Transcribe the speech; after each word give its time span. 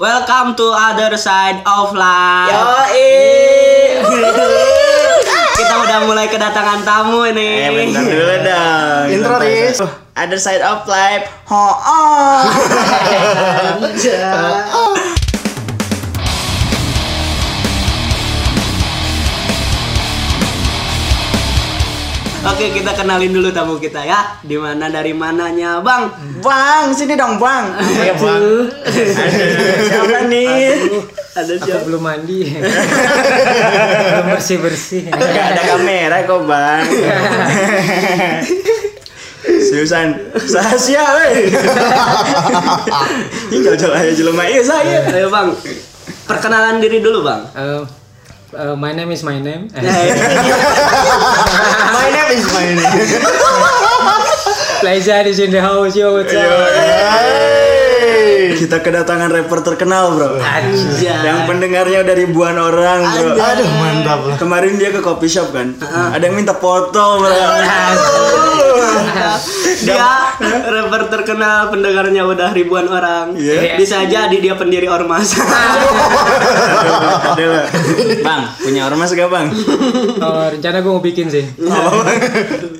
Welcome 0.00 0.56
to 0.56 0.72
other 0.72 1.12
side 1.20 1.60
of 1.60 1.92
life. 1.92 2.48
Kita 5.60 5.74
udah 5.76 6.08
mulai 6.08 6.24
kedatangan 6.24 6.80
tamu 6.88 7.28
ini. 7.28 7.68
Eh 7.68 7.68
bentar 7.68 8.08
dulu 8.08 8.36
dong. 8.40 9.04
Intro, 9.12 9.36
Riz. 9.36 9.76
Other 10.16 10.40
side 10.40 10.64
of 10.64 10.88
life. 10.88 11.28
Ho 11.52 11.76
Oke, 22.40 22.72
kita 22.72 22.96
kenalin 22.96 23.36
dulu 23.36 23.52
tamu 23.52 23.76
kita 23.76 24.00
ya. 24.00 24.40
Di 24.40 24.56
mana 24.56 24.88
dari 24.88 25.12
mananya, 25.12 25.84
Bang? 25.84 26.08
Bang, 26.40 26.88
sini 26.96 27.12
dong 27.12 27.36
bang. 27.36 27.68
Iya 28.00 28.16
bang. 28.16 28.44
Siapa 29.84 30.18
nih? 30.24 30.72
Ada 31.36 31.52
Aku 31.60 31.64
siapa? 31.68 31.84
belum 31.84 32.00
mandi. 32.00 32.48
belum 34.08 34.26
bersih 34.32 34.56
bersih. 34.56 35.12
Gak 35.12 35.46
ada 35.52 35.62
kamera 35.68 36.16
kok 36.24 36.40
bang. 36.48 36.80
Susan, 39.40 40.08
Sasya, 40.40 41.04
weh. 41.20 41.32
Ini 43.52 43.56
jauh-jauh 43.60 43.92
aja 43.92 44.12
jelema 44.16 44.48
iya 44.48 44.64
saya. 44.64 44.98
Ayo, 45.12 45.28
Bang. 45.28 45.52
Perkenalan 46.24 46.80
diri 46.80 47.00
dulu, 47.00 47.20
Bang. 47.20 47.48
Uh, 47.52 47.84
uh, 48.54 48.76
my 48.76 48.92
name 48.92 49.10
is 49.10 49.22
my 49.22 49.38
name. 49.40 49.68
My 51.90 52.08
name 52.10 52.30
is 52.38 52.46
my 52.52 52.66
name. 52.74 53.22
Plaza 54.80 55.26
is 55.26 55.38
in 55.38 55.50
the 55.50 55.60
house, 55.60 55.96
yo. 55.96 56.14
What's 56.14 56.32
up? 56.34 56.89
Hey. 58.50 58.58
Kita 58.58 58.82
kedatangan 58.82 59.30
rapper 59.30 59.62
terkenal 59.62 60.10
bro. 60.12 60.36
Anjay. 60.36 61.22
Yang 61.22 61.38
pendengarnya 61.46 61.98
udah 62.02 62.14
ribuan 62.16 62.56
orang 62.56 62.98
bro. 63.06 63.30
Aduh 63.32 63.68
mantap 63.72 64.20
lah. 64.24 64.36
Kemarin 64.36 64.74
dia 64.74 64.90
ke 64.90 64.98
coffee 64.98 65.30
shop 65.30 65.50
kan. 65.50 65.78
Ada 65.80 66.18
yang 66.20 66.34
minta 66.34 66.52
foto 66.52 67.20
bro. 67.20 67.30
dia 69.80 70.10
rapper 70.66 71.02
terkenal 71.08 71.70
pendengarnya 71.70 72.26
udah 72.26 72.50
ribuan 72.50 72.86
orang. 72.86 73.32
Iya. 73.34 73.78
Bisa 73.78 74.02
jadi 74.04 74.34
dia 74.34 74.54
pendiri 74.54 74.86
ormas. 74.86 75.30
Bang, 78.20 78.42
punya 78.58 78.84
ormas 78.84 79.10
gak 79.10 79.28
bang? 79.28 79.46
Oh, 80.20 80.46
rencana 80.48 80.80
gue 80.80 80.90
mau 80.90 81.00
bikin 81.00 81.28
sih. 81.28 81.44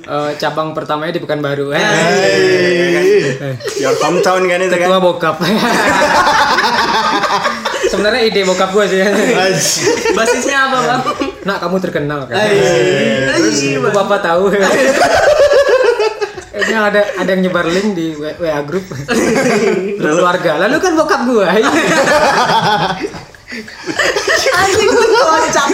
Uh, 0.03 0.31
cabang 0.35 0.73
pertamanya 0.73 1.15
di 1.15 1.21
Pekanbaru. 1.21 1.71
Eh, 1.71 1.79
Hey. 1.81 3.55
Your 3.79 3.95
hometown 3.97 4.45
kan 4.45 4.59
itu 4.59 4.75
Ketua 4.75 4.97
kan? 4.97 5.01
bokap. 5.01 5.35
Sebenarnya 7.91 8.21
ide 8.23 8.47
bokap 8.47 8.71
gue 8.71 8.85
sih. 8.87 9.03
Basisnya 10.15 10.71
apa, 10.71 10.77
Bang? 10.85 11.01
Nak 11.43 11.57
kamu 11.59 11.75
terkenal 11.81 12.29
kan? 12.29 12.37
Terus 12.39 13.57
Bapak 13.91 14.23
tahu. 14.23 14.53
Ini 16.51 16.75
ada 16.77 17.01
ada 17.15 17.29
yang 17.31 17.47
nyebar 17.47 17.63
link 17.63 17.95
di 17.95 18.11
WA 18.15 18.59
grup 18.67 18.83
keluarga. 19.97 20.59
Lalu 20.67 20.77
kan 20.83 20.93
bokap 20.99 21.21
gua. 21.25 21.47
Anjing 24.51 24.87
lu 24.87 25.03
kocak. 25.11 25.67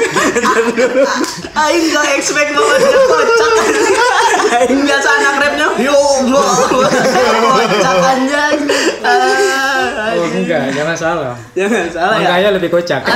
Aing 1.54 1.94
gak 1.94 2.10
expect 2.18 2.50
banget 2.54 2.82
dia 2.90 3.02
kocak. 3.06 3.52
Aing 4.54 4.82
biasa 4.82 5.10
anak 5.22 5.36
rapnya 5.42 5.68
yo 5.82 5.94
Allah. 5.94 6.50
Kocak 7.70 7.98
anjing. 8.02 8.60
Enggak, 10.48 10.72
jangan 10.80 10.96
salah. 10.96 11.36
Jangan 11.52 11.92
salah 11.92 12.16
ya. 12.24 12.32
Makanya 12.32 12.50
lebih 12.56 12.72
kocak. 12.72 13.04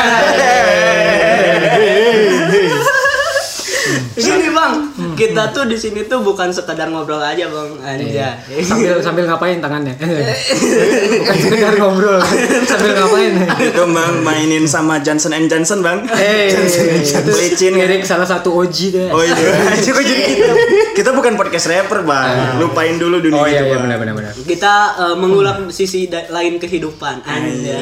Gini 4.12 4.52
bang, 4.52 4.74
kita 5.16 5.52
tuh 5.52 5.64
di 5.64 5.76
sini 5.76 6.04
tuh 6.04 6.20
bukan 6.20 6.52
sekedar 6.52 6.88
ngobrol 6.88 7.18
aja 7.18 7.48
bang, 7.48 7.70
anja. 7.80 8.30
sambil 8.62 9.00
sambil 9.00 9.24
ngapain 9.24 9.58
tangannya? 9.58 9.96
Bukan 11.22 11.36
sekedar 11.38 11.74
ngobrol, 11.78 12.20
sambil 12.66 12.92
ngapain? 12.92 13.34
Itu 13.62 13.84
bang 13.86 14.14
mainin 14.20 14.66
sama 14.66 15.00
Johnson 15.00 15.32
and 15.32 15.48
Johnson 15.48 15.80
bang. 15.80 16.04
Eh, 16.12 16.52
itu 16.52 17.32
Licin 17.32 17.74
kan? 17.74 18.04
salah 18.04 18.28
satu 18.28 18.52
OG 18.54 18.78
deh. 18.92 19.08
Oh 19.10 19.24
iya. 19.24 19.36
Kok 19.92 20.04
jadi 20.04 20.22
kita? 20.28 20.54
Kita 20.92 21.10
bukan 21.12 21.40
podcast 21.40 21.72
rapper 21.72 22.04
bang. 22.04 22.60
Lupain 22.60 22.96
dulu 22.96 23.20
dunia 23.20 23.38
Oh 23.38 23.48
iya 23.48 23.64
itu 23.64 23.70
iya 23.70 23.76
bang. 23.76 23.82
benar 23.88 23.98
benar 23.98 24.14
benar. 24.18 24.32
Kita 24.36 24.74
eh, 25.00 25.16
mengulap 25.16 25.72
sisi 25.72 26.08
lain 26.08 26.60
kehidupan, 26.60 27.24
anja. 27.24 27.80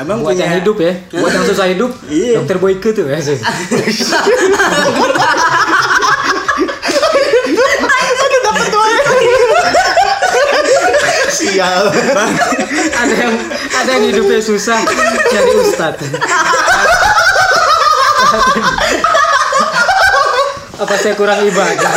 Abang 0.00 0.24
Buat 0.24 0.32
punya 0.32 0.48
yang 0.48 0.64
hidup 0.64 0.76
ya, 0.80 0.92
buat 1.12 1.28
yang 1.28 1.44
susah 1.44 1.66
hidup, 1.68 1.92
Iya. 2.08 2.40
dokter 2.40 2.56
Boyke 2.56 2.90
tuh 2.92 3.04
ya. 3.04 3.20
sih. 11.32 11.41
Sial. 11.52 11.84
ada 13.02 13.12
yang 13.12 13.34
ada 13.76 13.90
yang 13.92 14.04
hidupnya 14.08 14.40
susah 14.40 14.80
nyari 15.28 15.52
ustad. 15.60 16.00
Apa 20.80 20.94
saya 20.96 21.14
kurang 21.14 21.44
ibadah? 21.44 21.92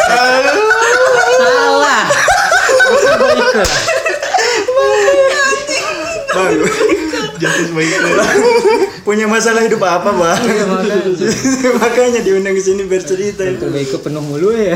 Salah. 1.39 2.03
Bang, 6.35 6.55
Justice 7.35 7.71
baik. 7.75 7.91
punya 9.05 9.29
masalah 9.29 9.61
hidup 9.61 9.85
apa 9.85 10.09
bang? 10.09 10.41
Iya, 10.41 10.65
makanya. 10.65 10.97
Makanya 11.85 12.19
diundang 12.25 12.57
ke 12.57 12.61
sini 12.65 12.89
bercerita. 12.89 13.45
Dokter 13.45 13.69
Boyke 13.69 13.97
penuh 14.01 14.23
mulu 14.25 14.49
ya. 14.49 14.73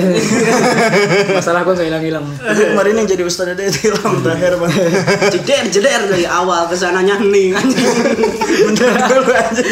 Masalah 1.41 1.65
gua 1.65 1.73
nggak 1.73 1.87
hilang-hilang. 1.89 2.25
Kemarin 2.37 2.93
yang 3.01 3.07
jadi 3.09 3.23
ustadz 3.25 3.57
ada 3.57 3.63
itu 3.65 3.89
Ilham 3.89 4.21
Tahir 4.21 4.53
bang. 4.61 4.73
Jeder 5.33 5.65
jeder 5.73 6.01
dari 6.05 6.29
awal 6.29 6.69
ke 6.69 6.77
sananya 6.77 7.17
hening 7.17 7.57
anjing. 7.57 7.89
Bentar 8.69 9.09
dulu 9.09 9.33
aja. 9.33 9.63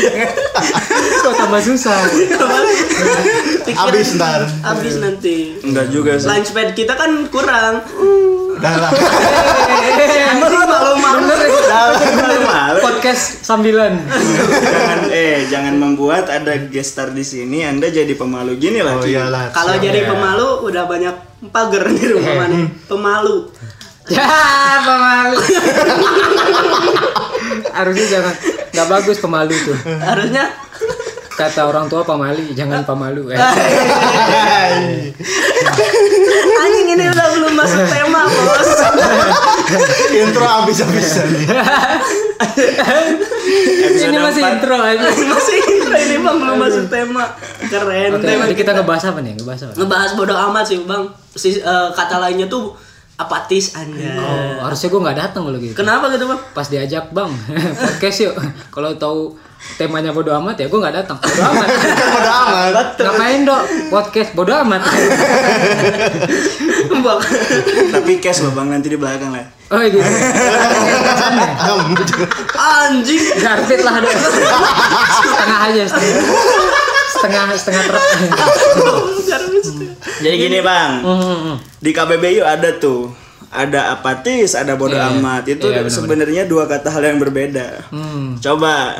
Kok 1.22 1.34
tambah 1.38 1.62
susah? 1.62 2.00
Abis 3.78 4.18
ntar. 4.18 4.42
Abis 4.66 4.96
nanti. 4.98 5.62
Enggak 5.62 5.94
juga 5.94 6.18
sih. 6.18 6.26
Launchpad 6.26 6.74
kita 6.74 6.98
kan 6.98 7.30
kurang. 7.30 7.86
Udah 8.58 8.74
lah. 8.82 8.92
Malu 10.98 11.22
malu. 12.48 12.80
Podcast 12.82 13.46
sambilan. 13.46 14.02
Jangan 14.10 15.00
eh 15.14 15.46
jangan 15.48 15.76
membuat 15.78 16.28
ada 16.28 16.58
gestar 16.68 17.14
di 17.14 17.22
sini 17.22 17.64
Anda 17.64 17.88
jadi 17.94 18.12
pemalu 18.18 18.58
gini 18.58 18.82
lah. 18.82 18.98
Oh 19.00 19.06
iyalah. 19.06 19.54
Kalau 19.54 19.78
jadi 19.78 20.10
pemalu 20.10 20.68
udah 20.68 20.84
banyak 20.90 21.16
pagar 21.54 21.86
di 21.88 22.06
rumah 22.10 22.34
mana. 22.46 22.68
Pemalu. 22.90 23.54
Ya, 24.08 24.28
pemalu. 24.88 25.38
Harusnya 27.76 28.08
jangan 28.08 28.36
nggak 28.74 28.88
bagus 28.88 29.18
pemalu 29.20 29.56
tuh. 29.68 29.78
Harusnya 30.00 30.46
Kata 31.38 31.70
orang 31.70 31.86
tua 31.86 32.02
pamali, 32.02 32.50
jangan 32.58 32.82
pamalu. 32.82 33.30
Eh. 34.68 35.14
anjing 36.58 36.88
ini 36.98 37.06
udah 37.08 37.28
belum 37.38 37.54
masuk 37.54 37.84
tema, 37.86 38.26
Bos. 38.26 38.70
Intro 40.26 40.46
habis-habisan. 40.46 41.30
Episode 43.78 44.10
Ini 44.10 44.18
masih 44.18 44.42
empat. 44.42 44.54
intro 44.58 44.78
aja. 44.82 45.08
Masih 45.08 45.58
intro 45.78 45.96
ini 45.96 46.16
Bang 46.20 46.38
belum 46.42 46.58
masuk 46.58 46.86
tema. 46.90 47.24
Keren 47.68 48.18
Oke, 48.18 48.26
tema 48.26 48.44
jadi 48.50 48.56
kita 48.58 48.72
ngebahas 48.74 49.04
apa 49.14 49.20
nih? 49.22 49.34
Ngebahas 49.38 49.62
apa? 49.68 49.74
ngebahas 49.78 50.12
bodo 50.18 50.34
amat 50.36 50.66
sih, 50.66 50.78
Bang. 50.86 51.04
Si, 51.38 51.50
eh, 51.58 51.88
kata 51.94 52.18
lainnya 52.18 52.50
tuh 52.50 52.74
apatis 53.18 53.74
anda. 53.74 54.14
Oh, 54.22 54.70
harusnya 54.70 54.94
gue 54.94 55.02
nggak 55.02 55.18
datang 55.18 55.50
kalau 55.50 55.58
gitu. 55.58 55.74
Kenapa 55.74 56.14
gitu, 56.14 56.30
Bang? 56.30 56.38
Pas 56.54 56.70
diajak 56.70 57.10
bang 57.10 57.34
podcast 57.82 58.18
yuk. 58.30 58.34
Kalau 58.70 58.94
tahu 58.94 59.34
temanya 59.74 60.14
bodo 60.14 60.30
amat 60.38 60.54
ya 60.62 60.70
gue 60.70 60.78
nggak 60.78 60.96
datang. 61.02 61.18
Bodo 61.18 61.42
amat. 61.50 61.68
Bodo 62.14 62.32
amat. 62.46 62.88
Ngapain 63.02 63.42
dok 63.42 63.62
podcast 63.90 64.30
bodo 64.38 64.54
amat. 64.62 64.82
Bang. 66.98 67.20
Tapi 67.90 68.12
cash 68.22 68.46
loh 68.46 68.54
bang 68.54 68.70
nanti 68.70 68.88
di 68.94 68.98
belakang 69.02 69.34
lah. 69.34 69.50
Oh 69.74 69.82
gitu. 69.82 69.98
Anjing. 72.54 73.24
Garpit 73.42 73.82
lah 73.82 73.98
dok. 73.98 74.14
Setengah 74.14 75.60
aja 75.74 75.84
setengah. 77.18 77.44
Setengah 77.54 77.84
truk. 77.86 78.04
Jadi 80.18 80.36
gini 80.36 80.60
bang, 80.60 80.92
Hmm, 81.00 81.56
di 81.78 81.92
KBBU 81.92 82.42
ada 82.42 82.74
tuh 82.76 83.12
ada 83.48 83.92
apatis, 83.92 84.54
ada 84.54 84.74
bodo 84.74 84.94
Iya, 84.94 85.14
amat. 85.14 85.44
Itu 85.46 85.68
iya, 85.68 85.82
benar-benar. 85.82 85.94
sebenarnya 85.94 86.44
dua 86.46 86.64
kata 86.66 86.90
hal 86.90 87.04
yang 87.06 87.18
berbeda. 87.18 87.90
Hmm. 87.90 88.36
Coba 88.38 88.98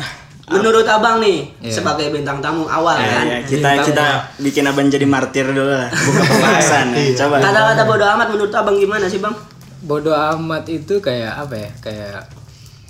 Menurut 0.48 0.88
Abang 0.88 1.20
nih 1.20 1.52
Iya. 1.60 1.74
sebagai 1.74 2.08
bintang 2.08 2.40
tamu 2.40 2.64
awal 2.66 2.96
Ya, 2.96 3.04
kan. 3.14 3.26
ya, 3.28 3.40
kita 3.44 3.68
Bintang 3.68 3.84
kita 3.84 4.06
bikin 4.40 4.64
abang 4.64 4.88
jadi 4.88 5.04
martir 5.04 5.44
dulu 5.44 5.68
lah. 5.68 5.92
Buka 5.92 6.24
pembahasan. 6.24 6.88
ya. 6.94 7.12
Coba. 7.18 7.36
Kata-kata 7.42 7.84
bodo 7.84 8.06
amat 8.08 8.28
menurut 8.30 8.54
Abang 8.54 8.76
gimana 8.76 9.06
sih, 9.06 9.20
Bang? 9.20 9.36
Bodo 9.82 10.16
amat 10.16 10.64
itu 10.66 11.00
kayak 11.00 11.36
apa 11.38 11.56
ya? 11.58 11.70
Kayak 11.82 12.32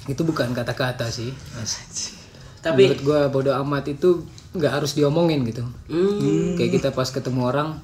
itu 0.05 0.21
bukan 0.21 0.53
kata-kata 0.53 1.09
sih 1.09 1.33
Mas. 1.51 1.81
Tapi 2.59 2.83
menurut 2.85 3.01
gua 3.01 3.21
bodoh 3.27 3.55
amat 3.57 3.89
itu 3.89 4.21
nggak 4.57 4.81
harus 4.81 4.91
diomongin 4.93 5.45
gitu. 5.45 5.63
Hmm, 5.87 6.57
kayak 6.57 6.71
kita 6.81 6.89
pas 6.91 7.07
ketemu 7.07 7.41
orang 7.45 7.77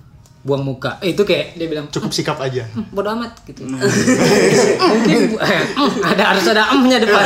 buang 0.43 0.59
muka. 0.59 0.99
Eh, 0.99 1.15
itu 1.15 1.23
kayak 1.23 1.55
dia 1.55 1.71
bilang 1.71 1.87
Cukup 1.87 2.11
sikap 2.11 2.35
aja. 2.35 2.67
"Hmm, 2.75 2.83
bodoh 2.91 3.15
amat 3.15 3.31
gitu. 3.47 3.63
Mungkin 4.91 5.39
eh, 5.39 5.61
"Hmm," 5.71 5.91
ada 6.03 6.35
harus 6.35 6.43
ada 6.51 6.67
emnya 6.67 6.99
depan. 6.99 7.23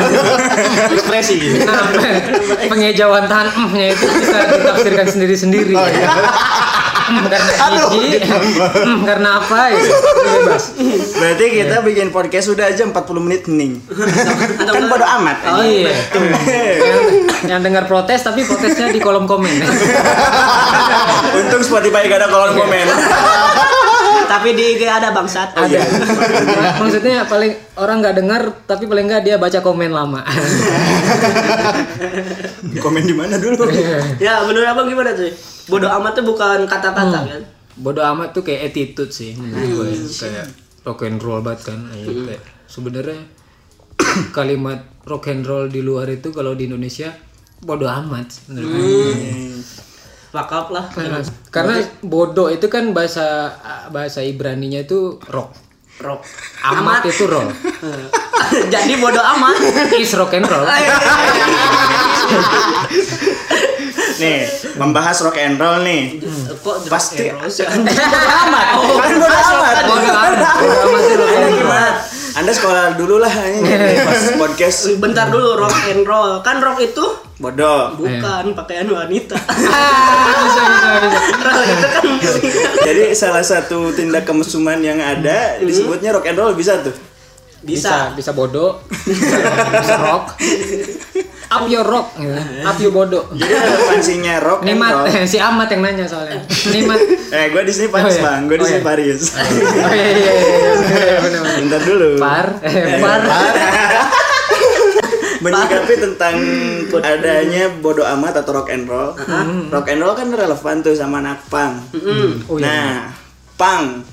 Ekspresi 0.93 1.35
gitu. 1.41 1.65
nah 1.65 1.89
pengejauhan 2.71 3.25
tahan 3.25 3.49
emnya 3.57 3.97
itu 3.97 4.05
bisa 4.05 4.37
ditafsirkan 4.53 5.07
sendiri-sendiri. 5.09 5.73
"Hmm, 5.73 5.89
karena 5.89 6.29
gigi 7.93 8.19
"Hmm, 8.87 8.99
karena 9.07 9.39
apa 9.39 9.59
gitu 9.73 9.95
bebas 10.23 10.63
Berarti 11.17 11.45
kita 11.49 11.75
bikin 11.81 12.09
podcast 12.13 12.47
udah 12.53 12.69
aja 12.69 12.83
40 12.85 13.25
menit 13.25 13.41
hening. 13.49 13.81
kan 14.75 14.83
bodo 14.85 15.05
amat. 15.19 15.37
Oh 15.49 15.63
iya. 15.65 15.91
yang, 16.13 17.07
yang 17.47 17.61
dengar 17.63 17.89
protes 17.89 18.21
tapi 18.21 18.45
protesnya 18.45 18.93
di 18.93 19.01
kolom 19.01 19.25
komen. 19.25 19.51
Untung 21.37 21.63
Spotify 21.65 22.05
gak 22.05 22.21
ada 22.23 22.27
kolom 22.29 22.53
komen. 22.55 22.85
Tapi 24.27 24.53
di 24.53 24.75
IG 24.75 24.83
ada 24.83 25.15
bangsat. 25.15 25.55
Ada. 25.55 25.79
Maksudnya 26.83 27.23
paling 27.25 27.55
orang 27.79 28.03
nggak 28.03 28.15
dengar 28.19 28.41
tapi 28.67 28.83
paling 28.85 29.07
nggak 29.07 29.23
dia 29.23 29.35
baca 29.39 29.63
komen 29.63 29.89
lama. 29.89 30.21
komen 32.83 33.03
di 33.07 33.15
mana 33.15 33.39
dulu? 33.39 33.65
Ya, 34.23 34.43
menurut 34.43 34.67
Abang 34.67 34.91
gimana 34.91 35.15
tuh? 35.15 35.31
Bodoh 35.71 35.89
amat 35.99 36.19
tuh 36.19 36.25
bukan 36.27 36.67
kata-kata 36.67 37.19
kan? 37.25 37.41
Bodoh 37.79 38.03
amat 38.03 38.35
tuh 38.35 38.43
kayak 38.43 38.71
attitude 38.71 39.09
sih 39.09 39.33
menurut 39.39 39.87
gue. 39.87 40.11
Kayak 40.11 40.51
rock 40.83 41.07
and 41.07 41.19
roll 41.23 41.39
banget 41.39 41.73
kan. 41.73 41.79
Kayak 41.89 42.43
sebenarnya 42.67 43.19
kalimat 44.37 44.83
rock 45.07 45.31
and 45.31 45.47
roll 45.47 45.71
di 45.71 45.79
luar 45.79 46.11
itu 46.11 46.35
kalau 46.35 46.53
di 46.53 46.67
Indonesia 46.67 47.15
bodoh 47.63 47.89
amat 47.89 48.51
menurut 48.51 48.69
gue. 48.69 49.86
Lakap 50.37 50.69
lah. 50.69 50.85
Karena, 50.93 51.19
karena 51.49 51.75
bodoh 52.05 52.53
itu 52.53 52.69
kan 52.69 52.93
bahasa 52.93 53.57
bahasa 53.89 54.21
Ibraninya 54.21 54.85
itu 54.85 55.17
rock. 55.33 55.49
Rock. 55.97 56.21
Amat 56.61 57.09
itu 57.09 57.25
roll. 57.25 57.49
Jadi 58.73 58.93
bodoh 59.01 59.23
amat. 59.33 59.57
Is 59.97 60.13
rock 60.13 60.37
and 60.37 60.45
roll. 60.45 60.61
Nih, 64.17 64.45
membahas 64.77 65.17
rock 65.25 65.37
and 65.41 65.57
roll 65.57 65.81
nih. 65.81 66.21
Kok 66.61 66.85
Pasti. 66.85 67.33
Bodoh 67.33 68.33
amat. 68.45 68.65
Oh, 68.77 69.01
Kan 69.01 69.13
bodo 69.17 69.37
amat. 69.41 69.75
Bodoh 69.89 70.13
amat. 70.13 70.55
Bodoh 70.61 71.29
amat 71.65 72.16
Anda 72.37 72.53
sekolah 72.53 72.93
dulu 72.93 73.17
lah 73.17 73.33
ini 73.49 73.65
pas 74.07 74.37
podcast 74.37 74.93
Bentar 75.01 75.27
dulu 75.27 75.57
rock 75.57 75.73
and 75.89 76.05
roll. 76.05 76.37
Kan 76.39 76.61
rock 76.61 76.77
itu 76.77 77.01
bodoh. 77.37 77.97
bukan 77.97 78.53
pakaian 78.53 78.85
wanita. 78.85 79.33
Bisa 80.37 80.61
bisa 80.61 80.89
bisa. 81.01 81.17
rock 81.41 81.63
itu 81.65 81.87
kan. 81.87 82.03
Jadi 82.83 83.03
salah 83.13 83.41
satu 83.41 83.89
tindak 83.91 84.23
kemesuman 84.23 84.77
yang 84.79 84.97
ada 84.97 85.57
disebutnya 85.59 86.13
rock 86.13 86.25
and 86.25 86.37
roll 86.37 86.53
bisa 86.53 86.77
tuh. 86.79 86.93
Bisa, 87.57 88.13
Bisa. 88.13 88.13
bisa 88.13 88.31
bodoh, 88.31 88.85
bisa 88.93 89.97
rock. 89.97 90.37
Up 91.47 91.63
your 91.65 91.81
rock, 91.81 92.11
gitu. 92.13 92.35
up 92.61 92.75
your 92.77 92.91
bodoh. 92.91 93.23
Jadi 93.31 93.47
relevansinya 93.47 94.35
rock 94.37 94.59
Nimat, 94.61 94.91
roll. 94.91 95.07
si 95.31 95.39
Amat 95.39 95.71
yang 95.71 95.81
nanya 95.81 96.03
soalnya. 96.03 96.43
Nimat. 96.69 96.99
Eh, 97.27 97.51
gue 97.51 97.59
di 97.59 97.73
sini 97.75 97.87
Paris 97.87 98.15
Oh, 98.15 98.19
iya. 98.19 98.23
bang, 98.23 98.41
gue 98.47 98.55
di 98.55 98.63
Oh, 98.63 98.67
sini 98.67 98.79
iya. 98.79 98.87
Paris. 98.87 99.21
Oh 99.35 99.91
iya 99.91 100.07
iya 100.07 100.31
iya, 100.31 100.31
iya. 100.31 100.71
Bener, 101.19 101.39
bener. 101.43 101.55
Bentar 101.59 101.81
dulu. 101.83 102.07
Par, 102.17 102.47
eh, 102.61 102.99
par. 102.99 103.19
Menyikapi 105.37 105.93
tentang 105.97 106.35
adanya 106.97 107.63
bodo 107.77 108.01
amat 108.01 108.41
atau 108.41 108.51
rock 108.53 108.67
and 108.69 108.87
roll. 108.87 109.11
Rock 109.69 109.87
and 109.87 109.99
roll 109.99 110.15
kan 110.15 110.27
relevan 110.27 110.81
tuh 110.81 110.95
sama 110.95 111.19
anak 111.19 111.43
punk. 111.47 111.73
Oh 112.47 112.57
iya. 112.57 112.63
Nah, 112.63 112.91
punk 113.55 114.03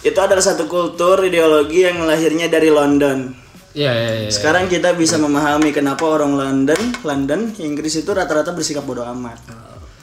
itu 0.00 0.16
adalah 0.16 0.40
satu 0.40 0.64
kultur 0.64 1.20
ideologi 1.22 1.84
yang 1.84 2.02
lahirnya 2.02 2.48
dari 2.48 2.68
London. 2.68 3.30
Iya 3.70 3.92
iya 3.94 4.12
iya. 4.26 4.30
Sekarang 4.34 4.66
kita 4.66 4.98
bisa 4.98 5.14
memahami 5.14 5.70
kenapa 5.70 6.02
orang 6.02 6.34
London, 6.34 6.80
London, 7.06 7.54
Inggris 7.56 8.02
itu 8.02 8.10
rata-rata 8.10 8.50
bersikap 8.50 8.82
bodoh 8.82 9.06
amat. 9.14 9.38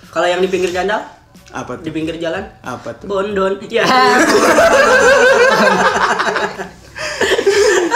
Kalau 0.08 0.24
yang 0.24 0.40
di 0.40 0.48
pinggir 0.48 0.72
jandal, 0.72 1.04
Apa 1.52 1.76
di 1.80 1.92
tuh? 1.92 1.94
pinggir 1.96 2.16
jalan, 2.16 2.48
Apa 2.64 2.96
tuh? 2.96 3.12
bondon. 3.12 3.60
Ya. 3.68 3.84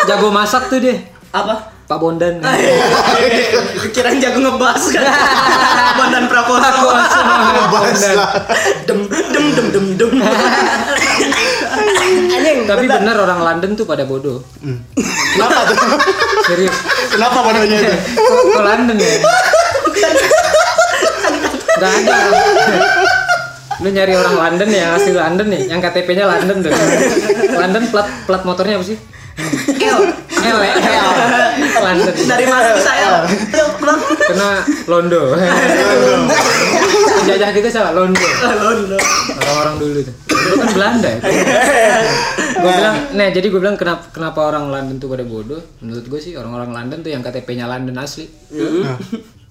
Jago 0.07 0.27
masak 0.27 0.67
tuh 0.67 0.83
dia. 0.83 0.99
Apa? 1.31 1.71
Pak 1.87 1.99
Bondan. 1.99 2.39
Kirain 3.95 4.15
jago 4.23 4.39
ngebas 4.39 4.95
kan. 4.95 5.03
Bondan 5.99 6.23
Prakoso. 6.31 6.87
Bahas 7.67 8.03
lah. 8.15 8.31
Dem 8.87 9.11
dem 9.11 9.45
dem 9.51 9.67
dem 9.75 9.85
dem. 9.99 10.11
Tapi 12.71 12.85
benar 12.87 13.15
orang 13.19 13.39
London 13.43 13.71
tuh 13.75 13.85
pada 13.85 14.03
bodoh. 14.07 14.39
Kenapa 15.35 15.59
tuh? 15.67 15.77
Serius. 16.47 16.75
Kenapa 17.11 17.37
bodohnya 17.43 17.77
itu? 17.83 17.95
Kok 18.55 18.63
London 18.63 18.95
ya? 18.95 19.11
Gak 21.81 21.91
ada. 22.05 22.13
Lu 23.81 23.89
nyari 23.89 24.13
orang 24.13 24.35
London 24.37 24.69
ya, 24.69 24.93
asli 24.93 25.11
London 25.17 25.47
nih, 25.49 25.61
yang 25.73 25.81
KTP-nya 25.81 26.29
London 26.29 26.61
tuh. 26.61 26.71
London 27.49 27.83
plat 27.89 28.07
plat 28.29 28.41
motornya 28.45 28.77
apa 28.77 28.85
sih? 28.85 28.97
L. 29.81 30.01
L? 30.41 30.59
L. 30.61 31.07
London. 31.81 32.13
Dari 32.27 32.45
mana 32.45 32.67
bisa 32.75 32.91
L? 32.91 33.15
Kena 34.27 34.49
Londo. 34.87 35.21
Penjajah 37.21 37.49
kita 37.55 37.67
siapa? 37.71 37.91
Londo. 37.95 38.19
Londo. 38.59 38.97
Orang-orang 39.39 39.75
dulu. 39.79 39.99
Itu 40.01 40.55
kan 40.57 40.69
Belanda 40.73 41.07
ya. 41.07 41.19
gue 42.61 42.71
bilang, 42.77 42.97
nah 43.17 43.27
jadi 43.33 43.47
gue 43.49 43.59
bilang 43.61 43.77
kenapa 43.79 44.13
kenapa 44.13 44.39
orang 44.53 44.69
London 44.69 44.95
tuh 45.01 45.09
pada 45.09 45.25
bodoh? 45.25 45.61
Menurut 45.81 46.05
gue 46.05 46.19
sih 46.21 46.33
orang-orang 46.37 46.69
London 46.75 46.99
tuh 47.01 47.11
yang 47.13 47.23
KTP-nya 47.25 47.65
London 47.65 47.97
asli. 47.97 48.27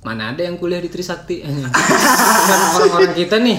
Mana 0.01 0.33
ada 0.33 0.41
yang 0.47 0.57
kuliah 0.57 0.81
di 0.81 0.89
Trisakti? 0.89 1.45
orang-orang 2.77 3.13
kita 3.13 3.37
nih 3.43 3.59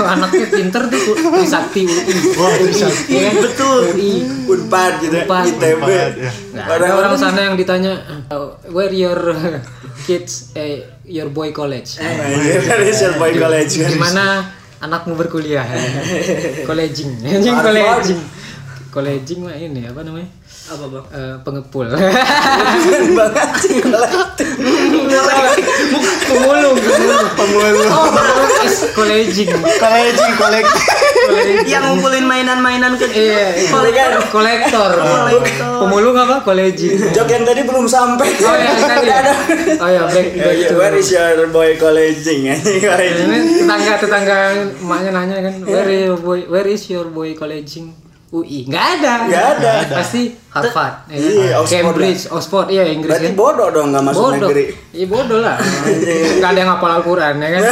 anaknya 0.00 0.46
pinter 0.48 0.82
tuh 0.88 1.00
Trisakti 1.12 1.82
UI. 1.84 2.12
Wah, 2.38 2.52
Trisakti. 2.56 3.14
Kan? 3.14 3.34
Betul. 3.44 3.80
UI. 3.92 4.12
Unpad 4.48 4.92
gitu, 5.04 5.16
Unpad. 5.20 5.44
ITB. 5.52 5.88
Ya. 6.18 6.30
Ada 6.64 6.86
orang 6.96 7.14
sana 7.16 7.40
yang 7.52 7.56
ditanya 7.56 8.00
"Oh, 8.32 8.56
where 8.72 8.92
your 8.92 9.18
kids 10.08 10.52
eh 10.56 10.82
your 11.06 11.28
boy 11.30 11.52
college. 11.52 11.98
Dari 11.98 12.90
Boy 13.20 13.32
College 13.36 13.72
kan. 13.82 13.90
Di 13.92 13.98
mana 13.98 14.24
anakmu 14.82 15.14
berkuliah? 15.14 15.62
Colleging. 16.68 17.22
Colleging. 17.22 18.20
Colleging 18.92 19.40
mah 19.40 19.56
ini 19.56 19.88
apa 19.88 20.04
namanya? 20.04 20.28
Apa 20.62 20.84
bang? 20.86 21.04
Eh, 21.10 21.34
pengepul. 21.42 21.86
banget 23.18 23.48
sih 23.58 23.82
Pemulung, 26.22 26.76
pemulung. 26.78 27.26
Pemulung. 27.34 27.88
Oh, 27.90 28.08
pemulung 28.14 28.50
is 28.62 28.76
colleging. 28.94 29.50
Collecting, 29.58 30.32
collecting. 30.38 30.84
Yang 31.66 31.82
ngumpulin 31.90 32.24
mainan-mainan 32.24 32.94
kecil. 32.94 33.10
Iya, 33.14 33.46
iya. 33.58 33.68
kolektor. 33.74 34.22
Kolektor. 34.30 34.90
Pemulung 35.82 36.14
apa? 36.14 36.46
Colleging. 36.46 37.10
Jok 37.10 37.28
yang 37.28 37.42
tadi 37.42 37.66
belum 37.66 37.86
sampai. 37.90 38.28
Oh 38.42 38.54
ya, 38.54 38.72
tadi. 38.78 39.08
Oh 39.82 39.88
ya, 39.90 40.02
back 40.06 40.28
back 40.30 40.58
to. 40.70 40.74
Where 40.78 40.94
is 40.94 41.10
your 41.10 41.50
boy 41.50 41.74
colleging? 41.74 42.54
Colleging. 42.86 43.28
Ini 43.28 43.66
tetangga 43.66 43.92
tetangga 43.98 44.38
emaknya 44.78 45.10
nanya 45.10 45.36
kan, 45.50 45.54
where 45.66 45.90
is 45.90 46.00
your 46.06 46.18
boy, 46.18 46.40
where 46.46 46.68
is 46.68 46.82
your 46.90 47.06
boy 47.10 47.34
colleging? 47.34 48.01
UI, 48.32 48.64
nggak 48.64 48.86
ada. 48.96 49.12
Nggak 49.28 49.46
ada. 49.54 49.72
Pasti 49.92 50.22
Harvard, 50.48 51.04
ya 51.06 51.16
kan? 51.16 51.28
Iya, 51.36 51.52
Oxford 51.60 51.84
Cambridge, 51.84 52.22
Oxford, 52.28 52.66
iya 52.68 52.84
Inggris 52.86 53.12
Berarti 53.12 53.28
kan. 53.28 53.36
bodoh 53.36 53.68
dong 53.68 53.86
nggak 53.92 54.04
masuk 54.04 54.22
bodoh. 54.22 54.40
negeri. 54.42 54.64
Iya 54.90 55.06
bodoh 55.06 55.38
lah. 55.38 55.56
Nggak 56.40 56.48
ada 56.48 56.58
yang 56.58 56.70
hafal 56.70 56.90
Al-Quran 56.94 57.34
ya 57.36 57.48
kan. 57.50 57.62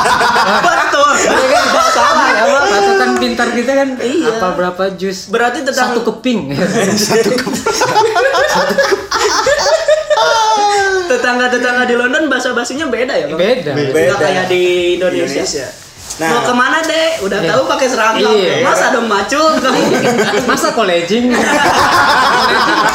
Betul. 0.68 1.10
Iya 1.16 1.46
kan 1.50 1.64
nggak 1.66 1.88
sama 1.90 2.24
ya 2.30 2.44
Pak. 2.44 2.62
Pasukan 2.66 3.10
pintar 3.16 3.48
kita 3.50 3.72
kan 3.74 3.88
Iya. 3.96 4.24
hafal 4.30 4.50
berapa 4.54 4.82
jus? 4.94 5.18
Berarti 5.28 5.58
tentang 5.62 5.88
Satu 5.96 6.00
keping. 6.02 6.40
tetangga-tetangga 11.06 11.84
di 11.84 11.94
London 11.94 12.24
bahasa 12.26 12.52
basinya 12.52 12.88
beda 12.88 13.14
ya 13.14 13.26
bang? 13.28 13.38
Beda. 13.38 13.72
Nggak 13.72 14.18
kayak 14.18 14.44
di 14.48 14.62
Indonesia. 14.96 15.40
Indonesia. 15.40 15.66
Mau 16.14 16.30
Nah, 16.30 16.46
ke 16.46 16.54
mana 16.54 16.78
deh? 16.78 17.26
Udah 17.26 17.40
tahu 17.42 17.62
pakai 17.66 17.86
seragam. 17.90 18.30
Iya. 18.38 18.62
Masa 18.62 18.94
dong 18.94 19.10
macul? 19.10 19.58
Masa 20.50 20.70
colleging 20.70 21.34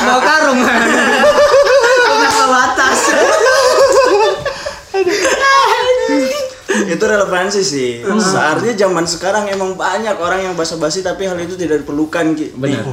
bawa 0.08 0.22
karung. 0.30 0.60
Kenapa 0.64 2.44
batas? 2.48 3.00
itu 6.90 7.04
relevansi 7.06 7.62
sih. 7.62 7.90
Seharusnya 8.08 8.74
zaman 8.88 9.04
sekarang 9.04 9.52
emang 9.52 9.76
banyak 9.76 10.16
orang 10.16 10.48
yang 10.48 10.54
basa-basi 10.56 11.04
tapi 11.04 11.28
hal 11.28 11.36
itu 11.44 11.60
tidak 11.60 11.84
diperlukan 11.84 12.40
Ki. 12.40 12.56
Benar. 12.56 12.88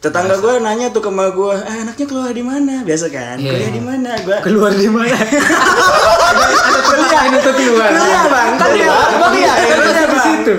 Tetangga 0.00 0.40
gue 0.40 0.64
nanya 0.64 0.88
tuh 0.88 1.04
ke 1.04 1.12
emak 1.12 1.36
gue, 1.36 1.52
eh 1.60 1.76
anaknya 1.84 2.06
keluar 2.08 2.32
di 2.32 2.40
mana? 2.40 2.80
Biasa 2.88 3.12
kan? 3.12 3.36
Iya. 3.36 3.52
Kuliah 3.52 3.68
di 3.68 3.82
mana? 3.84 4.10
Gue 4.24 4.32
Keluar 4.40 4.72
di 4.72 4.88
mana? 4.88 5.12
Ada 5.12 6.80
pilihan 6.88 7.30
untuk 7.36 7.52
keluar. 7.52 7.92
Iya 7.92 8.20
bang, 8.32 8.50
kan 8.56 8.68
dia 8.72 8.88
Bang 9.20 9.34
ya, 9.36 9.52
pasti 9.60 10.08
di 10.08 10.18
situ. 10.24 10.54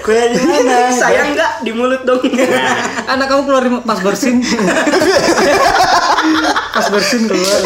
kuliah 0.00 0.26
di 0.32 0.40
mana? 0.48 0.76
Sayang 1.04 1.36
nggak 1.36 1.52
di 1.60 1.72
mulut 1.76 2.08
dong. 2.08 2.24
Anak 3.12 3.28
kamu 3.28 3.42
keluar 3.44 3.62
di 3.68 3.70
pas 3.84 4.00
bersin. 4.00 4.40
pas 6.80 6.86
bersin 6.88 7.28
keluar. 7.28 7.60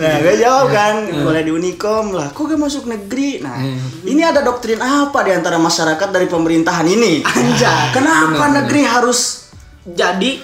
Nah, 0.00 0.16
gue 0.18 0.34
jawab 0.34 0.66
kan, 0.70 0.94
kuliah 1.04 1.44
di 1.44 1.52
Unikom 1.52 2.10
lah. 2.10 2.28
Kok 2.30 2.42
gak 2.46 2.56
masuk 2.58 2.84
negeri? 2.86 3.38
Nah, 3.38 3.60
ini 4.02 4.22
ada 4.22 4.40
doktrin 4.40 4.78
apa 4.78 5.20
di 5.20 5.30
antara 5.30 5.56
masyarakat 5.56 6.08
dari 6.08 6.24
pemerintahan 6.24 6.88
ini? 6.88 7.20
Anja, 7.20 7.92
kenapa 7.92 8.44
negeri 8.50 8.82
harus 8.82 9.52
Jadi 9.82 10.40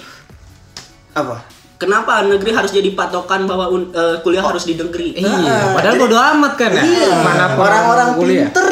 apa? 1.11 1.41
kenapa 1.75 2.21
negeri 2.23 2.51
harus 2.51 2.69
jadi 2.69 2.89
patokan 2.91 3.45
bahwa 3.45 3.69
un- 3.69 3.89
eh, 3.91 4.17
kuliah 4.19 4.41
harus 4.41 4.61
di 4.63 4.73
negeri? 4.73 5.13
Iya, 5.15 5.73
padahal 5.73 5.95
bodo 5.95 6.17
amat 6.17 6.53
kan 6.55 6.73
ya. 6.73 6.81
Mana 7.15 7.53
pun 7.53 7.61
Orang-orang 7.63 8.09
kuliah. 8.13 8.49
pinter, 8.49 8.67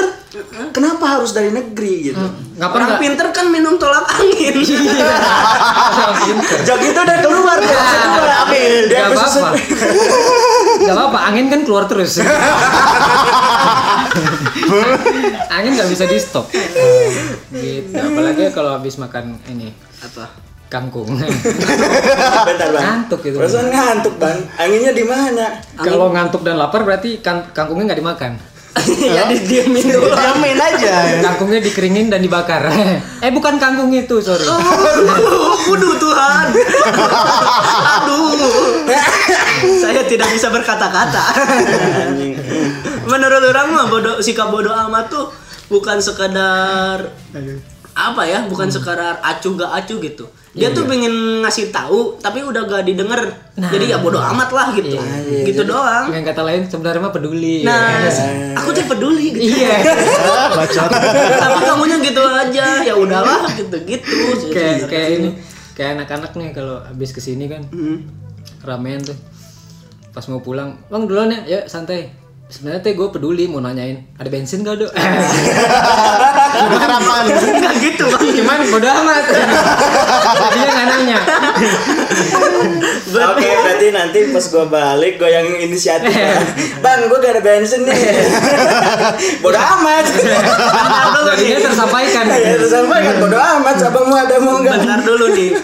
kenapa 0.69 1.05
harus 1.11 1.29
dari 1.31 1.49
negeri 1.49 1.93
gitu? 2.03 2.25
Ngapa 2.55 2.73
Orang 2.73 2.87
enggak? 2.89 3.01
pinter 3.05 3.27
kan 3.31 3.45
minum 3.47 3.77
tolak 3.77 4.09
angin. 4.11 4.57
Orang 5.93 6.15
pinter. 6.19 6.57
Jok 6.65 6.81
itu 6.83 6.99
udah 6.99 7.17
keluar 7.19 7.57
dua. 7.59 7.83
Dia 8.85 9.05
Gak 9.05 9.07
apa-apa. 9.11 9.49
Gak 10.85 10.95
apa-apa, 10.95 11.19
angin 11.33 11.49
kan 11.49 11.61
keluar 11.65 11.89
terus. 11.89 12.21
angin 15.55 15.71
nggak 15.75 15.89
bisa 15.89 16.05
di 16.05 16.17
stop. 16.21 16.45
Gitu. 17.51 17.95
Apalagi 17.95 18.51
kalau 18.53 18.77
habis 18.77 18.95
makan 19.01 19.39
ini 19.49 19.73
Apa? 20.03 20.29
kangkung. 20.69 21.07
Bentar 22.47 22.69
bang. 22.73 22.83
Ngantuk 22.83 23.21
itu. 23.25 23.37
Perasaan 23.37 23.69
ngantuk 23.69 24.15
bang. 24.19 24.37
Anginnya 24.59 24.91
di 24.91 25.05
mana? 25.05 25.45
Kalau 25.77 26.11
ngantuk 26.11 26.41
dan 26.43 26.57
lapar 26.59 26.83
berarti 26.83 27.21
kan 27.21 27.49
kangkungnya 27.53 27.93
nggak 27.93 28.01
dimakan. 28.01 28.33
ya 29.15 29.31
didiemin 29.31 29.85
dulu. 29.95 30.11
Jamin 30.11 30.59
aja. 30.59 31.23
Kangkungnya 31.23 31.63
dikeringin 31.63 32.11
dan 32.11 32.19
dibakar. 32.19 32.67
eh 33.25 33.31
bukan 33.31 33.55
kangkung 33.55 33.91
itu, 33.95 34.19
sorry. 34.19 34.43
Waduh 34.45 35.95
Tuhan. 35.95 36.45
Aduh. 38.03 38.83
Saya 39.79 40.03
tidak 40.03 40.29
bisa 40.35 40.51
berkata-kata. 40.51 41.23
Menurut 43.07 43.43
orang 43.47 43.67
mah 43.71 43.85
bodoh 43.87 44.15
sikap 44.19 44.51
bodoh 44.51 44.73
amat 44.87 45.07
tuh 45.07 45.31
bukan 45.71 45.97
sekadar 46.03 47.15
apa 47.95 48.21
ya, 48.27 48.43
bukan 48.51 48.67
sekadar 48.67 49.23
acuh 49.23 49.55
gak 49.55 49.71
acuh 49.71 49.97
gitu. 50.03 50.25
Dia 50.55 50.71
tuh 50.71 50.87
pengen 50.87 51.43
ngasih 51.43 51.69
tahu 51.75 52.15
tapi 52.23 52.39
udah 52.39 52.63
gak 52.63 52.87
didengar. 52.87 53.21
Jadi 53.59 53.91
ya 53.91 53.99
bodoh 53.99 54.23
amat 54.23 54.49
lah 54.55 54.71
gitu. 54.71 54.95
Gitu 55.43 55.61
doang. 55.67 56.07
Dengan 56.07 56.23
kata 56.31 56.41
lain 56.47 56.61
sebenarnya 56.65 57.01
mah 57.03 57.11
peduli. 57.11 57.67
Nah, 57.67 58.07
aku 58.55 58.71
tuh 58.71 58.87
peduli 58.87 59.35
gitu. 59.35 59.51
Iya. 59.51 59.83
Bacot. 60.57 60.89
tapi 61.43 61.59
kamunya 61.67 61.97
gitu 61.99 62.23
aja. 62.23 62.67
Ya 62.87 62.95
udahlah 62.95 63.51
gitu-gitu. 63.53 64.47
kayak 64.55 64.87
kayak 64.87 65.09
ini 65.19 65.29
kayak 65.75 65.99
anak-anak 65.99 66.31
nih 66.39 66.49
kalau 66.55 66.79
habis 66.87 67.11
ke 67.11 67.19
sini 67.19 67.51
kan 67.51 67.67
ramean 68.63 69.03
tuh 69.03 69.15
pas 70.15 70.23
mau 70.31 70.39
pulang 70.39 70.79
bang 70.87 71.03
duluan 71.03 71.27
ya 71.27 71.39
ya 71.43 71.59
santai 71.67 72.15
sebenarnya 72.55 72.87
teh 72.87 72.95
gue 72.95 73.07
peduli 73.11 73.51
mau 73.51 73.59
nanyain 73.59 74.07
ada 74.15 74.31
bensin 74.31 74.63
gak 74.63 74.79
dok 74.79 74.91
Harapan. 76.55 77.27
Enggak 77.59 77.75
gitu, 77.83 78.07
Bang. 78.07 78.31
cuman 78.31 78.59
bodo 78.71 78.87
amat 78.87 79.23
jadinya 79.27 80.71
nggak 80.71 80.87
nanya 80.87 81.19
Oke, 83.15 83.47
berarti 83.47 83.87
nanti 83.95 84.19
pas 84.31 84.45
gua 84.51 84.65
balik 84.67 85.19
gua 85.19 85.31
yang 85.31 85.47
inisiatif. 85.55 86.11
Bang, 86.83 87.07
gua 87.07 87.23
gak 87.23 87.39
ada 87.39 87.43
bensin 87.43 87.87
nih. 87.87 87.95
Bodoh 89.39 89.59
amat. 89.59 90.03
jadinya 91.39 91.59
tersampaikan 91.71 92.27
Ya, 92.27 92.59
terus 92.59 92.75
apa 92.75 92.91
kan 92.91 93.15
bodoh 93.23 93.39
amat, 93.39 93.75
abang 93.87 94.07
mau 94.11 94.19
ada 94.19 94.35
mau 94.43 94.59
enggak? 94.59 94.83
Bentar 94.83 94.99
dulu 95.03 95.31
nih. 95.31 95.55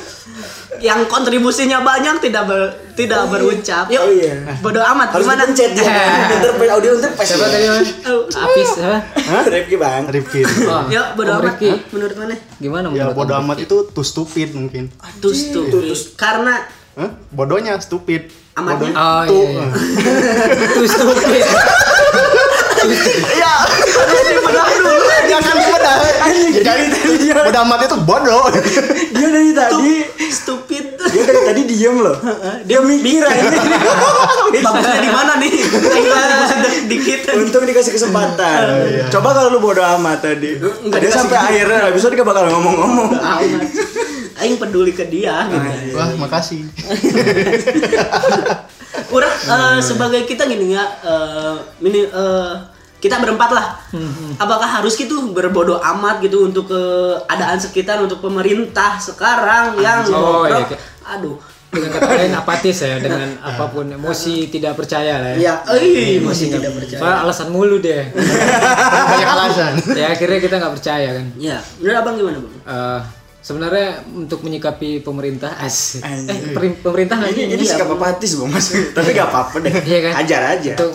Yang 0.81 1.05
kontribusinya 1.07 1.79
banyak 1.79 2.17
tidak 2.19 2.43
ber- 2.43 2.73
tidak 2.91 3.29
berucap. 3.29 3.85
Yuk. 3.87 4.01
Oh 4.01 4.09
iya. 4.09 4.33
Bodoh 4.59 4.81
amat 4.83 5.13
Harus 5.13 5.23
gimana? 5.23 5.45
dipencet 5.45 5.71
ya. 5.73 5.85
Interpret 6.35 6.69
audio 6.69 6.91
interpret. 6.93 7.21
siapa 7.23 7.45
tadi 7.47 7.65
mas 7.67 7.89
Oh, 8.03 8.21
Apis 8.27 8.69
siapa 8.71 8.97
Hah? 9.15 9.43
Rifki 9.47 9.75
bang. 9.75 10.03
Rifki. 10.07 10.41
oh, 10.67 10.83
Yuk, 10.87 11.07
bodoh 11.13 11.31
Om 11.31 11.39
amat. 11.39 11.53
Rifki. 11.55 11.69
Menurut 11.91 12.15
mana? 12.15 12.35
gimana 12.57 12.85
Ya 12.87 13.05
menurut 13.05 13.15
bodoh 13.15 13.35
Om 13.35 13.45
amat 13.45 13.57
itu 13.61 13.75
too 13.87 14.03
stupid 14.03 14.49
mungkin. 14.51 14.89
Tus 15.17 15.49
tuh. 15.49 15.69
Karena 16.13 16.57
Hah? 16.91 17.07
Bodohnya 17.29 17.77
stupid. 17.77 18.27
Amatnya? 18.51 18.89
Bodoh- 18.89 18.99
oh 18.99 19.21
tuh. 19.23 19.43
iya, 19.47 19.63
iya. 19.63 20.63
itu 20.67 20.81
stupid 20.85 21.41
Ya, 23.37 23.53
harus 23.69 24.25
dibedah 24.25 24.65
dulu. 24.73 24.93
Jangan 25.29 25.53
dibedah. 25.53 25.95
Jadi 26.51 26.83
bodoh 27.31 27.61
amat 27.65 27.79
itu 27.85 27.97
bodoh. 28.01 28.43
Dia 29.11 29.27
dari 29.29 29.51
tadi, 29.53 29.93
stupid. 30.33 30.97
dia 30.97 31.23
dari 31.27 31.41
tadi 31.45 31.61
diem 31.69 31.95
loh. 32.01 32.17
Dia 32.65 32.79
mikir 32.81 33.21
ini. 33.21 33.57
Bagusnya 34.65 35.01
di 35.01 35.11
mana 35.13 35.33
nih? 35.37 35.51
Dikit. 36.89 37.19
Untung 37.37 37.63
dikasih 37.69 37.93
kesempatan. 37.93 38.59
Coba 39.13 39.29
kalau 39.37 39.53
lu 39.53 39.59
bodoh 39.61 39.85
amat 40.01 40.25
tadi. 40.25 40.57
Dia 40.97 41.11
sampai 41.11 41.37
akhirnya 41.37 41.91
habis 41.91 42.01
itu 42.01 42.17
dia 42.17 42.25
bakal 42.25 42.49
ngomong-ngomong. 42.49 43.13
Aing 44.41 44.57
peduli 44.57 44.89
ke 44.89 45.05
dia 45.05 45.45
gitu. 45.53 45.93
Wah, 45.93 46.09
makasih. 46.17 46.65
Orang 49.09 49.31
eh, 49.31 49.79
sebagai 49.79 50.21
kita 50.23 50.43
gini 50.45 50.71
ya, 50.71 50.83
eh, 51.01 51.53
mini, 51.79 52.03
eh, 52.03 52.53
kita 52.97 53.17
berempat 53.17 53.49
lah. 53.49 53.67
Apakah 54.35 54.67
harus 54.77 54.93
gitu 54.93 55.31
berbodoh 55.31 55.79
amat 55.81 56.19
gitu 56.19 56.45
untuk 56.45 56.67
keadaan 56.67 57.57
sekitar 57.57 57.97
untuk 57.97 58.19
pemerintah 58.19 58.95
sekarang 58.95 59.73
yang 59.75 60.05
Oh, 60.07 60.45
iya, 60.45 60.65
kayak- 60.65 60.81
aduh. 61.09 61.39
dengan 61.71 61.87
kata 61.89 62.11
lain 62.11 62.35
apatis 62.35 62.83
ya 62.83 62.99
dengan 62.99 63.31
apa 63.47 63.63
pun 63.65 63.87
emosi 63.87 64.51
tidak 64.51 64.75
percaya 64.75 65.17
lah 65.17 65.29
ya. 65.33 65.37
Ya, 65.39 65.53
eh, 65.71 66.19
emosi 66.19 66.51
tidak 66.51 66.75
percaya. 66.75 66.99
soalnya 66.99 67.19
alasan 67.23 67.47
mulu 67.47 67.79
deh. 67.79 68.11
Banyak 69.15 69.29
alasan. 69.31 69.73
ya 69.95 70.11
akhirnya 70.11 70.37
kita 70.37 70.59
nggak 70.59 70.73
percaya 70.75 71.15
kan. 71.15 71.25
Ya, 71.39 71.63
menurut 71.79 71.95
abang 71.97 72.15
gimana 72.19 72.37
bang? 72.37 72.55
Eh, 72.61 72.99
sebenarnya 73.41 73.87
untuk 74.07 74.41
menyikapi 74.41 75.01
pemerintah 75.01 75.57
as 75.57 75.97
eh 75.97 76.53
pemerintah 76.77 77.17
Ini 77.19 77.33
sih? 77.33 77.45
ini 77.49 77.63
sikap 77.63 77.89
apatis 77.89 78.37
bang 78.37 78.47
mas. 78.47 78.69
Tapi 78.95 79.09
gak 79.11 79.27
apa-apa 79.27 79.57
deh. 79.59 79.73
Iya 79.81 79.99
kan? 80.03 80.13
Ajar 80.21 80.41
aja. 80.55 80.71
untuk 80.75 80.93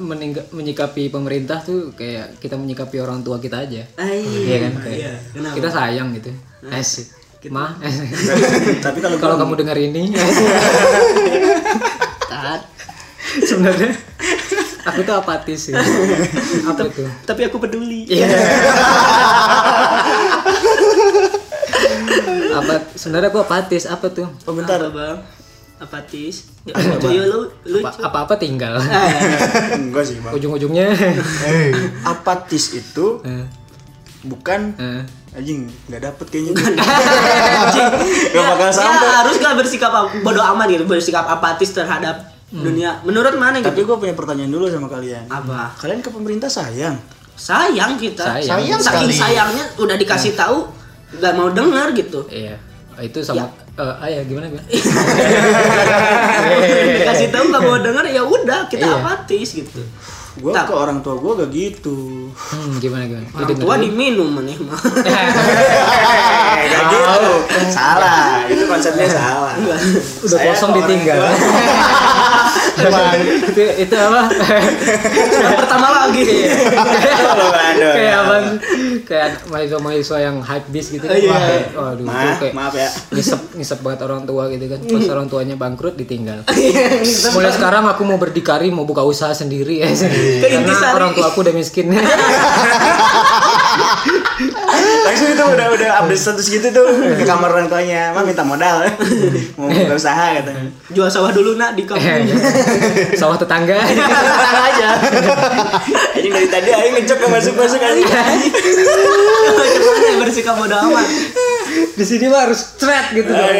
meningga- 0.00 0.48
menyikapi 0.50 1.08
pemerintah 1.08 1.60
tuh 1.60 1.92
kayak 1.92 2.36
kita 2.38 2.56
menyikapi 2.56 2.96
orang 2.98 3.20
tua 3.20 3.36
kita 3.36 3.60
aja 3.60 3.84
Ay, 3.94 4.24
iya 4.24 4.56
kan 4.62 4.72
kayak 4.80 4.96
iya. 4.96 5.12
Kenapa? 5.30 5.54
kita 5.54 5.68
sayang 5.68 6.08
gitu 6.12 6.32
asik 6.66 7.06
mah 7.46 7.76
Tapi 8.84 8.98
kalau 8.98 9.16
kalau 9.16 9.36
kamu 9.36 9.54
dengar 9.58 9.76
ini 9.76 10.12
Tat. 12.26 12.64
sebenarnya 13.38 13.92
aku 14.82 15.00
tuh 15.02 15.14
apatis 15.14 15.60
sih 15.62 15.72
apa 15.72 16.80
itu 16.82 17.04
Tapi 17.22 17.40
aku 17.44 17.56
peduli. 17.58 18.04
Iya. 18.06 18.28
apa 22.58 22.74
sebenarnya 22.92 23.28
aku 23.28 23.40
apatis 23.40 23.84
apa 23.84 24.06
tuh 24.08 24.28
Oh, 24.44 24.52
bentar. 24.52 24.76
Apa, 24.76 24.90
bang? 24.90 25.16
Apatis. 25.78 26.52
Ya, 26.62 26.76
lucu 26.76 27.08
ya 27.08 27.24
lu, 27.24 27.48
lucu. 27.64 27.88
apa 28.00 28.18
apa 28.20 28.34
tinggal 28.36 28.76
Enggak 29.80 30.04
sih 30.04 30.18
bang. 30.18 30.32
ujung-ujungnya 30.32 30.92
Eh, 31.42 31.72
Apatis 32.12 32.74
itu 32.74 33.20
Eh, 33.22 33.44
bukan 34.22 34.76
eh. 34.76 35.02
anjing 35.32 35.64
nggak 35.86 36.02
dapet 36.04 36.26
kayaknya. 36.28 36.52
Anjing. 36.52 37.88
Gak 38.30 38.44
bakal 38.46 38.66
ya, 38.66 38.74
sampai. 38.74 39.06
Ya, 39.06 39.12
harus 39.16 39.34
gak 39.36 39.54
bersikap 39.54 39.88
ap- 39.90 40.12
bodoh 40.18 40.42
amat 40.44 40.66
gitu, 40.68 40.84
bersikap 40.84 41.24
apatis 41.24 41.70
terhadap 41.70 42.28
dunia. 42.50 42.98
Menurut 43.00 43.32
mana 43.34 43.56
Tapi 43.56 43.78
gitu? 43.78 43.88
gue 43.88 43.96
punya 44.00 44.12
pertanyaan 44.12 44.50
dulu 44.50 44.66
sama 44.66 44.84
kalian. 44.86 45.24
Apa? 45.24 45.70
Kalian 45.76 46.00
ke 46.00 46.10
pemerintah 46.10 46.48
sayang? 46.48 46.98
Sayang 47.32 47.94
kita. 47.94 48.20
Sayang. 48.36 48.58
Sayang 48.58 48.80
Saking 48.82 49.08
sekali. 49.08 49.16
sayangnya 49.16 49.64
udah 49.78 49.96
dikasih 49.96 50.34
tahu 50.34 50.66
gak 51.12 51.32
mau 51.34 51.48
denger 51.48 51.92
gitu. 51.92 52.24
iya 52.30 52.56
itu 53.00 53.20
sama 53.20 53.48
eh 53.74 53.94
ah 53.96 54.04
ya 54.04 54.20
gimana 54.22 54.46
gimana 54.46 54.68
dikasih 57.00 57.28
tahu 57.32 57.44
gak 57.48 57.62
mau 57.62 57.78
denger 57.80 58.04
ya 58.06 58.22
udah 58.22 58.68
kita 58.68 58.84
Iya. 58.84 58.96
apatis 59.00 59.48
gitu. 59.56 59.80
Gua 60.38 60.54
Tak. 60.54 60.70
ke 60.70 60.74
orang 60.76 60.98
tua 61.00 61.16
gua 61.16 61.32
gak 61.34 61.50
gitu. 61.50 62.28
Hmm, 62.30 62.78
gimana 62.78 63.04
gimana? 63.04 63.26
Orang 63.34 63.56
tua 63.56 63.74
diminum 63.76 64.28
maneh 64.30 64.56
mah. 64.60 64.78
Eh, 66.60 66.68
gak 66.68 66.82
gitu. 66.92 67.32
Salah. 67.72 68.44
Itu 68.44 68.68
konsepnya 68.68 69.08
salah. 69.08 69.56
Udah 69.56 69.80
Saya 70.28 70.52
kosong 70.52 70.76
ditinggal. 70.76 71.24
itu 73.50 73.62
itu 73.80 73.94
apa? 73.96 74.22
Yang 75.40 75.56
pertama 75.56 75.88
lagi. 76.04 76.24
Ando. 77.40 77.90
kayak 77.96 78.14
apa? 78.20 78.34
Kayak 79.04 79.44
mahasiswa-mahasiswa 79.48 80.18
yang 80.20 80.36
hype 80.40 80.68
bis 80.68 80.86
gitu 80.90 81.04
kan. 81.04 81.16
Iya. 81.16 81.30
Wah, 81.30 81.92
Waduh, 81.92 82.04
itu 82.04 82.10
Maaf, 82.10 82.38
kayak 82.38 82.54
maaf 82.54 82.74
ya. 82.74 82.88
ngisep 83.10 83.40
ngisep 83.54 83.78
banget 83.80 84.00
orang 84.04 84.22
tua 84.24 84.48
gitu 84.48 84.64
kan. 84.66 84.80
Pas 84.94 85.06
orang 85.08 85.26
tuanya 85.28 85.54
bangkrut 85.54 85.94
ditinggal. 85.94 86.44
Mulai 87.36 87.52
sekarang 87.52 87.84
aku 87.86 88.02
mau 88.04 88.16
berdikari, 88.16 88.70
mau 88.70 88.84
buka 88.84 89.02
usaha 89.02 89.32
sendiri 89.32 89.82
ya. 89.82 89.88
Karena 89.90 90.94
orang 90.94 91.12
tua 91.12 91.28
aku 91.28 91.42
udah 91.42 91.54
miskin. 91.54 91.90
Langsung 95.04 95.28
itu 95.32 95.44
udah 95.44 95.66
udah 95.74 95.88
update 96.00 96.20
status 96.20 96.46
gitu 96.48 96.68
tuh 96.72 96.86
ke 97.16 97.24
kamar 97.28 97.52
orang 97.52 97.68
tuanya. 97.68 98.14
Mah 98.16 98.24
minta 98.24 98.40
modal. 98.40 98.88
Mau 99.60 99.68
buka 99.68 99.94
usaha 99.96 100.36
katanya. 100.40 100.70
Jual 100.92 101.08
sawah 101.12 101.30
dulu 101.34 101.60
nak 101.60 101.76
di 101.76 101.84
kampung. 101.84 102.28
Sawah 103.20 103.36
tetangga. 103.36 103.76
Tenang 103.90 104.64
aja. 104.72 104.88
Anjing 106.16 106.32
dari 106.32 106.48
tadi 106.48 106.68
gak 107.04 107.30
masuk-masuk 107.30 107.80
anjing. 107.80 108.08
Gimana 109.76 110.04
yang 110.08 110.18
bersikap 110.24 110.54
bodo 110.56 110.76
amat? 110.88 111.06
Di 111.94 112.04
sini 112.06 112.26
mah 112.32 112.48
harus 112.48 112.80
thread 112.80 113.12
gitu 113.12 113.30
dong. 113.30 113.50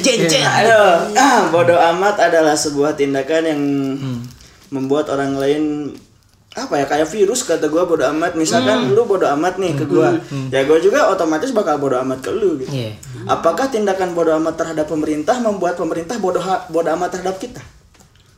Jen 0.00 0.18
jen 0.24 0.44
ah, 1.12 1.52
bodoh 1.52 1.76
amat 1.94 2.32
adalah 2.32 2.56
sebuah 2.56 2.96
tindakan 2.96 3.42
yang 3.44 3.60
membuat 4.70 5.12
orang 5.12 5.38
lain 5.38 5.62
apa 6.56 6.72
ya 6.74 6.84
kayak 6.84 7.04
virus 7.06 7.44
kata 7.44 7.66
gua 7.66 7.84
bodoh 7.84 8.08
amat 8.10 8.32
misalkan 8.32 8.88
lu 8.88 9.04
bodoh 9.04 9.28
amat 9.30 9.56
nih 9.56 9.72
ke 9.72 9.84
gua 9.84 10.16
ya 10.48 10.64
gua 10.64 10.78
juga 10.78 11.04
otomatis 11.06 11.52
bakal 11.52 11.76
bodoh 11.76 12.00
amat 12.00 12.18
ke 12.18 12.30
lu 12.30 12.56
gitu 12.56 12.72
Iya. 12.72 12.96
apakah 13.26 13.66
tindakan 13.66 14.10
bodoh 14.10 14.32
amat 14.34 14.56
terhadap 14.56 14.86
pemerintah 14.86 15.36
membuat 15.36 15.74
pemerintah 15.74 16.16
bodoh 16.16 16.40
bodoh 16.66 16.92
amat 16.92 17.12
terhadap 17.12 17.36
kita 17.36 17.60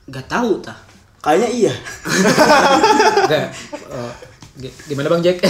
Gak 0.06 0.26
tahu 0.26 0.58
tah. 0.58 0.74
kayaknya 1.20 1.48
iya. 1.48 1.72
Oh, 3.88 4.12
gi- 4.56 4.74
gimana 4.86 5.06
Bang 5.06 5.20
Jack? 5.20 5.38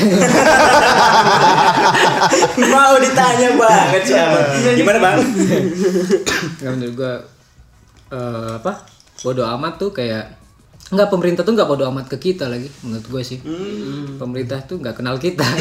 mau 2.69 2.95
ditanya 2.97 3.49
banget 3.55 4.03
siapa 4.05 4.39
gimana 4.75 4.99
bang 4.99 5.19
Enggak 6.59 6.73
menurut 6.73 6.95
gua 6.95 7.13
eh, 8.11 8.51
apa? 8.57 8.73
Bodoh 9.21 9.47
amat 9.49 9.75
tuh 9.77 9.91
kayak 9.91 10.31
Enggak, 10.89 11.09
pemerintah 11.09 11.43
tuh 11.43 11.53
nggak 11.53 11.67
bodoh 11.67 11.87
amat 11.89 12.09
ke 12.09 12.17
kita 12.19 12.47
lagi 12.47 12.65
menurut 12.81 13.05
gue 13.05 13.23
sih. 13.23 13.39
Pemerintah 14.15 14.63
tuh 14.63 14.77
nggak 14.77 14.95
kenal 14.95 15.17
kita. 15.17 15.45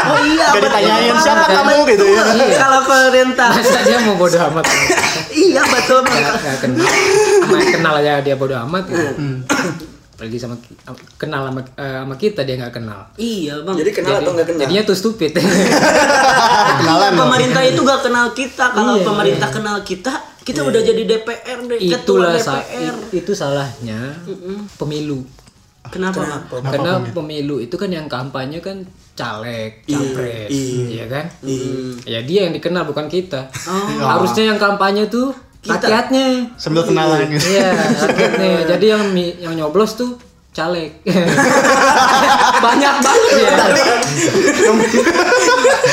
Oh 0.00 0.16
iya. 0.22 0.46
Gak 0.50 0.62
ditanyain 0.62 1.10
banget. 1.10 1.20
siapa 1.20 1.44
kamu 1.50 1.74
gitu 1.86 2.04
ya. 2.06 2.22
Kalau 2.56 2.80
pemerintah. 2.82 3.48
Masa 3.50 3.80
dia 3.82 3.98
mau 4.00 4.14
bodoh 4.14 4.40
amat? 4.46 4.64
iya 5.30 5.60
betul 5.60 6.00
banget. 6.00 6.22
Nggak 6.22 6.34
nggak 6.38 6.58
kenal. 6.62 6.86
Sama 7.42 7.58
kenal 7.66 7.94
aja 7.98 8.12
dia 8.22 8.34
bodoh 8.34 8.56
amat. 8.62 8.84
Gitu. 8.86 9.04
Apalagi 10.10 10.36
sama 10.36 10.56
ki- 10.56 10.78
kenal 11.16 11.42
sama, 11.44 11.60
eh, 11.60 11.96
sama 11.98 12.14
kita 12.14 12.40
dia 12.42 12.56
nggak 12.56 12.74
kenal. 12.74 13.00
Iya 13.14 13.54
bang. 13.60 13.76
jadi 13.76 13.90
kenal 13.92 14.14
atau 14.18 14.32
nggak 14.32 14.46
kenal 14.46 14.60
Jadinya 14.64 14.82
tuh 14.82 14.96
stupid. 14.96 15.30
Kenalan 16.78 17.10
loh. 17.12 17.18
pemerintah 17.26 17.62
itu 17.62 17.80
gak 17.82 18.00
kenal 18.00 18.26
kita. 18.32 18.64
Kalau 18.70 18.94
Iya, 18.94 19.04
pemerintah 19.04 19.48
kenal 19.50 19.76
kita, 19.82 20.12
kita 20.48 20.60
udah 20.62 20.80
jadi 20.80 21.02
DPR 21.04 21.58
deh. 21.62 21.78
Ketua 21.78 21.98
Itulah 22.24 22.32
sa- 22.36 22.58
DPR. 22.58 22.96
itu 23.12 23.32
salahnya 23.32 24.16
pemilu. 24.74 25.20
Kenapa 25.84 26.20
bang? 26.20 26.42
Karena 26.62 26.92
pemilu 27.06 27.56
itu 27.58 27.72
kan 27.74 27.88
yang 27.88 28.04
kampanye 28.06 28.58
kan 28.58 28.84
caleg, 29.14 29.82
capres, 29.82 30.52
iya 30.86 31.04
kan? 31.06 31.24
Ya 32.04 32.20
dia 32.20 32.44
yang 32.44 32.52
dikenal 32.52 32.84
bukan 32.84 33.06
kita. 33.06 33.48
Harusnya 33.98 34.48
yang 34.48 34.58
kampanye 34.58 35.08
tuh 35.08 35.32
rakyatnya. 35.60 36.52
Sambil 36.54 36.84
kenalan 36.84 37.28
gitu. 37.28 37.50
Iya, 37.50 37.72
rakyatnya. 38.04 38.52
Jadi 38.70 38.86
yang 38.86 39.04
mi- 39.08 39.36
yang 39.38 39.52
nyoblos 39.54 39.96
tuh 39.96 40.20
caleg. 40.50 40.92
Banyak 42.64 42.94
banget. 43.00 43.32
Iya. 43.34 43.52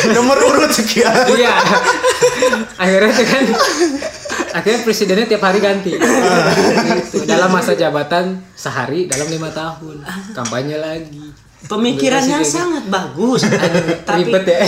Nomor 0.13 0.38
urut 0.38 0.69
sekian. 0.69 1.13
Iya. 1.29 1.55
Akhirnya 2.75 3.15
kan 3.15 3.43
akhirnya 4.55 4.79
presidennya 4.81 5.27
tiap 5.27 5.43
hari 5.43 5.59
ganti. 5.59 5.91
Gitu. 5.91 7.27
Dalam 7.31 7.51
masa 7.51 7.75
jabatan 7.75 8.39
sehari 8.55 9.12
dalam 9.12 9.27
lima 9.27 9.51
tahun. 9.51 10.00
Kampanye 10.31 10.79
lagi. 10.79 11.20
Pemikirannya 11.65 12.46
sangat 12.46 12.85
bagus. 12.87 13.41
Tapi 14.07 14.22
Ribet 14.24 14.46
ya. 14.46 14.61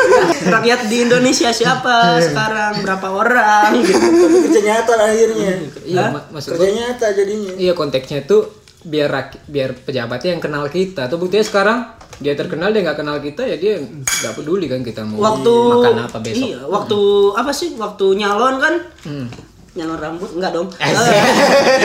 rakyat 0.58 0.80
di 0.88 0.96
Indonesia 1.04 1.52
siapa 1.52 2.18
sekarang? 2.18 2.80
Berapa 2.80 3.08
orang? 3.12 3.70
Gitu. 3.76 3.92
tapi 3.92 4.36
kerja 4.48 4.60
nyata 4.64 4.92
akhirnya 4.96 5.52
Iya, 5.84 6.04
ma- 6.08 6.24
maksud 6.32 6.56
kerja 6.56 6.68
nyata 6.72 7.06
jadinya 7.12 7.52
Iya 7.52 7.72
konteksnya 7.76 8.24
tuh 8.24 8.48
biar 8.80 9.12
rak- 9.12 9.44
biar 9.44 9.76
pejabatnya 9.76 10.34
yang 10.34 10.42
kenal 10.42 10.64
kita. 10.72 11.04
Tuh 11.06 11.20
buktinya 11.20 11.44
sekarang 11.44 11.78
dia 12.18 12.34
terkenal 12.34 12.68
dia 12.68 12.82
nggak 12.82 12.98
kenal 12.98 13.16
kita 13.16 13.42
ya 13.44 13.54
dia 13.54 13.78
nggak 13.78 14.32
peduli 14.34 14.66
kan 14.66 14.80
kita 14.80 15.02
mau 15.02 15.22
Waktu 15.24 15.52
makan 15.70 15.94
apa 16.02 16.18
besok. 16.18 16.46
Iya, 16.46 16.58
waktu 16.64 16.98
apa 17.32 17.50
sih? 17.50 17.68
Waktu 17.72 18.04
nyalon 18.14 18.54
kan? 18.58 18.74
Hmm. 19.02 19.26
Nyalon 19.70 19.94
rambut 19.96 20.30
enggak 20.32 20.50
dong. 20.50 20.66
Eh, 20.74 20.90
Eh, 20.90 21.22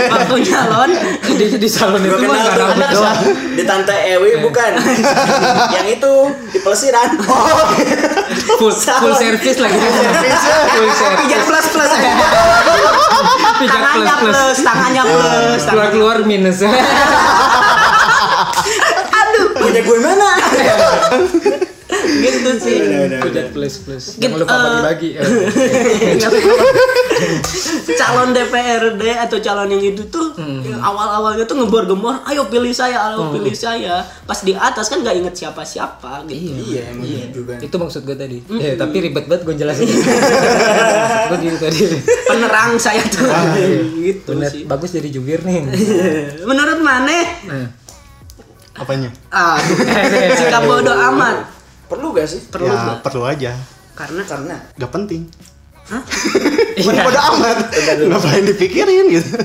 waktu 0.09 0.33
nyalon 0.41 0.89
di, 1.37 1.45
di 1.53 1.69
salon 1.69 2.01
itu 2.01 2.09
mah 2.09 2.17
kenal 2.17 2.41
nggak 2.41 2.57
rambut 2.57 2.87
doang. 2.89 3.19
di 3.53 3.63
tante 3.63 3.93
Ewi 4.09 4.41
bukan 4.41 4.71
yang 5.75 5.85
itu 5.87 6.13
di 6.49 6.59
pelesiran 6.59 7.13
oh 7.21 7.45
Full 8.57 8.73
full 8.73 9.13
service 9.13 9.59
lagi. 9.59 9.77
full 9.77 9.93
service. 9.93 10.41
pijat 11.21 11.41
plus 11.45 11.65
plus 11.69 11.91
Pijat 13.53 13.69
plus 13.69 13.69
tangannya 13.69 14.13
plus. 14.17 14.33
plus, 14.33 14.57
tangannya 14.59 15.03
plus. 15.05 15.61
Keluar 15.63 15.89
keluar 15.91 16.17
minus. 16.23 16.57
punya 19.55 19.81
gue 19.81 19.97
mana 19.99 20.29
gitu 22.03 22.51
sih. 22.59 22.77
Pijat 23.21 23.47
plus 23.51 23.75
plus. 23.79 24.03
Gitu, 24.15 24.21
Jangan 24.23 24.37
lupa 24.39 24.53
eh, 24.53 24.59
bagi-bagi. 24.59 25.09
calon 27.93 28.33
DPRD 28.33 29.03
atau 29.19 29.37
calon 29.39 29.69
yang 29.69 29.83
itu 29.85 30.03
tuh 30.07 30.33
Hmm. 30.33 30.65
yang 30.65 30.81
awal-awalnya 30.81 31.45
tuh 31.45 31.53
ngebor-gembor, 31.55 32.25
ayo 32.25 32.49
pilih 32.49 32.73
saya, 32.73 32.97
ayo 33.07 33.29
pilih 33.29 33.53
saya. 33.53 34.01
Pas 34.25 34.41
di 34.41 34.51
atas 34.51 34.89
kan 34.89 34.99
nggak 34.99 35.15
inget 35.15 35.35
siapa-siapa 35.37 36.25
gitu. 36.25 36.57
iya 36.65 36.89
emang 36.89 37.05
juga 37.29 37.53
Itu 37.61 37.77
maksud 37.77 38.01
gue 38.01 38.17
tadi. 38.17 38.41
Ya, 38.51 38.73
tapi 38.73 38.97
ribet 38.99 39.25
banget 39.25 39.45
gue 39.45 39.55
jelasin. 39.55 39.85
gue 41.29 41.37
gitu 41.39 41.57
tadi. 41.59 41.77
Penerang 42.25 42.75
saya 42.77 43.05
tuh. 43.05 43.29
gitu 43.95 44.33
Bener, 44.33 44.49
sih. 44.49 44.65
bagus 44.65 44.89
jadi 44.89 45.09
jubir 45.09 45.45
nih. 45.45 45.69
Menurut 46.49 46.79
Maneh, 46.81 47.25
Nah. 47.45 47.82
Apanya? 48.73 49.09
ah, 49.29 49.61
sikap 50.39 50.65
bodoh 50.65 50.97
amat. 51.13 51.45
perlu 51.85 52.09
gak 52.15 52.25
sih? 52.25 52.41
Perlu 52.49 52.73
ya 52.73 52.73
nggak? 52.73 52.99
perlu 53.05 53.21
aja. 53.29 53.51
Karena? 53.93 54.21
Karena? 54.25 54.55
Gak 54.73 54.91
penting. 54.91 55.29
Bukan 56.79 56.95
bodo 56.95 57.19
amat. 57.35 57.57
Ngapain 58.07 58.43
dipikirin 58.47 59.05
gitu. 59.11 59.35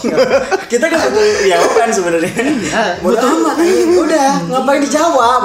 kita 0.72 0.88
kan 0.88 0.96
butuh 1.12 1.44
jawaban 1.44 1.88
sebenarnya. 1.92 2.32
Iya, 2.32 2.82
butuh 3.04 3.20
amat. 3.20 3.56
Udah 4.00 4.30
ngapain 4.48 4.80
dijawab? 4.80 5.40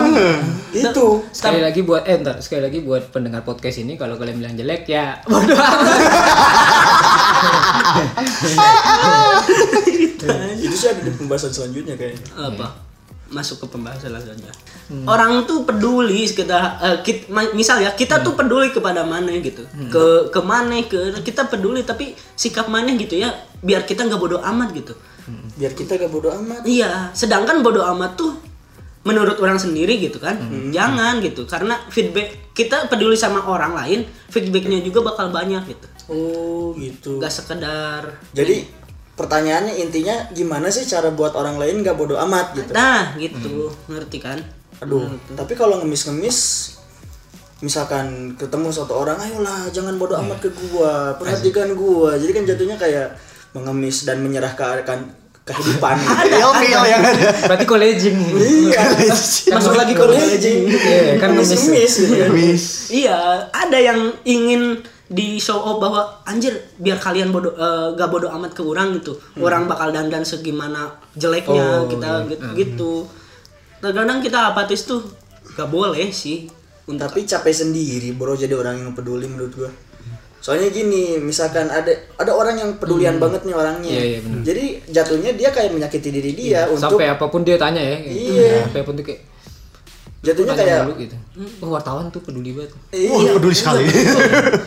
Itu 0.72 1.28
Sekali 1.36 1.60
lagi 1.60 1.84
buat 1.84 2.08
eh 2.08 2.24
ntar, 2.24 2.40
sekali 2.40 2.62
lagi 2.64 2.80
buat 2.86 3.12
pendengar 3.12 3.44
podcast 3.44 3.84
ini 3.84 4.00
kalau 4.00 4.16
kalian 4.16 4.40
bilang 4.40 4.56
jelek 4.56 4.88
ya 4.88 5.20
bodoh 5.28 5.60
amat. 5.60 6.00
itu 10.60 10.76
sih 10.76 10.88
ada 10.88 11.02
di 11.04 11.12
pembahasan 11.12 11.52
selanjutnya 11.52 12.00
kayaknya. 12.00 12.24
Apa 12.40 12.89
masuk 13.30 13.62
ke 13.62 13.66
pembahasan 13.70 14.10
selanjutnya 14.10 14.54
orang 15.06 15.46
tuh 15.46 15.70
peduli 15.70 16.26
kita 16.26 16.82
eh, 16.82 16.98
kit- 17.06 17.30
ma- 17.30 17.54
misal 17.54 17.78
ya 17.78 17.94
kita 17.94 18.26
tuh 18.26 18.34
peduli 18.34 18.74
kepada 18.74 19.06
mana 19.06 19.30
gitu. 19.38 19.62
Ke 19.94 20.34
ke 20.34 20.42
mana 20.42 20.82
ke 20.82 21.22
kita 21.22 21.46
peduli 21.46 21.86
tapi 21.86 22.18
sikap 22.34 22.66
mana 22.74 22.90
gitu 22.98 23.22
ya 23.22 23.30
biar 23.62 23.86
kita 23.86 24.10
nggak 24.10 24.18
bodoh 24.18 24.42
amat 24.42 24.74
gitu. 24.74 24.98
Biar 25.62 25.78
kita 25.78 25.94
gak 25.94 26.10
bodoh 26.10 26.34
amat. 26.42 26.66
Iya 26.66 27.14
sedangkan 27.14 27.62
bodoh 27.62 27.86
amat 27.94 28.18
tuh 28.18 28.34
menurut 29.06 29.38
orang 29.38 29.62
sendiri 29.62 30.02
gitu 30.02 30.18
kan 30.18 30.42
jangan 30.74 31.22
gitu. 31.22 31.46
Karena 31.46 31.78
feedback 31.94 32.50
kita 32.58 32.90
peduli 32.90 33.14
sama 33.14 33.46
orang 33.46 33.78
lain 33.78 34.00
feedbacknya 34.34 34.82
juga 34.82 35.06
bakal 35.06 35.30
banyak 35.30 35.70
gitu. 35.70 35.88
Oh 36.10 36.74
gitu. 36.74 37.22
Gak 37.22 37.30
sekedar 37.30 38.18
jadi 38.34 38.66
pertanyaannya 39.20 39.76
intinya 39.84 40.16
gimana 40.32 40.72
sih 40.72 40.88
cara 40.88 41.12
buat 41.12 41.36
orang 41.36 41.60
lain 41.60 41.84
gak 41.84 42.00
bodoh 42.00 42.16
amat 42.24 42.56
gitu 42.56 42.72
nah 42.72 43.12
gitu 43.20 43.68
ngerti 43.92 44.24
kan 44.24 44.40
aduh 44.80 45.12
tapi 45.36 45.60
kalau 45.60 45.84
ngemis-ngemis 45.84 46.40
misalkan 47.60 48.40
ketemu 48.40 48.72
satu 48.72 48.96
orang 48.96 49.20
ayolah 49.20 49.68
jangan 49.76 50.00
bodoh 50.00 50.16
amat 50.24 50.40
ke 50.40 50.50
gua 50.72 51.20
perhatikan 51.20 51.76
gua 51.76 52.16
jadi 52.16 52.32
kan 52.32 52.44
jatuhnya 52.48 52.80
kayak 52.80 53.20
mengemis 53.52 54.08
dan 54.08 54.24
menyerahkan 54.24 54.88
kehidupan. 55.50 55.96
Feel-feel 56.30 56.84
yang 56.86 57.02
ada. 57.02 57.30
Berarti 57.50 57.66
collaging. 57.66 58.18
Iya. 58.38 58.82
Masuk 59.58 59.74
lagi 59.74 59.94
ke 59.98 60.06
legend. 60.06 60.70
Iya, 60.70 61.18
kan 61.18 61.34
ngemis. 61.34 61.66
Miss 61.74 61.94
gitu 62.06 62.14
kan. 62.14 62.30
Miss. 62.30 62.66
Iya, 62.94 63.50
ada 63.50 63.78
yang 63.82 64.14
ingin 64.22 64.86
di 65.10 65.42
show 65.42 65.58
off 65.58 65.82
bahwa 65.82 66.22
anjir 66.22 66.54
biar 66.78 67.02
kalian 67.02 67.34
bodoh 67.34 67.58
eh, 67.58 67.98
gak 67.98 68.10
bodoh 68.14 68.30
amat 68.30 68.54
ke 68.54 68.62
orang 68.62 68.94
gitu. 69.02 69.18
Orang 69.42 69.66
bakal 69.66 69.90
dandan 69.90 70.22
segimana 70.22 70.94
jeleknya 71.18 71.84
Oh, 71.84 71.90
kita 71.90 72.30
iya. 72.30 72.30
gitu, 72.30 72.48
gitu. 72.54 72.94
Terkadang 73.82 74.22
kita 74.22 74.54
apatis 74.54 74.86
tuh 74.86 75.02
gak 75.58 75.68
boleh 75.68 76.14
sih. 76.14 76.46
Untuk 76.86 77.06
Tapi 77.10 77.22
capek 77.26 77.54
sendiri 77.54 78.18
bro 78.18 78.34
jadi 78.34 78.54
orang 78.54 78.82
yang 78.82 78.92
peduli 78.94 79.26
menurut 79.30 79.54
gua. 79.54 79.70
Soalnya 80.40 80.72
gini, 80.72 81.20
misalkan 81.20 81.68
ada 81.68 81.92
ada 82.16 82.32
orang 82.32 82.56
yang 82.56 82.72
pedulian 82.80 83.20
banget 83.20 83.44
nih 83.44 83.54
orangnya. 83.54 83.92
Iya, 83.92 84.04
iya, 84.08 84.20
benar. 84.24 84.42
Jadi 84.48 84.66
jatuhnya 84.88 85.32
dia 85.36 85.50
kayak 85.52 85.76
menyakiti 85.76 86.10
diri 86.10 86.32
dia 86.32 86.64
untuk 86.66 86.96
Sampai 86.96 87.12
apa 87.12 87.26
pun 87.28 87.44
dia 87.44 87.60
tanya 87.60 87.84
ya. 87.84 87.98
gitu. 88.08 88.40
Iya. 88.40 88.66
Sampai 88.66 88.80
apa 88.82 88.88
pun 88.88 88.94
tuh 88.96 89.06
kayak 89.06 89.22
jatuhnya 90.20 90.52
kayak 90.52 90.84
dulu 90.84 90.94
gitu. 91.00 91.16
Oh, 91.64 91.72
wartawan 91.72 92.12
tuh 92.12 92.20
peduli 92.20 92.52
banget. 92.52 92.76
Iya. 92.92 93.10
Oh, 93.10 93.40
peduli 93.40 93.56
sekali. 93.56 93.88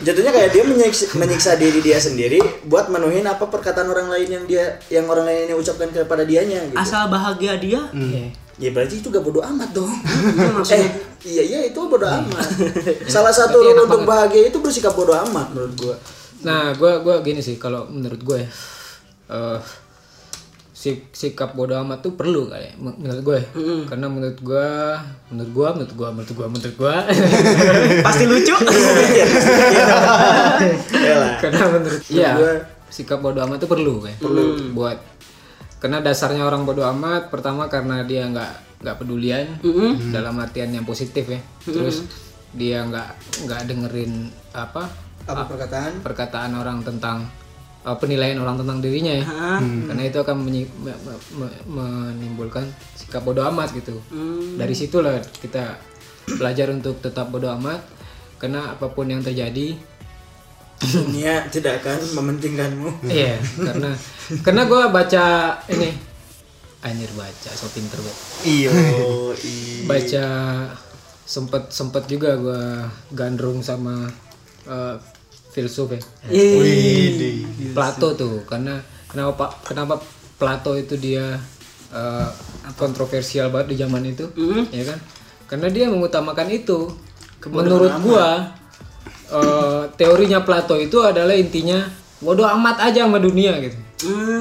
Jatuhnya 0.01 0.33
kayak 0.33 0.49
dia 0.57 0.63
menyiksa, 0.65 1.13
menyiksa 1.13 1.61
diri 1.61 1.79
dia 1.79 2.01
sendiri 2.01 2.41
buat 2.65 2.89
menuhin 2.89 3.21
apa 3.29 3.45
perkataan 3.45 3.85
orang 3.85 4.09
lain 4.09 4.29
yang 4.33 4.43
dia 4.49 4.65
yang 4.89 5.05
orang 5.05 5.29
lain 5.29 5.53
yang 5.53 5.59
ucapkan 5.61 5.93
kepada 5.93 6.25
dianya 6.25 6.57
gitu. 6.69 6.77
asal 6.77 7.05
bahagia 7.07 7.61
dia. 7.61 7.81
Iya. 7.93 8.33
Ya 8.53 8.69
berarti 8.69 9.01
itu 9.01 9.09
gak 9.09 9.21
bodoh 9.21 9.41
amat 9.41 9.73
dong. 9.73 9.89
Maksudnya. 10.57 10.85
eh, 10.85 10.89
iya 11.25 11.41
iya 11.41 11.59
itu 11.69 11.77
bodoh 11.77 12.09
amat. 12.09 12.45
Salah 13.13 13.33
satu 13.33 13.61
rule 13.61 13.85
untuk 13.85 14.05
banget. 14.05 14.09
bahagia 14.09 14.41
itu 14.49 14.57
bersikap 14.61 14.93
bodoh 14.93 15.17
amat 15.29 15.53
menurut 15.53 15.73
gua. 15.77 15.95
Nah, 16.43 16.73
gua 16.77 17.01
gua 17.01 17.21
gini 17.21 17.41
sih 17.41 17.57
kalau 17.57 17.89
menurut 17.89 18.21
gue 18.21 18.37
ya. 18.41 18.49
eh 19.33 19.57
sik- 20.83 21.11
sikap 21.11 21.53
bodoh 21.53 21.79
amat 21.79 22.01
tuh 22.01 22.11
perlu 22.13 22.45
kali 22.45 22.65
ya, 22.65 22.73
men- 22.75 22.99
menurut 22.99 23.23
gue. 23.23 23.39
Karena 23.85 24.05
menurut 24.05 24.35
gua, 24.37 24.99
menurut 25.29 25.51
gua, 25.53 25.67
menurut 25.71 25.93
gua, 25.93 26.07
menurut 26.11 26.33
gua, 26.33 26.47
menurut 26.49 26.75
gua. 26.75 26.95
Pasti 28.05 28.25
lucu. 28.25 28.51
Karena 31.39 31.63
menurut 31.69 32.01
iya 32.09 32.31
gua- 32.33 32.63
sikap 32.89 33.19
bodoh 33.19 33.41
amat 33.41 33.57
itu 33.57 33.65
perlu 33.65 33.93
kayak 33.99 34.19
perlu 34.19 34.43
buat 34.71 34.99
karena 35.79 35.99
dasarnya 35.99 36.43
orang 36.43 36.63
bodoh 36.63 36.85
amat 36.87 37.27
pertama 37.27 37.65
karena 37.65 38.03
dia 38.03 38.23
nggak 38.25 38.53
nggak 38.79 38.95
pedulian 38.95 39.47
dalam 40.11 40.35
artian 40.37 40.69
yang 40.69 40.83
positif 40.83 41.25
ya. 41.25 41.39
Terus 41.61 42.05
dia 42.51 42.83
nggak 42.83 43.09
nggak 43.41 43.61
dengerin 43.65 44.13
apa 44.51 44.85
Apa 45.23 45.47
perkataan? 45.47 45.91
perkataan 45.99 46.51
orang 46.53 46.83
tentang 46.83 47.23
uh, 47.83 47.95
penilaian 47.95 48.35
orang 48.37 48.55
tentang 48.55 48.79
dirinya 48.79 49.13
ya. 49.13 49.25
Karena 49.59 50.03
itu 50.03 50.17
akan 50.17 50.35
menyi- 50.39 50.71
me- 50.75 50.99
me- 50.99 51.23
me- 51.37 51.61
menimbulkan 51.65 52.65
sikap 52.93 53.21
bodoh 53.21 53.43
amat 53.45 53.71
gitu. 53.71 53.99
Dari 54.55 54.73
situlah 54.73 55.19
kita 55.37 55.77
belajar 56.33 56.67
untuk 56.69 56.99
tetap 56.99 57.27
bodoh 57.27 57.51
amat. 57.53 57.83
Karena 58.35 58.71
apa 58.71 58.87
pun 58.87 59.07
yang 59.07 59.19
terjadi 59.19 59.75
Dunia 60.83 61.47
tidak 61.47 61.79
akan 61.79 61.99
mementingkanmu. 62.13 63.07
Iya, 63.07 63.39
karena 63.55 63.95
karena 64.43 64.61
gue 64.67 64.81
baca 64.91 65.25
ini. 65.71 65.95
Anjir 66.83 67.07
baca 67.15 67.49
so 67.55 67.71
pinter 67.71 67.95
banget. 67.95 68.19
Iya. 68.43 68.71
Baca 69.87 70.25
sempet 71.23 71.71
sempet 71.71 72.03
juga 72.11 72.35
gue 72.35 72.63
gandrung 73.15 73.63
sama 73.63 74.11
eh, 74.67 74.95
filsuf 75.53 75.87
ya. 75.89 76.01
Wih. 76.27 77.45
Plato 77.71 78.13
tuh 78.13 78.41
karena 78.43 78.81
kenapa 79.05 79.31
Pak- 79.37 79.55
kenapa 79.63 80.01
Plato 80.35 80.73
itu 80.73 80.97
dia 80.97 81.37
eh, 81.89 82.29
kontroversial 82.73 83.47
banget 83.47 83.67
di 83.69 83.77
zaman 83.77 84.03
itu, 84.03 84.25
ya 84.69 84.83
kan? 84.83 84.99
Karena 85.45 85.69
dia 85.69 85.85
mengutamakan 85.87 86.49
itu. 86.49 86.89
Menurut 87.45 87.93
gua 88.01 88.49
eh, 89.29 89.83
teorinya 89.93 90.41
Plato 90.41 90.75
itu 90.75 90.97
adalah 90.99 91.33
intinya 91.33 91.85
bodoh 92.17 92.47
amat 92.49 92.89
aja 92.89 93.03
sama 93.03 93.19
dunia 93.19 93.59
gitu. 93.59 93.77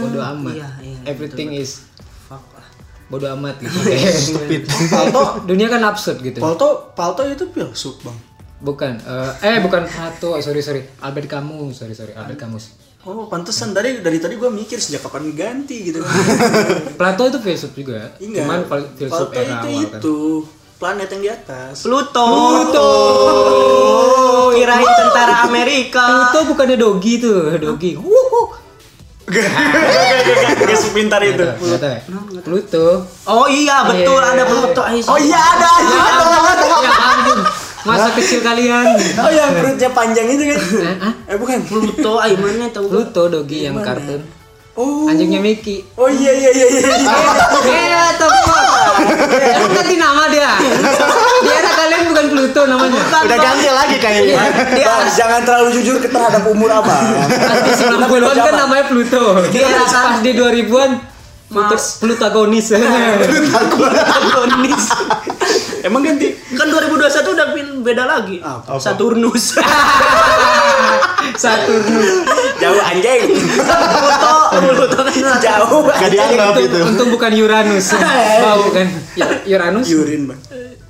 bodoh 0.01 0.22
amat. 0.35 0.55
iya, 0.55 0.68
iya, 0.81 0.98
Everything 1.07 1.53
is 1.53 1.87
Fuck 2.27 2.42
lah. 2.51 2.66
bodoh 3.07 3.31
amat 3.37 3.59
gitu. 3.59 3.75
Stupid. 4.27 4.66
Palto, 4.88 5.44
dunia 5.44 5.66
kan 5.66 5.83
absurd 5.85 6.18
gitu. 6.18 6.38
Palto, 6.38 6.90
Palto 6.94 7.22
itu 7.22 7.46
filsuf 7.46 8.03
bang. 8.03 8.18
Bukan, 8.62 8.94
eh, 8.94 9.31
eh 9.42 9.59
bukan 9.59 9.83
Plato, 9.85 10.38
sorry 10.38 10.62
sorry, 10.62 10.87
Albert 11.01 11.27
Camus, 11.29 11.75
sorry 11.77 11.92
sorry, 11.92 12.14
Albert 12.14 12.38
Camus. 12.38 12.79
Oh, 13.03 13.27
pantesan 13.27 13.75
dari 13.75 13.98
dari 13.98 14.16
tadi 14.16 14.38
gua 14.38 14.46
mikir 14.48 14.79
sejak 14.79 15.03
kapan 15.03 15.35
ganti 15.35 15.83
gitu. 15.85 15.98
Plato 16.94 17.27
itu 17.27 17.38
filsuf 17.38 17.75
juga, 17.75 18.14
Enggak. 18.16 18.38
cuman 18.38 18.61
fil- 18.64 18.90
filsuf 18.96 19.27
Palto 19.27 19.35
era 19.37 19.59
itu 19.59 19.66
awal 19.66 19.83
kan. 19.83 19.98
itu 19.98 20.16
planet 20.79 21.09
yang 21.11 21.20
di 21.20 21.31
atas. 21.33 21.75
Pluto. 21.83 22.22
Pluto. 22.22 22.88
Kirain 24.53 24.87
tentara 24.87 25.35
Amerika. 25.42 26.05
Pluto 26.07 26.55
bukannya 26.55 26.77
dogi 26.77 27.18
tuh, 27.18 27.59
dogi. 27.59 27.98
Gak 30.62 30.79
sepintar 30.79 31.18
itu. 31.20 31.42
Ya? 31.42 31.59
Pluto. 32.40 32.87
Oh 33.25 33.46
iya 33.46 33.83
betul 33.85 34.18
Iya. 34.20 34.31
ada 34.33 34.42
Pluto. 34.44 34.83
Oh 35.09 35.18
iya 35.18 35.40
ada, 35.40 35.66
ada. 35.66 36.22
Masa 37.82 38.14
kecil 38.14 38.40
kalian. 38.46 38.86
Oh 39.18 39.30
yang 39.30 39.50
perutnya 39.58 39.90
panjang 39.90 40.26
itu 40.30 40.42
kan? 40.54 40.58
Eh, 40.58 40.96
ah? 41.02 41.12
Eh 41.26 41.36
bukan. 41.36 41.58
Pluto 41.66 42.22
ayo 42.22 42.34
mana 42.38 42.70
tahu 42.70 42.86
gua. 42.86 42.92
Pluto 43.02 43.22
dogi 43.26 43.66
yang 43.66 43.74
kartun. 43.82 44.22
Oh. 44.72 45.04
Anjingnya 45.04 45.42
Mickey. 45.42 45.84
Oh 45.98 46.08
iya 46.08 46.32
iya 46.32 46.50
iya 46.54 46.66
iya. 46.72 46.80
Eh, 47.72 48.10
tepat. 48.16 48.64
Emang 49.60 49.72
ganti 49.74 49.96
nama 50.00 50.24
dia. 50.32 50.52
Di 51.42 51.50
era 51.50 51.72
kalian 51.76 52.00
bukan 52.08 52.26
Pluto 52.32 52.62
namanya. 52.70 53.00
Udah 53.02 53.38
ganti 53.38 53.68
lagi 53.68 53.96
kayaknya. 53.98 54.38
Bang, 54.80 55.06
jangan 55.12 55.40
terlalu 55.44 55.68
jujur 55.76 55.96
ke 56.00 56.08
terhadap 56.08 56.42
umur 56.48 56.70
abang. 56.72 57.04
Di 57.66 57.72
90-an 57.76 58.36
kan 58.36 58.54
namanya 58.56 58.84
Pluto. 58.88 59.44
Di 59.50 59.58
era 59.60 59.84
pas 59.84 60.22
di 60.24 60.30
2000-an 60.32 60.90
Pluto, 61.52 61.76
Plutagonis. 62.00 62.66
Protagonis. 63.72 64.84
Emang 65.82 66.00
ganti? 66.00 66.32
Kan 66.52 66.66
2021 66.66 66.96
udah 67.28 67.46
pin- 67.52 67.82
beda 67.82 68.04
lagi. 68.04 68.40
Apa? 68.40 68.78
Saturnus. 68.78 69.54
Saturnus. 71.34 72.08
Jauh 72.56 72.80
anjing. 72.80 73.30
Pluto, 73.34 74.34
Pluto 74.52 74.98
kan 75.06 75.14
Jauh. 75.38 75.82
Gak 75.84 76.08
dianggap 76.08 76.54
Untung, 76.54 76.64
itu. 76.64 76.78
untung 76.84 77.08
bukan 77.10 77.30
Uranus. 77.36 77.86
Bau 78.40 78.64
kan. 78.70 78.86
Ya- 79.14 79.42
Uranus. 79.50 79.86
Yurin 79.86 80.22
bang. 80.26 80.40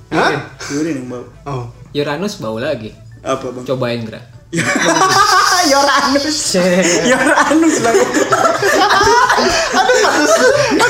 Hah? 0.09 0.31
Yurin 0.69 0.93
yang 0.95 1.07
bau. 1.09 1.25
Oh. 1.43 1.63
Uranus 1.91 2.37
bau 2.37 2.57
lagi. 2.57 2.93
Apa 3.19 3.49
bang? 3.49 3.63
Cobain 3.65 4.01
gerak. 4.03 4.23
Yoranus. 5.71 6.37
Yoranus 7.03 7.75
bang. 7.79 7.95
Ada 9.73 9.93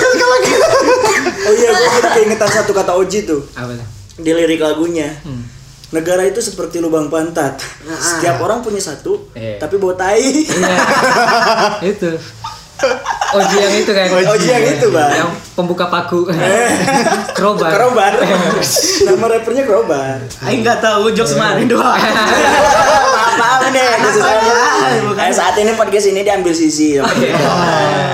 sekali 0.06 0.30
lagi. 0.30 0.54
Oh 1.44 1.54
iya, 1.54 1.70
gue 1.70 1.88
jadi 1.94 2.10
keingetan 2.14 2.50
satu 2.50 2.72
kata 2.72 2.96
Oji 2.96 3.24
tuh 3.24 3.44
Apa 3.54 3.72
tuh? 3.74 3.88
di 4.16 4.32
lirik 4.32 4.60
lagunya. 4.60 5.12
Negara 5.90 6.26
itu 6.26 6.40
seperti 6.40 6.80
lubang 6.80 7.08
pantat. 7.08 7.62
Setiap 7.86 8.42
orang 8.42 8.60
punya 8.60 8.82
satu, 8.82 9.30
Iya. 9.32 9.62
tapi 9.62 9.78
bau 9.78 9.94
tai. 9.94 10.26
Iya. 10.42 10.76
itu. 11.94 12.12
Oji 13.34 13.56
yang 13.56 13.74
itu 13.78 13.92
kan. 13.92 14.08
Oji 14.28 14.48
yang 14.50 14.66
itu, 14.68 14.88
Bang. 14.90 15.14
Yang 15.14 15.32
pembuka 15.54 15.86
paku. 15.88 16.26
Krobar. 17.38 17.70
Kerobar. 17.72 18.12
Nama 19.06 19.26
rappernya 19.30 19.64
Kerobar. 19.64 20.18
Aing 20.44 20.62
nggak 20.62 20.82
tahu 20.82 21.14
jokes 21.14 21.38
mana 21.38 21.62
doang. 21.64 21.94
Maaf 23.36 23.62
nih 23.68 23.90
khususnya. 23.98 24.36
Eh, 25.20 25.32
saat 25.32 25.56
ini 25.56 25.72
podcast 25.74 26.08
ini 26.08 26.22
diambil 26.22 26.52
sisi. 26.52 26.96
ya. 26.96 27.04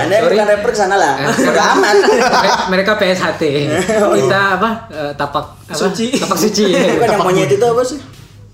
Anda 0.00 0.16
Sorry. 0.18 0.32
bukan 0.32 0.46
rapper 0.48 0.70
ke 0.70 0.78
sana 0.78 0.94
lah. 0.94 1.14
Udah 1.28 1.66
aman. 1.74 1.96
Mere- 2.32 2.58
Mereka 2.70 2.92
PSHT. 2.96 3.42
Kita 3.90 4.40
apa? 4.56 4.70
Eh, 4.88 5.12
tapak 5.14 5.44
apa? 5.62 5.72
Suci. 5.72 6.12
Tapak 6.12 6.36
suci. 6.36 6.72
Bukan 6.72 7.08
yang 7.08 7.22
monyet 7.22 7.50
itu 7.50 7.64
apa 7.64 7.82
sih? 7.82 7.98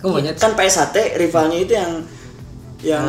Monyet. 0.01 0.35
Kan 0.37 0.53
PSHT 0.53 0.97
rivalnya 1.17 1.59
itu 1.59 1.73
yang 1.73 1.91
yang 2.79 3.05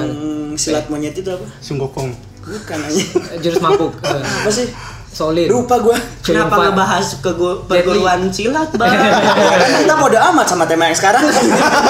silat 0.55 0.87
monyet 0.87 1.13
itu 1.13 1.27
apa? 1.27 1.45
Sunggokong. 1.59 2.09
Bukan 2.41 2.79
aja. 2.79 3.03
Jurus 3.37 3.59
mabuk. 3.59 3.91
Eh, 4.01 4.23
Apa 4.23 4.49
sih? 4.49 4.71
Solid. 5.11 5.47
Lupa 5.49 5.81
gua. 5.81 5.97
Kenapa 6.21 6.59
Empat. 6.59 6.65
ngebahas 6.69 7.05
ke 7.23 7.31
perguruan 7.65 8.29
silat, 8.29 8.69
Bang? 8.75 8.91
Kan 8.91 9.71
kita 9.81 9.95
bodo 9.97 10.17
amat 10.19 10.45
sama 10.45 10.67
tema 10.67 10.91
yang 10.91 10.97
sekarang. 10.97 11.23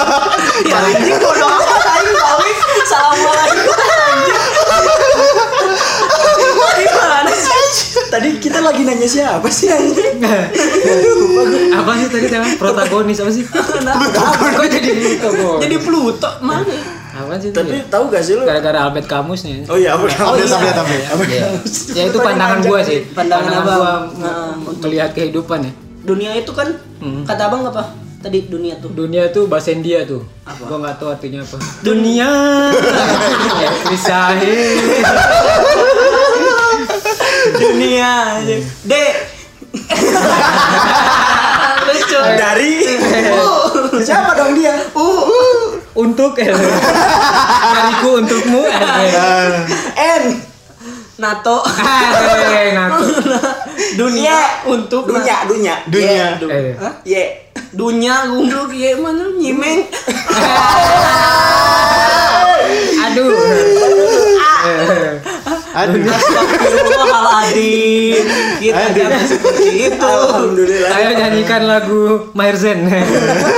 ya 0.70 0.76
anjing 0.78 1.18
bodo 1.18 1.46
amat 1.46 1.82
aing 1.84 2.14
balik. 2.14 2.56
Assalamualaikum. 2.88 3.76
Gimana 6.78 7.30
sih? 7.34 7.52
Tadi 8.08 8.28
kita 8.40 8.58
lagi 8.64 8.82
nanya 8.86 9.04
siapa 9.04 9.48
sih 9.52 9.68
anjing? 9.68 10.24
apa 11.78 11.90
sih 12.00 12.08
tadi 12.08 12.26
tema? 12.30 12.48
Protagonis 12.56 13.20
apa 13.20 13.30
sih? 13.34 13.44
Kenapa? 13.44 14.08
Kok 14.56 14.66
jadi 14.70 14.90
Pluto? 14.94 15.60
Jadi 15.60 15.76
Pluto 15.82 16.30
mana? 16.40 16.97
Apa 17.18 17.32
sih 17.36 17.48
itu? 17.48 17.52
Tapi 17.52 17.74
tahu 17.88 18.02
gak 18.08 18.22
sih 18.22 18.32
lu? 18.32 18.42
Gara-gara 18.42 18.78
Albert 18.80 19.06
Camus 19.06 19.42
nih. 19.42 19.66
Oh 19.66 19.74
iya, 19.74 19.92
apa? 19.92 20.04
Update, 20.06 20.48
update, 20.48 21.06
update. 21.08 21.28
Iya. 21.28 21.46
Ya 21.92 22.02
itu 22.06 22.16
pandangan 22.16 22.58
gua 22.62 22.78
sih. 22.80 22.98
Pandangan 23.10 23.50
abang. 23.56 23.66
gua 23.66 23.90
Nah, 24.16 24.48
melihat 24.80 25.10
kehidupan 25.12 25.58
ya. 25.62 25.70
dunia 26.00 26.30
itu 26.32 26.50
kan 26.50 26.66
Hmm. 26.98 27.22
kata 27.22 27.46
abang 27.46 27.62
apa 27.62 27.94
tadi 28.18 28.42
dunia 28.44 28.74
tuh 28.76 28.90
Dunia 28.90 29.28
tuh 29.28 29.44
bahasa 29.44 29.68
India 29.70 30.02
tuh. 30.02 30.24
Apa? 30.42 30.64
Gua 30.64 30.76
nggak 30.80 30.96
tahu 30.96 31.08
artinya 31.10 31.40
apa. 31.40 31.56
Dunia. 31.80 32.28
ya, 33.60 33.68
pisahin. 33.84 34.76
dunia 37.50 38.38
dek 38.84 39.10
lucu 41.84 42.18
Dari 42.36 42.72
siapa 44.00 44.30
dong 44.34 44.54
dia? 44.54 44.74
Untuk 45.98 46.38
eh. 46.38 46.46
Dariku 47.74 48.22
untukmu. 48.22 48.62
Eh. 48.62 49.10
N. 49.98 50.24
nato 51.18 51.58
Eh, 52.54 52.78
ngaku. 52.78 53.02
dunia 53.98 54.38
untuk 54.70 55.10
Dunia, 55.10 55.42
dunia. 55.50 55.74
Dunia. 55.90 56.38
Eh. 56.46 56.78
Y. 57.02 57.14
dunia 57.74 58.30
gunduk 58.30 58.70
ya 58.70 58.94
mana 58.96 59.26
nyimeng 59.34 59.82
Aduh. 63.02 63.34
Aduh. 65.74 66.06
Astagfirullahaladzim 66.06 68.22
kita 68.62 68.84
jangan 68.94 69.26
seperti 69.26 69.90
itu 69.90 70.06
Alhamdulillah. 70.06 70.90
Ayo 70.94 71.18
nyanyikan 71.18 71.66
lagu 71.66 72.30
Maher 72.30 72.54
Zain. 72.54 72.86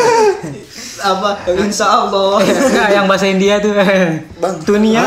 apa 1.01 1.31
insya 1.57 1.87
Allah 1.89 2.39
yang 2.97 3.09
bahasa 3.09 3.27
India 3.27 3.59
tuh. 3.59 3.73
Bang. 4.39 4.61
Dunia. 4.63 5.05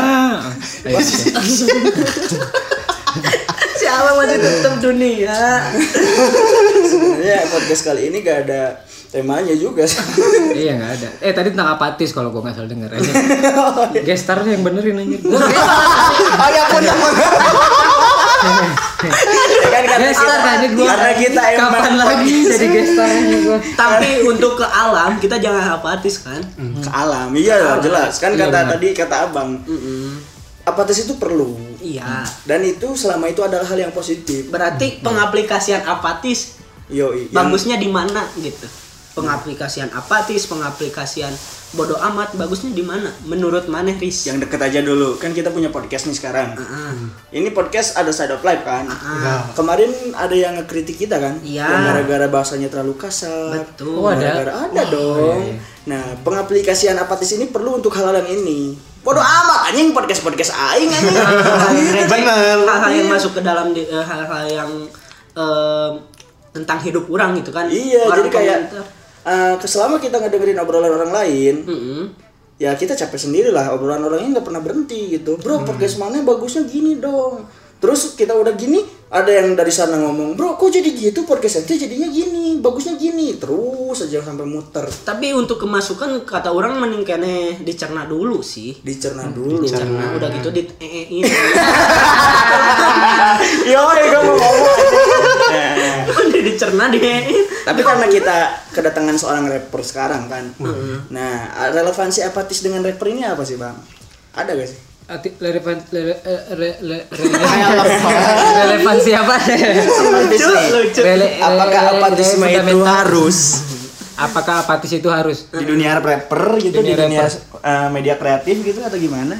siapa 3.74 4.10
masih 4.18 4.38
tetap 4.42 4.74
dunia 4.82 5.38
Sebenarnya 6.82 7.46
podcast 7.46 7.82
kali 7.86 8.10
ini 8.10 8.26
gak 8.26 8.48
ada 8.48 8.82
temanya 9.14 9.54
juga 9.54 9.86
sih. 9.86 10.02
iya 10.58 10.74
nggak 10.74 10.90
ada. 10.98 11.08
Eh 11.22 11.30
tadi 11.30 11.54
tentang 11.54 11.78
apatis 11.78 12.10
kalau 12.10 12.34
gua 12.34 12.50
nggak 12.50 12.58
salah 12.58 12.66
denger 12.66 12.90
aja. 12.98 13.12
Gestarnya 14.10 14.58
yang 14.58 14.66
benerin 14.66 14.98
anjir. 14.98 15.22
Oh 15.22 15.38
ya 16.50 16.64
pun 16.66 16.82
ya 16.82 16.94
pun. 16.98 17.12
Kan 19.64 19.82
karena 19.84 20.06
Gestar 20.06 20.24
kita, 20.30 20.46
tadi 20.46 20.66
gua. 20.72 20.86
karena 20.86 21.10
kita 21.14 21.42
emang 21.50 21.72
kapan 21.74 21.94
lagi 21.96 22.34
jadi 22.46 22.66
gestarnya 22.68 23.36
gua? 23.42 23.58
tapi 23.74 24.10
untuk 24.24 24.52
ke 24.54 24.66
alam 24.66 25.10
kita 25.18 25.36
jangan 25.36 25.64
apatis 25.74 26.16
kan 26.20 26.40
ke 26.56 26.90
alam. 26.90 27.28
Iya 27.30 27.54
lah, 27.56 27.76
jelas. 27.78 28.12
Kan 28.16 28.32
Iya, 28.32 28.46
kata 28.46 28.58
benar. 28.58 28.70
tadi 28.70 28.88
kata 28.92 29.16
Abang, 29.24 29.48
apatis 30.62 30.98
itu 31.00 31.14
perlu. 31.14 31.56
iya 31.78 32.24
Dan 32.42 32.62
itu 32.62 32.94
selama 32.94 33.26
itu 33.26 33.40
adalah 33.40 33.64
hal 33.64 33.78
yang 33.78 33.92
positif. 33.92 34.48
berarti 34.48 35.00
pengaplikasian 35.00 35.84
apatis 35.84 36.56
Yo, 36.86 37.12
bagusnya 37.30 37.76
di 37.76 37.88
mana 37.88 38.28
gitu 38.36 38.68
pengaplikasian 39.14 39.88
apatis 39.90 40.44
pengaplikasian 40.44 41.30
bodoh 41.74 41.98
amat 41.98 42.34
bagusnya 42.34 42.70
di 42.70 42.82
mana 42.82 43.10
menurut 43.24 43.66
maneh 43.66 43.98
Riz 43.98 44.26
yang 44.26 44.38
deket 44.38 44.62
aja 44.62 44.78
dulu. 44.78 45.18
Kan 45.18 45.34
kita 45.34 45.50
punya 45.50 45.70
podcast 45.70 46.06
nih 46.06 46.14
sekarang. 46.14 46.54
Ah, 46.54 46.94
Ini 47.30 47.50
podcast 47.50 47.94
ada 47.94 48.14
side 48.14 48.30
of 48.30 48.42
life 48.42 48.62
kan. 48.62 48.86
ah. 48.86 49.50
Kemarin 49.52 49.90
ada 50.14 50.30
yang 50.30 50.54
ngekritik 50.54 50.94
kita 50.96 51.18
kan? 51.18 51.42
Iya. 51.42 51.66
Yang 51.66 51.82
gara-gara 51.84 52.26
bahasanya 52.30 52.70
terlalu 52.70 52.94
kasar. 52.94 53.58
Betul. 53.58 53.98
Oh, 53.98 54.06
ada? 54.06 54.22
Gara-gara 54.22 54.52
ada 54.70 54.82
dong. 54.86 55.58
Nah, 55.84 56.14
pengaplikasian 56.22 56.94
apatis 56.94 57.34
ini 57.34 57.50
perlu 57.50 57.82
untuk 57.82 57.90
hal-hal 57.90 58.22
yang 58.22 58.30
ini. 58.38 58.78
Bodoh 59.02 59.20
amat 59.20 59.74
anjing 59.74 59.90
podcast-podcast 59.90 60.54
aing 60.54 60.88
anjing. 60.88 62.06
Bener. 62.14 62.58
hal-hal 62.62 62.92
yang 62.94 63.10
masuk 63.10 63.34
ke 63.34 63.42
dalam 63.42 63.74
di- 63.74 63.82
eh, 63.84 63.98
hal-hal 64.00 64.46
yang 64.46 64.70
em, 65.34 65.92
tentang 66.54 66.78
hidup 66.80 67.10
orang 67.10 67.34
gitu 67.34 67.50
kan 67.50 67.66
iya, 67.66 68.06
Orang 68.06 68.16
jadi 68.22 68.30
kayak 68.30 68.58
komentar. 68.70 68.84
Eh, 69.24 69.54
selama 69.64 69.96
kita 69.98 70.20
ngedengerin 70.20 70.60
obrolan 70.60 70.92
orang 70.92 71.12
lain, 71.12 71.54
Mm-mm. 71.64 72.02
ya 72.60 72.76
kita 72.76 72.94
capek 72.94 73.18
sendiri 73.18 73.50
lah 73.50 73.72
obrolan 73.74 74.04
orang 74.04 74.22
ini 74.22 74.36
nggak 74.36 74.46
pernah 74.46 74.62
berhenti 74.62 75.16
gitu. 75.18 75.40
Bro, 75.40 75.64
podcast 75.64 75.98
mana 75.98 76.20
bagusnya 76.22 76.68
gini 76.68 77.00
dong. 77.00 77.44
Terus 77.84 78.16
kita 78.16 78.32
udah 78.32 78.56
gini, 78.56 78.80
ada 79.12 79.28
yang 79.28 79.52
dari 79.52 79.68
sana 79.68 80.00
ngomong, 80.00 80.40
bro, 80.40 80.56
kok 80.56 80.72
jadi 80.72 80.88
gitu 80.88 81.28
podcast 81.28 81.60
ente 81.60 81.76
jadinya 81.76 82.08
gini, 82.08 82.56
bagusnya 82.64 82.96
gini, 82.96 83.36
terus 83.36 84.08
aja 84.08 84.24
sampai 84.24 84.48
muter, 84.48 84.88
tapi 85.04 85.36
untuk 85.36 85.60
kemasukan 85.60 86.24
kata 86.24 86.48
orang 86.48 86.80
mending 86.80 87.04
kene 87.04 87.60
dicerna 87.60 88.08
dulu 88.08 88.40
sih 88.40 88.80
dicerna 88.80 89.28
dulu. 89.28 89.68
dicerna 89.68 90.16
udah 90.16 90.28
gitu 90.32 90.48
di 90.48 90.64
eh, 90.80 91.06
ini 91.12 91.28
Yo, 93.68 93.80
gue 93.84 94.20
mau 94.24 94.32
ngomong. 94.32 94.78
Udah 96.08 96.40
dicerna 96.40 96.88
di 96.88 96.98
Tapi 97.64 97.80
karena 97.80 98.06
kita 98.06 98.36
kedatangan 98.70 99.16
seorang 99.16 99.48
rapper 99.48 99.80
sekarang 99.80 100.28
kan, 100.28 100.52
nah 101.08 101.32
relevansi 101.72 102.20
apatis 102.20 102.60
dengan 102.60 102.84
rapper 102.84 103.08
ini 103.08 103.24
apa 103.24 103.40
sih 103.40 103.56
bang? 103.56 103.72
Ada 104.36 104.52
gak 104.52 104.68
sih? 104.68 104.78
Arti 105.04 105.28
relevan 105.36 105.76
rele- 105.88 106.20
eh, 106.20 106.42
re- 106.52 106.80
le- 106.80 107.06
re- 107.08 107.32
relevansi 108.56 109.10
apa? 109.12 109.36
Lucu 110.72 111.00
Rele- 111.00 111.36
Apakah 111.40 111.82
apatisme 111.92 112.46
itu 112.48 112.78
harus 112.80 113.36
Apakah 114.14 114.62
apatis 114.62 114.92
itu 114.94 115.08
harus? 115.10 115.50
di 115.50 115.64
dunia 115.66 115.98
rapper 115.98 116.56
gitu, 116.56 116.80
di 116.80 116.94
Dunia 116.94 116.96
dunia 116.96 117.26
uh, 117.26 117.88
media 117.90 118.14
kreatif 118.14 118.62
gitu 118.62 118.80
atau 118.80 118.94
gimana? 118.94 119.34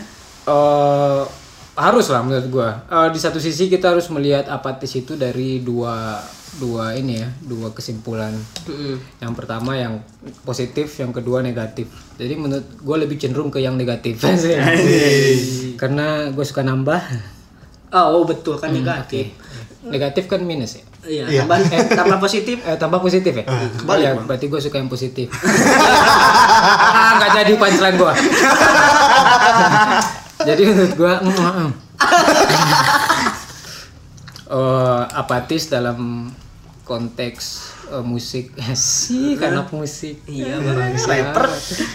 Eh, 0.44 1.22
harus 1.78 2.06
lah 2.10 2.20
menurut 2.20 2.46
gua. 2.50 2.82
Eh, 2.84 3.08
di 3.14 3.18
satu 3.22 3.38
sisi 3.38 3.70
kita 3.70 3.94
harus 3.94 4.10
melihat 4.10 4.50
apatis 4.50 4.92
itu 4.92 5.14
dari 5.14 5.62
dua 5.62 6.18
dua 6.56 6.92
ini 6.92 7.18
ya, 7.18 7.26
dua 7.40 7.70
kesimpulan. 7.70 8.32
Yang 9.18 9.32
pertama 9.34 9.72
yang 9.72 9.98
positif, 10.42 10.92
yang 10.96 11.10
kedua 11.10 11.40
negatif. 11.40 11.86
Jadi 12.14 12.34
menurut 12.34 12.62
gua 12.78 12.96
lebih 12.96 13.16
cenderung 13.16 13.48
ke 13.48 13.58
yang 13.58 13.74
negatif 13.74 14.18
sih. 14.22 14.54
Karena 15.74 16.28
gue 16.28 16.42
suka 16.42 16.60
nambah. 16.60 17.00
oh 17.92 18.22
betul 18.22 18.54
kan 18.54 18.68
negatif 18.68 19.32
Negatif 19.84 20.24
kan 20.26 20.40
minus 20.40 20.74
ya. 20.74 20.82
iya 21.04 21.22
Iya. 21.28 21.40
tambah 21.44 21.56
eh, 21.68 21.82
tambah 21.92 22.18
positif 22.18 22.56
Eh, 22.58 22.74
tambah 22.74 22.98
positif 22.98 23.30
ya? 23.30 23.44
kebalik, 23.44 24.00
ya, 24.00 24.10
Bang. 24.14 24.24
berarti 24.24 24.46
gue 24.48 24.58
suka 24.58 24.78
yang 24.78 24.88
positif. 24.88 25.26
ah, 25.28 27.10
nggak 27.14 27.30
jadi 27.36 27.52
punchline 27.54 27.94
gue. 27.94 28.12
jadi 30.48 30.60
menurut 30.64 30.92
gue, 30.94 31.12
oh, 34.50 35.00
apatis 35.06 35.68
dalam 35.68 36.30
konteks 36.84 37.44
eh, 37.90 38.00
musik. 38.00 38.52
Sih 38.76 39.34
karena 39.34 39.64
musik. 39.66 40.20
Iya, 40.24 40.60
Bangsa. 40.60 41.08
Rapper, 41.10 41.46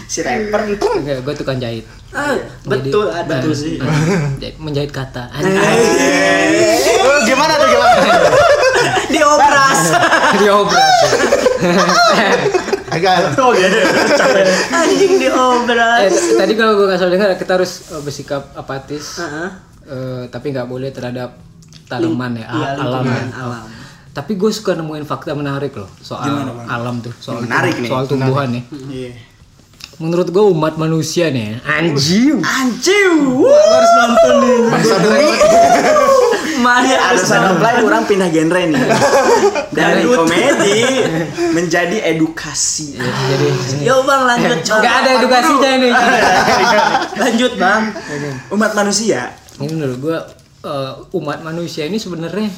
si 0.04 0.18
rapper. 0.20 0.60
Enggak, 0.76 1.22
gue 1.22 1.34
tukang 1.34 1.56
jahit. 1.56 1.86
Ah, 2.10 2.34
betul. 2.66 3.06
Jadi- 3.06 3.16
ada 3.16 3.32
betul 3.38 3.54
sih. 3.54 3.74
Jahit- 4.42 4.58
menjahit 4.58 4.90
kata. 4.90 5.30
Oh, 7.00 7.18
gimana 7.22 7.54
tuh 7.54 7.68
gimana? 7.70 7.94
diobras. 9.14 9.80
Diobras. 10.36 10.98
Agak. 12.90 13.38
anjing 14.70 15.12
diobras. 15.16 16.02
Eh, 16.02 16.10
tadi 16.34 16.52
kalau 16.54 16.74
gue 16.74 16.86
nggak 16.90 16.98
salah 16.98 17.12
dengar 17.14 17.30
kita 17.38 17.52
harus 17.54 17.72
eh, 17.88 18.02
bersikap 18.02 18.42
apatis. 18.52 19.22
Heeh. 19.22 19.48
Eh, 19.86 20.22
tapi 20.28 20.50
nggak 20.50 20.66
boleh 20.66 20.90
terhadap 20.90 21.38
tanaman 21.86 22.38
ya, 22.38 22.46
Iya, 22.46 22.68
alam 22.76 23.02
ya. 23.02 23.22
alam. 23.36 23.66
Tapi 24.10 24.34
gue 24.34 24.50
suka 24.50 24.74
nemuin 24.74 25.06
fakta 25.06 25.32
menarik 25.32 25.70
loh 25.72 25.86
soal 25.98 26.26
alam 26.66 26.98
tuh, 26.98 27.14
soal 27.16 27.46
Menarik 27.46 27.78
nih. 27.78 27.86
soal 27.86 28.04
tumbuhan 28.04 28.50
nih. 28.50 28.64
Iya. 28.90 29.12
Menurut 30.00 30.32
gue 30.32 30.44
umat 30.50 30.74
manusia 30.74 31.28
nih, 31.28 31.60
anjing. 31.60 32.40
Anjing. 32.40 33.16
harus 33.44 33.92
nonton 33.94 34.34
nih 34.40 34.56
Bangsa 34.66 34.96
demi. 34.98 35.28
Mari 36.60 36.90
Ada 36.90 37.00
harus 37.06 37.22
nonton. 37.24 37.84
orang 37.86 38.02
pindah 38.04 38.28
genre 38.28 38.62
nih. 38.66 38.82
Dari 39.76 40.02
komedi 40.04 40.80
menjadi 41.56 41.96
edukasi. 42.10 42.96
Jadi 42.96 43.46
Yo 43.80 44.02
bang 44.02 44.26
lanjut 44.26 44.58
nggak 44.58 44.94
ada 44.96 45.10
edukasinya 45.20 45.70
nih. 45.78 45.92
lanjut 47.22 47.52
bang 47.54 47.82
Umat 48.50 48.72
manusia 48.74 49.30
Ini 49.56 49.70
menurut 49.70 49.98
gue 50.00 50.18
eh, 50.64 50.92
umat 51.14 51.44
manusia 51.44 51.84
ini 51.84 51.96
sebenarnya 51.96 52.48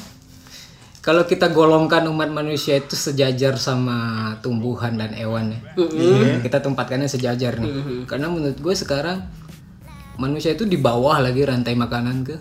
kalau 1.02 1.26
kita 1.26 1.50
golongkan 1.50 2.06
umat 2.06 2.30
manusia 2.30 2.78
itu 2.78 2.94
sejajar 2.94 3.58
sama 3.58 4.30
tumbuhan 4.38 4.94
dan 4.94 5.10
hewan 5.10 5.50
ya. 5.50 5.60
Kita 6.38 6.62
tempatkannya 6.62 7.10
sejajar 7.10 7.58
nih. 7.58 8.06
Karena 8.06 8.30
menurut 8.30 8.54
gue 8.54 8.74
sekarang 8.78 9.18
manusia 10.14 10.54
itu 10.54 10.62
di 10.62 10.78
bawah 10.78 11.18
lagi 11.18 11.42
rantai 11.42 11.74
makanan 11.74 12.22
ke. 12.22 12.36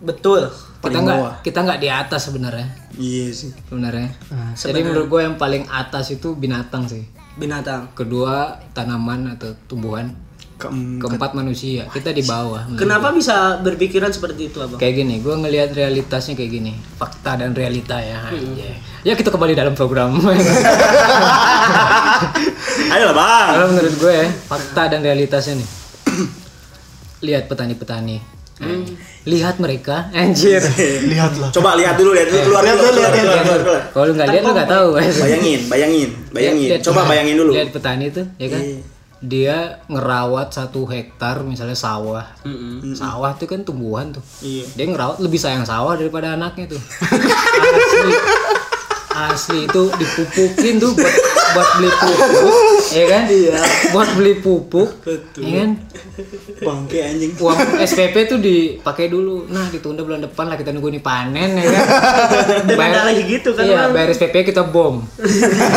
betul 0.00 0.48
Kita 0.80 0.96
nggak 0.96 1.44
kita 1.44 1.58
nggak 1.60 1.80
di 1.82 1.88
atas 1.92 2.30
sebenarnya. 2.30 2.68
Iya 2.94 3.26
sih. 3.34 3.50
Sebenarnya. 3.68 4.08
Jadi 4.54 4.80
menurut 4.86 5.10
gue 5.10 5.20
yang 5.26 5.34
paling 5.34 5.66
atas 5.68 6.14
itu 6.14 6.38
binatang 6.38 6.86
sih. 6.86 7.04
binatang 7.34 7.90
Kedua 7.98 8.54
tanaman 8.70 9.34
atau 9.34 9.50
tumbuhan. 9.66 10.14
Keem- 10.60 11.00
keempat 11.00 11.32
manusia 11.32 11.88
kita 11.88 12.10
di 12.10 12.20
bawah 12.22 12.68
Kenapa 12.74 13.10
bisa 13.10 13.34
berpikiran 13.58 14.08
seperti 14.08 14.46
itu, 14.46 14.58
Abang? 14.58 14.76
kayak 14.76 14.92
gini 14.94 15.18
gue 15.18 15.32
ngelihat 15.34 15.72
realitasnya 15.72 16.34
kayak 16.34 16.50
gini 16.52 16.72
fakta 16.94 17.34
dan 17.34 17.50
realita 17.50 17.96
ya 17.96 18.20
anjay. 18.26 18.76
ya 19.00 19.12
kita 19.14 19.28
kembali 19.28 19.54
dalam 19.54 19.72
program 19.72 20.20
Ayo 22.90 23.04
lah 23.06 23.14
bang. 23.14 23.48
kalau 23.50 23.66
menurut 23.70 23.94
gue 23.96 24.12
ya 24.14 24.28
fakta 24.44 24.82
dan 24.88 25.00
realitasnya 25.00 25.54
nih 25.56 25.68
lihat 27.26 27.46
petani-petani 27.46 28.18
lihat 29.22 29.56
mereka 29.56 30.08
anjir 30.10 30.60
Lihatlah. 31.08 31.48
Coba 31.48 31.72
lihat 31.74 31.96
dulu, 31.96 32.12
lihat 32.12 32.28
dulu 32.28 32.40
keluar 32.42 32.60
Lihat 32.62 32.76
dulu, 32.76 32.88
dulu, 32.90 33.00
lihat, 33.00 33.12
keluar. 33.56 33.80
kalau 33.88 34.04
lu 34.04 34.12
nggak 34.12 34.28
lihat 34.28 34.42
lu 34.42 34.52
nggak 34.52 34.68
tahu 34.70 34.88
Bayangin, 34.92 35.60
bayangin, 35.66 36.10
bayangin. 36.30 36.68
Lihat- 36.70 36.84
Coba 36.84 37.00
bayangin 37.06 37.36
dulu. 37.36 37.50
lihat 37.50 37.68
petani 37.70 38.06
tuh 38.10 38.28
ya 38.36 38.48
kan 38.48 38.60
Iya. 38.60 38.99
Dia 39.20 39.84
ngerawat 39.84 40.48
satu 40.48 40.88
hektar 40.88 41.44
misalnya 41.44 41.76
sawah. 41.76 42.24
Sawah 42.96 43.36
tuh 43.36 43.44
kan 43.44 43.60
tumbuhan 43.60 44.16
tuh. 44.16 44.24
Iya. 44.40 44.64
dia 44.72 44.86
ngerawat 44.88 45.20
lebih 45.20 45.36
sayang 45.36 45.68
sawah 45.68 45.92
daripada 45.92 46.32
anaknya 46.32 46.72
tuh. 46.72 46.80
Asli. 47.76 48.12
Asli 49.10 49.58
itu 49.68 49.82
dipupukin 49.92 50.80
tuh 50.80 50.96
buat 50.96 51.14
buat 51.50 51.68
beli 51.76 51.90
pupuk 51.90 52.56
ya 52.94 53.04
kan? 53.10 53.22
Buat 53.92 54.08
beli 54.16 54.34
pupuk 54.40 54.90
ya 55.36 55.52
kan? 55.60 55.70
Bangke 56.60 56.98
anjing. 57.04 57.32
uang 57.36 57.58
SPP 57.84 58.16
tuh 58.24 58.38
dipakai 58.40 59.12
dulu. 59.12 59.50
Nah 59.52 59.68
ditunda 59.68 60.00
bulan 60.00 60.24
depan 60.24 60.48
lah 60.48 60.56
kita 60.56 60.72
nunggu 60.72 60.96
nih 60.96 61.02
panen 61.04 61.60
ya 61.60 61.64
kan? 61.68 61.84
Dan 62.70 62.78
ada 62.80 63.12
lagi 63.12 63.22
gitu 63.28 63.52
kan, 63.52 63.68
iya 63.68 63.92
bayar 63.92 64.16
SPP 64.16 64.48
kita 64.48 64.64
bom. 64.64 65.04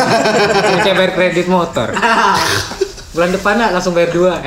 Kayak 0.84 0.96
bayar 0.96 1.12
kredit 1.12 1.46
motor 1.50 1.92
bulan 3.14 3.30
depan 3.30 3.54
lah 3.56 3.68
langsung 3.70 3.94
bayar 3.94 4.10
dua 4.10 4.42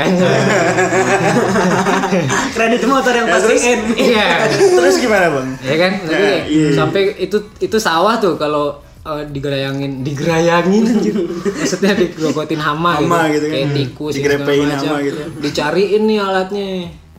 Kredit 2.54 2.84
motor 2.84 3.14
yang 3.14 3.28
pastiin. 3.28 3.80
iya. 3.96 4.48
Terus 4.52 5.00
gimana 5.00 5.28
bang? 5.32 5.48
ya 5.64 5.76
kan? 5.78 5.92
Nanti 6.04 6.24
deh, 6.46 6.72
sampai 6.74 7.02
itu 7.18 7.38
itu 7.58 7.78
sawah 7.78 8.20
tuh 8.20 8.36
kalau 8.36 8.76
eh, 9.04 9.24
digerayangin 9.28 10.04
digerayangin 10.04 10.84
maksudnya 11.60 11.96
digogotin 11.96 12.60
hama, 12.60 13.00
Hama 13.00 13.32
gitu. 13.32 13.48
kan. 13.48 13.54
kayak 13.56 13.68
tikus 13.74 14.14
ya, 14.14 14.18
Digrepein 14.20 14.68
hama 14.68 14.96
gitu. 15.00 15.22
dicariin 15.40 16.04
nih 16.04 16.20
alatnya 16.20 16.68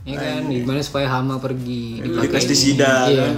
ya 0.07 0.17
kan? 0.17 0.41
gimana 0.47 0.79
supaya 0.79 1.07
hama 1.11 1.41
pergi? 1.41 1.99
Di 1.99 2.07
dipakai 2.07 2.29
pestisida 2.31 3.09
iya. 3.11 3.27
kan. 3.27 3.35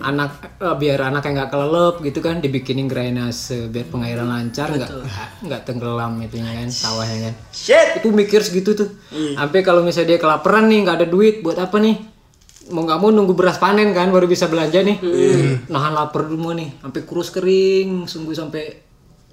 Anak 0.00 0.30
eh, 0.60 0.76
biar 0.78 0.98
anaknya 1.12 1.44
nggak 1.44 1.50
kelelep 1.52 1.96
gitu 2.04 2.18
kan 2.24 2.40
dibikinin 2.40 2.88
drainase 2.88 3.68
biar 3.68 3.86
pengairan 3.92 4.28
lancar 4.28 4.72
nggak 4.72 4.90
nggak 5.44 5.60
tenggelam 5.68 6.16
itunya 6.24 6.52
kan 6.64 6.68
sawahnya 6.72 7.30
kan. 7.30 7.34
Shit. 7.52 8.00
itu 8.00 8.08
mikir 8.08 8.40
segitu 8.40 8.72
tuh. 8.72 8.88
Iya. 9.12 9.44
sampai 9.44 9.60
kalau 9.60 9.84
misalnya 9.84 10.16
dia 10.16 10.20
kelaparan 10.20 10.70
nih 10.72 10.78
nggak 10.86 10.96
ada 11.04 11.06
duit 11.08 11.44
buat 11.44 11.60
apa 11.60 11.76
nih? 11.82 11.96
Mau 12.68 12.84
nggak 12.84 12.98
mau 13.00 13.08
nunggu 13.08 13.32
beras 13.32 13.56
panen 13.60 13.92
kan 13.92 14.08
baru 14.08 14.24
bisa 14.24 14.48
belanja 14.48 14.80
nih. 14.80 14.96
Iya. 15.04 15.68
nahan 15.68 15.92
lapar 15.92 16.24
dulu 16.24 16.56
nih 16.56 16.80
sampai 16.80 17.00
kurus 17.04 17.28
kering 17.34 18.08
sungguh 18.08 18.32
sampai 18.32 18.87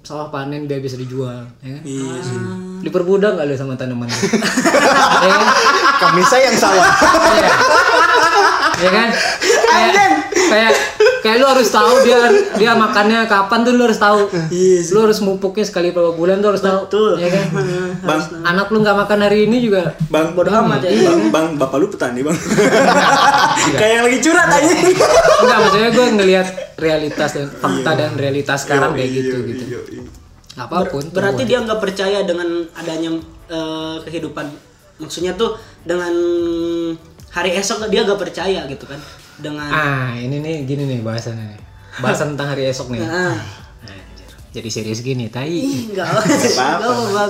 sawah 0.06 0.30
panen 0.30 0.64
biar 0.64 0.78
bisa 0.78 0.94
dijual 0.94 1.42
ya 1.58 1.74
kan? 1.74 1.82
Iya 1.82 2.14
sih. 2.22 2.38
diperbudak 2.78 3.34
nggak 3.34 3.46
lu 3.50 3.54
sama 3.54 3.74
tanaman 3.74 4.06
ya 5.24 5.28
kan 5.28 5.46
Kami 5.98 6.22
sayang 6.22 6.54
sawah. 6.54 6.86
Iya. 7.34 7.50
ya 8.78 8.90
kan 8.92 9.08
kayak 9.66 10.10
kayak 10.30 10.72
kayak 11.24 11.36
lu 11.40 11.46
harus 11.46 11.68
tahu 11.68 12.04
dia 12.04 12.18
dia 12.56 12.72
makannya 12.76 13.28
kapan 13.28 13.64
tuh 13.64 13.72
lu 13.76 13.82
harus 13.86 14.00
tahu. 14.00 14.28
Iya 14.52 14.78
lu 14.92 14.98
harus 15.06 15.18
mupuknya 15.20 15.64
sekali 15.64 15.92
berapa 15.92 16.12
bulan 16.16 16.40
tuh 16.40 16.56
harus 16.56 16.62
tahu. 16.64 16.78
Betul. 16.88 17.10
ya 17.20 17.28
kan? 17.30 17.46
Bang, 18.04 18.20
anak 18.44 18.66
lu 18.72 18.80
nggak 18.82 18.96
makan 18.96 19.18
hari 19.24 19.48
ini 19.48 19.56
juga 19.64 19.96
bang, 20.08 20.32
Bodo 20.36 20.50
amat 20.52 20.86
ya. 20.86 20.90
Bang, 21.10 21.22
bang, 21.32 21.46
bapak 21.58 21.76
lu 21.80 21.86
petani 21.90 22.20
bang. 22.22 22.36
Kayak 23.80 23.92
yang 23.92 24.04
lagi 24.08 24.18
curhat 24.22 24.48
aja. 24.52 24.72
enggak 25.42 25.58
maksudnya 25.64 25.90
gue 25.90 26.06
ngelihat 26.16 26.46
realitas 26.76 27.30
dan 27.34 27.46
fakta 27.50 27.90
dan 27.96 28.10
realitas 28.14 28.58
sekarang 28.64 28.92
kayak 28.94 29.10
gitu 29.12 29.36
gitu. 29.48 29.64
apa 30.56 30.88
pun 30.88 31.04
Berarti 31.12 31.44
dia 31.44 31.60
nggak 31.60 31.80
percaya 31.80 32.24
dengan 32.24 32.64
adanya 32.76 33.10
eh, 33.50 33.96
kehidupan. 34.04 34.46
Maksudnya 34.96 35.36
tuh 35.36 35.60
dengan 35.84 36.12
hari 37.36 37.52
esok 37.60 37.84
dia 37.92 38.04
nggak 38.08 38.20
percaya 38.20 38.64
gitu 38.64 38.88
kan. 38.88 39.00
Dengan 39.36 39.68
ah 39.68 40.10
ini 40.16 40.40
nih 40.40 40.64
gini 40.64 40.82
nih 40.88 41.00
bahasannya 41.04 41.44
nih. 41.56 41.60
Bahasan 42.00 42.36
tentang 42.36 42.56
hari 42.56 42.68
esok 42.68 42.92
nih. 42.92 43.00
Nah, 43.04 43.36
Anjir. 43.84 44.28
jadi 44.52 44.68
serius 44.68 45.00
gini 45.00 45.28
tai. 45.28 45.48
Ih, 45.48 45.92
nggak 45.92 46.06
apa-apa. 46.08 47.24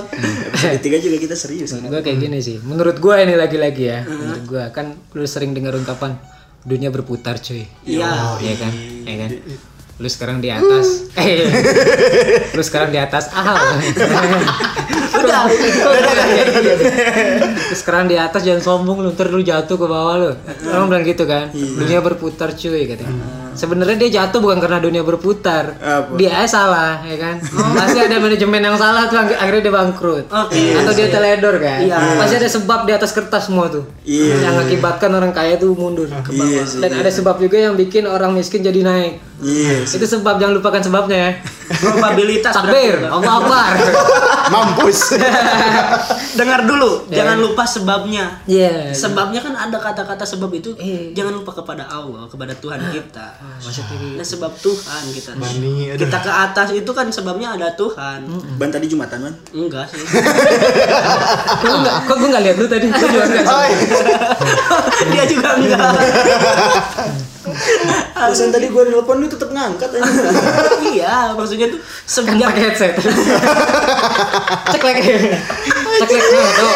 tiga 0.83 0.97
juga 0.99 1.17
kita 1.19 1.35
serius. 1.35 1.75
gue 1.75 2.01
kayak 2.03 2.19
gini 2.19 2.39
sih. 2.39 2.59
Menurut 2.63 2.99
gue 2.99 3.15
ini 3.19 3.35
lagi-lagi 3.35 3.83
ya. 3.87 3.99
Menurut 4.07 4.43
gue 4.47 4.63
kan 4.71 4.95
lu 5.15 5.27
sering 5.27 5.51
dengar 5.55 5.75
ungkapan 5.75 6.19
dunia 6.67 6.91
berputar 6.91 7.39
cuy. 7.39 7.63
Iya. 7.87 8.39
Iya 8.43 8.53
kan? 8.59 8.73
Ya 9.07 9.15
kan? 9.27 9.31
Lu 9.97 10.07
sekarang 10.11 10.37
di 10.43 10.51
atas. 10.51 11.11
Eh. 11.15 11.47
Lu 12.55 12.61
sekarang 12.61 12.91
di 12.91 12.99
atas. 12.99 13.31
Ah 13.31 13.55
Udah. 15.17 15.41
lu 17.69 17.75
sekarang 17.75 18.05
di 18.11 18.15
atas 18.19 18.41
jangan 18.45 18.61
sombong 18.61 19.01
lu 19.01 19.09
ntar 19.13 19.33
lu 19.33 19.41
jatuh 19.41 19.77
ke 19.79 19.85
bawah 19.89 20.15
lu. 20.17 20.31
Orang 20.69 20.87
bilang 20.93 21.05
gitu 21.05 21.23
kan? 21.25 21.49
Dunia 21.53 21.99
berputar 22.03 22.53
cuy 22.53 22.85
katanya 22.85 23.46
sebenarnya 23.57 23.97
dia 23.97 24.11
jatuh 24.15 24.37
bukan 24.37 24.57
karena 24.57 24.77
dunia 24.77 25.01
berputar 25.01 25.73
Apa? 25.75 26.13
dia 26.13 26.45
salah 26.45 27.01
ya 27.01 27.17
kan 27.17 27.35
pasti 27.73 27.97
ada 27.97 28.17
manajemen 28.17 28.61
yang 28.61 28.77
salah 28.77 29.09
tuh 29.09 29.17
akhirnya 29.17 29.61
dia 29.61 29.73
bangkrut 29.73 30.25
Oke. 30.29 30.61
atau 30.77 30.93
dia 30.93 31.07
teledor 31.09 31.57
kan 31.57 31.79
Iya. 31.81 31.97
pasti 32.15 32.35
ada 32.37 32.47
sebab 32.47 32.85
di 32.85 32.93
atas 32.93 33.11
kertas 33.11 33.49
semua 33.49 33.65
tuh 33.67 33.83
Iya. 34.05 34.45
yang 34.45 34.53
mengakibatkan 34.55 35.09
orang 35.09 35.33
kaya 35.33 35.57
tuh 35.57 35.73
mundur 35.73 36.05
ke 36.07 36.31
bawah 36.31 36.45
Iya 36.47 36.63
dan 36.79 36.91
ada 36.95 37.09
sebab 37.09 37.35
juga 37.37 37.57
yang 37.57 37.73
bikin 37.73 38.05
orang 38.05 38.31
miskin 38.31 38.61
jadi 38.61 38.79
naik 38.79 39.17
Iya. 39.37 39.83
itu 39.83 40.05
sebab 40.07 40.37
jangan 40.37 40.53
lupakan 40.55 40.79
sebabnya 40.79 41.17
ya 41.17 41.31
Probabilitas 41.67 42.55
takbir. 42.55 42.95
Allah 43.03 43.43
Akbar 43.43 43.71
Mampus. 44.53 45.19
Dengar 46.39 46.63
dulu, 46.63 47.03
jangan 47.09 47.35
lupa 47.35 47.67
sebabnya. 47.67 48.39
Iya. 48.47 48.95
Sebabnya 48.95 49.43
kan 49.43 49.51
ada 49.51 49.75
kata-kata 49.75 50.23
sebab 50.23 50.47
itu. 50.53 50.71
Iya. 50.79 51.11
Jangan 51.13 51.43
lupa 51.43 51.51
kepada 51.51 51.83
Allah, 51.83 52.23
kepada 52.31 52.55
Tuhan 52.55 52.79
kita. 52.87 53.27
Maksudnya. 53.63 54.19
Nah, 54.19 54.25
sebab 54.25 54.51
Tuhan 54.59 55.03
kita. 55.15 55.31
Bani. 55.39 55.95
Kita 55.95 56.17
ke 56.19 56.31
atas 56.31 56.67
itu 56.75 56.91
kan 56.91 57.07
sebabnya 57.07 57.55
ada 57.55 57.71
Tuhan. 57.73 58.27
Ban 58.59 58.69
tadi 58.69 58.91
jumatan 58.91 59.31
man. 59.31 59.33
Enggak 59.55 59.87
sih. 59.89 60.03
kok 61.57 61.63
gue 61.63 61.77
nggak 61.79 61.97
kok 62.03 62.15
gue 62.19 62.29
nggak 62.29 62.43
lihat 62.43 62.55
lu 62.59 62.67
tadi 62.67 62.85
gue 62.91 63.07
juga 63.07 63.25
nggak 63.25 63.45
Oh, 63.47 63.63
Dia 65.15 65.23
juga 65.23 65.49
enggak. 65.55 65.91
Alasan 68.17 68.51
tadi 68.51 68.67
gue 68.67 68.83
nelpon 68.91 69.23
lu 69.23 69.27
tetep 69.31 69.47
ngangkat 69.55 69.87
aja. 69.87 70.11
iya, 70.91 71.31
maksudnya 71.31 71.71
tuh 71.71 71.79
kan 71.79 71.85
semenjak 72.03 72.49
pakai 72.51 72.63
headset 72.67 72.93
cek 74.73 74.81
lagi 75.99 76.15
cek 76.15 76.37
lagi 76.37 76.53
tuh 76.53 76.71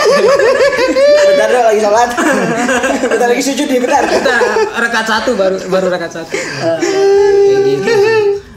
Bentar 1.24 1.48
dong 1.48 1.66
lagi 1.66 1.80
sholat. 1.80 2.10
Bentar 3.04 3.28
lagi 3.28 3.44
sujud 3.44 3.68
nih 3.68 3.80
bentar. 3.80 4.04
kita 4.04 4.36
rekat 4.76 5.06
satu 5.06 5.32
baru 5.34 5.58
baru 5.68 5.88
rekat 5.90 6.12
satu 6.14 6.32
kayak 6.32 7.62
gitu 7.64 7.92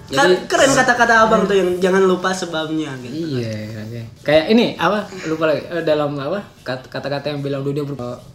kan 0.07 0.31
keren 0.47 0.71
kata-kata 0.71 1.27
abang 1.27 1.43
tuh 1.43 1.57
yang 1.57 1.71
jangan 1.81 1.99
lupa 2.01 2.31
sebabnya 2.31 2.95
gitu. 3.01 3.35
Iya. 3.35 3.83
Kayak 4.23 4.45
ini 4.49 4.77
apa? 4.77 5.11
Lupa 5.25 5.49
lagi 5.49 5.67
Eh, 5.67 5.83
dalam 5.83 6.15
apa? 6.15 6.39
kat- 6.63 6.87
Kata-kata 6.87 7.29
yang 7.29 7.43
bilang 7.43 7.61
dunia 7.61 7.83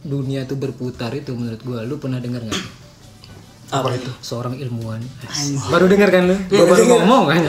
dunia 0.02 0.44
itu 0.44 0.54
berputar 0.54 1.14
itu 1.14 1.32
menurut 1.32 1.62
gua 1.62 1.82
lu 1.82 1.96
pernah 1.96 2.20
dengar 2.20 2.44
nggak? 2.44 2.89
Apa 3.70 3.94
itu? 3.94 4.10
Seorang 4.20 4.58
ilmuwan. 4.58 4.98
Baru 5.70 5.86
dengar 5.86 6.10
kan 6.10 6.26
lu? 6.26 6.36
Gua 6.48 6.66
baru 6.68 6.84
ngomong 6.90 7.24
kan. 7.28 7.42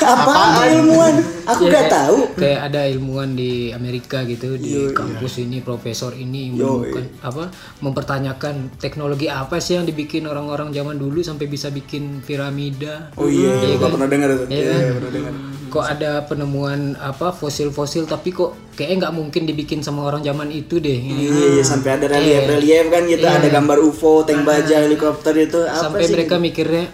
Apa 0.00 0.32
ilmuwan? 0.70 1.14
Aku 1.46 1.64
Iya, 1.64 1.72
gak 1.72 1.80
kayak- 1.80 1.90
tahu. 1.90 2.16
Kayak 2.36 2.60
ada 2.62 2.80
ilmuwan 2.86 3.28
di 3.32 3.52
Amerika 3.70 4.22
gitu 4.22 4.54
di 4.54 4.92
kampus 4.92 5.40
ini 5.40 5.58
profesor 5.60 6.12
ini 6.14 6.52
menemukan 6.52 7.04
apa 7.20 7.48
mempertanyakan 7.80 8.54
teknologi 8.76 9.26
apa 9.26 9.58
sih 9.58 9.74
yang 9.74 9.84
dibikin 9.84 10.24
orang-orang 10.24 10.70
zaman 10.70 10.94
dulu 10.94 11.20
sampai 11.20 11.46
bisa 11.46 11.68
bikin 11.68 12.20
piramida. 12.20 13.10
Oh 13.16 13.26
iya, 13.26 13.64
Iya 13.66 13.76
kan? 13.78 13.90
pernah 13.90 14.08
dengar 14.08 14.28
itu. 14.30 14.44
Iya 14.46 14.94
kan? 15.00 15.34
Kok 15.70 15.86
ada 15.88 16.12
penemuan 16.22 16.94
apa 16.96 17.30
fosil-fosil 17.30 18.04
tapi 18.04 18.30
kok 18.30 18.54
kayaknya 18.76 18.96
nggak 19.06 19.14
mungkin 19.14 19.42
dibikin 19.44 19.80
sama 19.84 20.06
orang 20.06 20.22
zaman 20.24 20.48
itu 20.50 20.80
deh. 20.80 20.96
Iya, 20.96 21.60
iya 21.60 21.64
sampai 21.64 22.00
ada 22.00 22.06
relief-relief 22.16 22.86
kan 22.88 23.02
gitu, 23.06 23.26
ada 23.26 23.48
gambar 23.48 23.78
UFO, 23.84 24.24
tank 24.24 24.42
baja, 24.46 24.82
helikopter 24.82 25.34
itu 25.36 25.60
apa 25.66 25.90
Sampai 25.90 26.06
sih? 26.08 26.14
mereka 26.16 26.40
mikirnya 26.40 26.84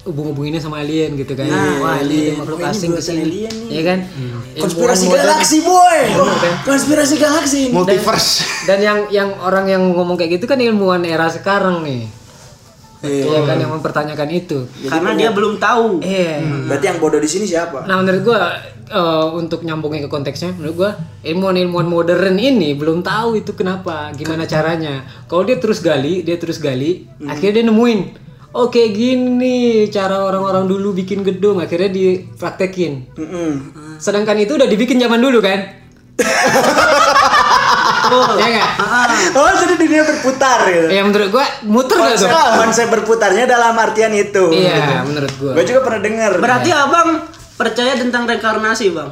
hubung-hubunginnya 0.00 0.64
sama 0.64 0.80
alien 0.80 1.12
gitu 1.12 1.36
kan. 1.36 1.44
Wah, 1.44 2.00
ini 2.00 2.32
alien. 2.32 2.34
makhluk 2.40 2.58
Oh, 2.64 2.72
asing 2.72 2.96
alien 2.96 3.52
nih. 3.52 3.68
Iya 3.68 3.82
kan? 3.84 3.98
Konspirasi 4.56 5.04
Ilmuwan 5.06 5.20
galaksi 5.20 5.58
boy. 5.60 6.00
Konspirasi 6.64 7.14
galaksi. 7.20 7.60
ini. 7.68 7.74
Multiverse. 7.76 8.64
Dan 8.64 8.78
yang 8.80 8.98
yang 9.12 9.28
orang 9.44 9.68
yang 9.68 9.82
ngomong 9.92 10.16
kayak 10.16 10.40
gitu 10.40 10.48
kan 10.48 10.56
ilmuwan 10.56 11.04
era 11.04 11.28
sekarang 11.28 11.84
nih. 11.84 12.08
Iya 13.00 13.44
kan 13.48 13.56
yang 13.60 13.72
mempertanyakan 13.76 14.28
itu. 14.32 14.68
Karena 14.88 15.12
dia 15.16 15.30
belum 15.32 15.60
tahu. 15.60 16.00
Iya. 16.00 16.44
Berarti 16.68 16.84
yang 16.88 16.98
bodoh 17.00 17.20
di 17.20 17.28
sini 17.28 17.44
siapa? 17.44 17.84
Nah 17.84 18.00
menurut 18.00 18.24
gua 18.24 18.56
eh, 18.90 19.26
untuk 19.38 19.62
nyambungin 19.62 20.04
ke 20.04 20.10
konteksnya 20.10 20.50
menurut 20.58 20.74
gua 20.74 20.90
ilmuwan-ilmuwan 21.22 21.86
modern 21.86 22.36
ini 22.36 22.74
belum 22.74 23.00
tahu 23.00 23.38
itu 23.38 23.54
kenapa 23.54 24.10
gimana 24.18 24.44
caranya. 24.44 25.06
Kalau 25.30 25.46
dia 25.46 25.56
terus 25.62 25.78
gali 25.80 26.26
dia 26.26 26.34
terus 26.36 26.58
gali 26.58 27.06
akhirnya 27.22 27.62
dia 27.62 27.64
nemuin 27.70 28.00
oke 28.50 28.82
gini 28.90 29.86
cara 29.94 30.26
orang-orang 30.26 30.66
dulu 30.66 30.90
bikin 30.90 31.22
gedung 31.22 31.62
akhirnya 31.62 31.88
dipraktekin. 31.88 33.14
Mm-mm. 33.14 33.52
sedangkan 34.02 34.34
itu 34.42 34.58
udah 34.58 34.66
dibikin 34.66 34.98
zaman 34.98 35.22
dulu 35.22 35.38
kan? 35.38 35.58
Ya 38.10 38.48
nggak? 38.50 38.70
Oh, 39.38 39.50
jadi 39.54 39.74
dunia 39.78 40.02
berputar 40.02 40.66
gitu. 40.66 40.90
ya 40.90 41.06
menurut 41.06 41.30
gua 41.30 41.46
muter 41.62 41.94
gak 41.94 42.18
Konsep, 42.18 42.26
tuh? 42.26 42.42
Konsep 42.58 42.86
berputarnya 42.90 43.44
dalam 43.46 43.74
artian 43.78 44.10
itu. 44.10 44.50
iya 44.50 45.06
menurut 45.06 45.30
gua. 45.38 45.54
Gue 45.54 45.62
juga 45.62 45.80
pernah 45.86 46.00
dengar. 46.02 46.32
Berarti 46.42 46.70
abang 46.74 47.22
percaya 47.60 47.92
tentang 48.00 48.24
reinkarnasi 48.24 48.96
bang? 48.96 49.10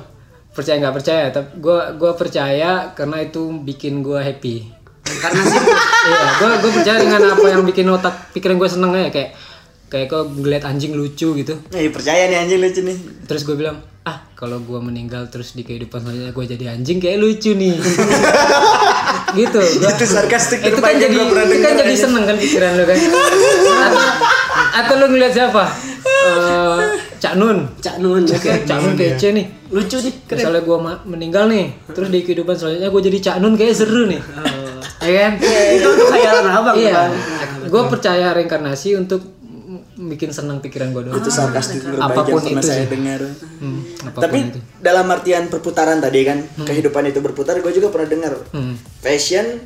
percaya 0.59 0.77
nggak 0.83 0.97
percaya? 0.99 1.25
Tapi 1.31 1.49
gua 1.63 1.95
gua 1.95 2.13
percaya 2.19 2.91
karena 2.99 3.23
itu 3.23 3.43
bikin 3.63 4.03
gua 4.03 4.19
happy. 4.27 4.67
Karena 5.07 5.41
sih 5.47 5.63
iya 6.11 6.21
gua 6.43 6.51
gua 6.59 6.71
percaya 6.75 6.99
dengan 6.99 7.23
apa 7.31 7.47
yang 7.47 7.63
bikin 7.63 7.87
otak 7.87 8.35
pikiran 8.35 8.59
gua 8.59 8.67
seneng 8.67 8.91
aja. 8.99 9.15
Kayak 9.15 9.31
kayak 9.89 10.07
kok 10.11 10.27
ngeliat 10.35 10.65
anjing 10.67 10.99
lucu 10.99 11.31
gitu. 11.39 11.55
Eh, 11.71 11.95
percaya 11.95 12.27
nih 12.27 12.43
anjing 12.43 12.59
lucu 12.59 12.83
nih. 12.83 12.99
terus 13.25 13.45
gue 13.45 13.57
bilang 13.57 13.81
ah 14.05 14.25
kalau 14.37 14.61
gua 14.61 14.81
meninggal 14.85 15.29
terus 15.33 15.57
di 15.57 15.65
kehidupan 15.65 16.05
selanjutnya 16.05 16.33
gua 16.35 16.45
jadi 16.45 16.65
anjing 16.75 16.99
kayak 16.99 17.23
lucu 17.23 17.55
nih. 17.55 17.79
Gitu 19.29 19.61
gua, 19.61 19.93
Itu 19.93 20.05
sarkastik 20.09 20.65
itu 20.65 20.81
kan 20.81 20.97
jadi 20.97 21.13
itu 21.13 21.61
kan 21.61 21.75
jadi 21.77 21.95
seneng 21.95 22.25
kan 22.25 22.37
pikiran 22.41 22.81
lu 22.81 22.85
kan. 22.89 22.97
Atau 24.79 24.97
atau 24.97 25.05
lu 25.05 25.07
ngeliat 25.13 25.33
siapa 25.37 25.65
Cak 27.19 27.35
Nun 27.35 27.59
Cak 27.79 27.97
Nun 27.99 28.23
Oke, 28.25 28.53
Cak 28.63 28.79
Nun 28.79 28.95
PC 28.95 29.23
nih 29.35 29.47
lucu 29.69 29.97
nih. 29.99 30.15
Misalnya 30.25 30.63
gue 30.63 30.79
meninggal 31.05 31.45
nih, 31.45 31.67
terus 31.89 32.09
di 32.09 32.25
kehidupan 32.25 32.57
selanjutnya 32.57 32.89
gue 32.89 33.03
jadi 33.05 33.19
Cak 33.21 33.37
Nun 33.39 33.53
kayak 33.53 33.77
seru 33.77 34.09
nih, 34.09 34.17
ya 34.99 35.13
kan? 35.21 35.33
Itu 35.77 35.89
tuh 35.93 36.07
khayalan 36.09 36.47
abang. 36.49 36.75
Iya, 36.75 36.93
Bang. 36.97 37.13
gue 37.69 37.83
percaya 37.93 38.33
reinkarnasi 38.33 38.97
untuk 38.97 39.21
bikin 39.99 40.31
senang 40.31 40.63
pikiran 40.63 40.95
gue 40.95 41.03
doang. 41.05 41.19
Itu 41.19 41.29
sarkastik 41.29 41.83
terbaik 41.83 42.01
Apa 42.01 42.23
pun 42.23 42.39
yang 42.39 42.41
pernah 42.41 42.63
itu 42.63 42.65
saya 42.65 42.81
sih. 42.81 42.89
dengar. 42.89 43.21
Hmm, 43.59 43.81
Tapi 44.15 44.39
itu. 44.47 44.59
dalam 44.79 45.07
artian 45.11 45.45
perputaran 45.51 45.99
tadi 45.99 46.21
kan, 46.23 46.39
kehidupan 46.57 47.05
itu 47.05 47.19
berputar, 47.19 47.59
gue 47.59 47.73
juga 47.75 47.91
pernah 47.91 48.09
dengar. 48.09 48.33
Hmm. 48.49 48.73
Fashion, 49.03 49.59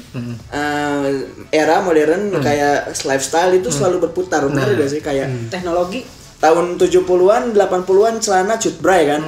eh, 0.51 1.09
era 1.53 1.79
modern 1.79 2.33
kayak 2.35 2.91
lifestyle 3.05 3.53
itu 3.53 3.69
selalu 3.69 4.09
berputar, 4.09 4.43
benar 4.43 4.73
gak 4.73 4.89
sih? 4.89 4.99
Kayak 4.99 5.31
Teknologi. 5.47 6.03
Tahun 6.43 6.75
70-an, 6.75 7.55
80-an 7.55 8.15
celana 8.19 8.59
cut 8.59 8.77
bray 8.83 9.07
kan. 9.07 9.23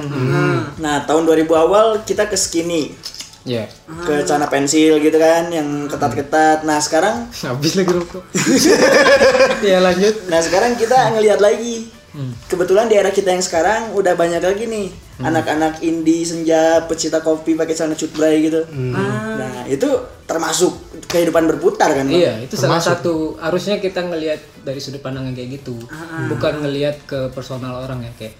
Nah, 0.83 1.07
tahun 1.07 1.23
2000 1.23 1.47
awal 1.55 2.03
kita 2.03 2.27
ke 2.27 2.35
skinny, 2.35 2.91
Ya, 3.45 3.69
ke 3.85 4.25
celana 4.25 4.49
pensil 4.49 4.97
gitu 4.99 5.15
kan, 5.21 5.47
yang 5.53 5.85
ketat-ketat. 5.85 6.65
Nah, 6.67 6.81
sekarang 6.81 7.29
habis 7.47 7.77
lagi 7.79 7.93
rokok. 7.93 8.25
ya 9.69 9.79
lanjut. 9.79 10.27
Nah 10.27 10.41
sekarang 10.41 10.75
kita 10.75 11.15
ngelihat 11.15 11.39
lagi. 11.39 11.87
Kebetulan 12.47 12.87
di 12.87 12.95
era 12.95 13.11
kita 13.11 13.31
yang 13.35 13.43
sekarang 13.43 13.91
udah 13.91 14.15
banyak 14.15 14.39
lagi 14.39 14.65
nih 14.71 14.87
anak-anak 15.15 15.79
indie 15.79 16.27
senja 16.27 16.83
pecinta 16.85 17.23
kopi 17.23 17.55
pakai 17.55 17.71
celana 17.71 17.95
cut 17.95 18.11
bray 18.11 18.43
gitu. 18.43 18.61
Nah 18.71 19.63
itu 19.65 19.87
termasuk 20.25 20.73
kehidupan 21.07 21.45
berputar 21.47 21.93
kan? 21.93 22.03
Bang? 22.03 22.17
Iya, 22.17 22.41
itu 22.41 22.57
salah 22.57 22.81
satu 22.81 23.37
harusnya 23.37 23.77
kita 23.77 24.03
ngelihat 24.03 24.41
dari 24.65 24.81
sudut 24.81 24.99
pandang 24.99 25.29
yang 25.29 25.37
kayak 25.37 25.61
gitu, 25.61 25.77
bukan 26.27 26.65
ngelihat 26.65 26.97
ke 27.05 27.29
personal 27.31 27.85
orang 27.85 28.01
ya 28.01 28.11
kayak 28.17 28.35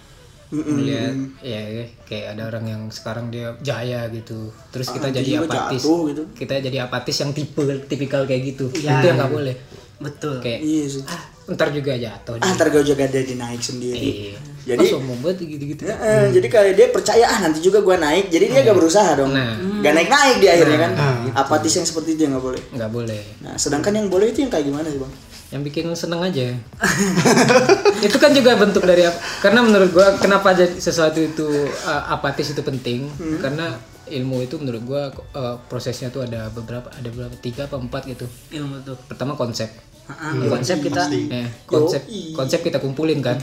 ngelihat 0.50 1.14
ya 1.42 1.62
ya, 1.62 1.86
kayak 2.06 2.38
ada 2.38 2.50
orang 2.50 2.66
yang 2.66 2.82
sekarang 2.94 3.30
dia 3.30 3.54
jaya 3.62 4.06
gitu, 4.14 4.50
terus 4.70 4.90
kita 4.90 5.10
jadi 5.10 5.42
jiwa 5.42 5.46
apatis, 5.50 5.82
jatuh 5.82 6.02
gitu. 6.14 6.24
kita 6.38 6.54
jadi 6.62 6.78
apatis 6.86 7.16
yang 7.18 7.32
tipe 7.34 7.62
tipikal 7.90 8.26
kayak 8.26 8.54
gitu, 8.56 8.66
Iya. 8.70 9.02
itu 9.02 9.06
yang 9.10 9.18
nggak 9.20 9.34
boleh, 9.34 9.56
Betul. 10.02 10.38
kayak 10.42 10.60
Iya 10.62 10.86
sih. 10.86 11.04
ah 11.10 11.22
ntar 11.50 11.70
juga 11.70 11.94
jatuh. 11.98 12.38
Ah 12.42 12.50
ntar 12.54 12.70
gue 12.70 12.82
juga 12.82 13.06
jadi 13.06 13.34
naik 13.36 13.62
sendiri. 13.62 14.34
Iya. 14.34 14.40
Jadi 14.66 14.82
oh, 14.84 14.98
sombong 14.98 15.20
banget 15.22 15.46
gitu-gitu. 15.48 15.86
Ya, 15.86 15.94
eh, 15.96 16.26
jadi 16.32 16.48
kalau 16.48 16.70
dia 16.72 16.88
percaya 16.90 17.24
ah 17.24 17.38
nanti 17.40 17.60
juga 17.60 17.80
gue 17.80 17.96
naik, 17.96 18.26
jadi 18.28 18.46
dia 18.48 18.60
gak 18.64 18.76
berusaha 18.76 19.14
dong, 19.14 19.30
Nah. 19.30 19.54
gak 19.80 19.94
naik 19.94 20.10
naik 20.10 20.36
di 20.38 20.48
akhirnya 20.48 20.80
kan, 20.80 20.92
apatis 21.36 21.70
yang 21.72 21.84
seperti 21.84 22.14
itu 22.14 22.22
yang 22.24 22.34
gak 22.34 22.44
boleh. 22.44 22.62
Nggak 22.72 22.90
boleh. 22.90 23.22
Nah 23.40 23.54
sedangkan 23.56 23.94
yang 23.94 24.08
boleh 24.08 24.28
itu 24.28 24.40
yang 24.40 24.50
kayak 24.50 24.66
gimana 24.66 24.88
sih 24.88 24.98
bang? 24.98 25.14
yang 25.46 25.62
bikin 25.62 25.86
seneng 25.94 26.20
aja 26.20 26.42
itu 28.02 28.18
kan 28.18 28.34
juga 28.34 28.58
bentuk 28.58 28.82
dari 28.82 29.06
ap- 29.06 29.16
karena 29.40 29.62
menurut 29.62 29.90
gua 29.92 30.18
kenapa 30.18 30.52
jadi 30.52 30.74
sesuatu 30.76 31.22
itu 31.22 31.46
uh, 31.86 32.04
apatis 32.10 32.50
itu 32.50 32.62
penting 32.62 33.06
karena 33.40 33.78
ilmu 34.08 34.42
itu 34.42 34.58
menurut 34.58 34.82
gua 34.84 35.02
uh, 35.34 35.56
prosesnya 35.64 36.10
tuh 36.10 36.24
ada 36.24 36.50
beberapa 36.50 36.90
ada 36.90 37.08
beberapa 37.08 37.38
tiga 37.38 37.66
apa 37.66 37.78
empat 37.78 38.02
gitu 38.06 38.26
Ilmu 38.52 38.84
tuh. 38.84 38.98
pertama 39.06 39.34
konsep 39.34 39.70
Ah, 40.06 40.38
konsep 40.38 40.86
kita 40.86 41.02
eh, 41.10 41.48
konsep 41.66 42.02
konsep 42.32 42.60
kita 42.62 42.78
kumpulin 42.78 43.20
kan? 43.20 43.42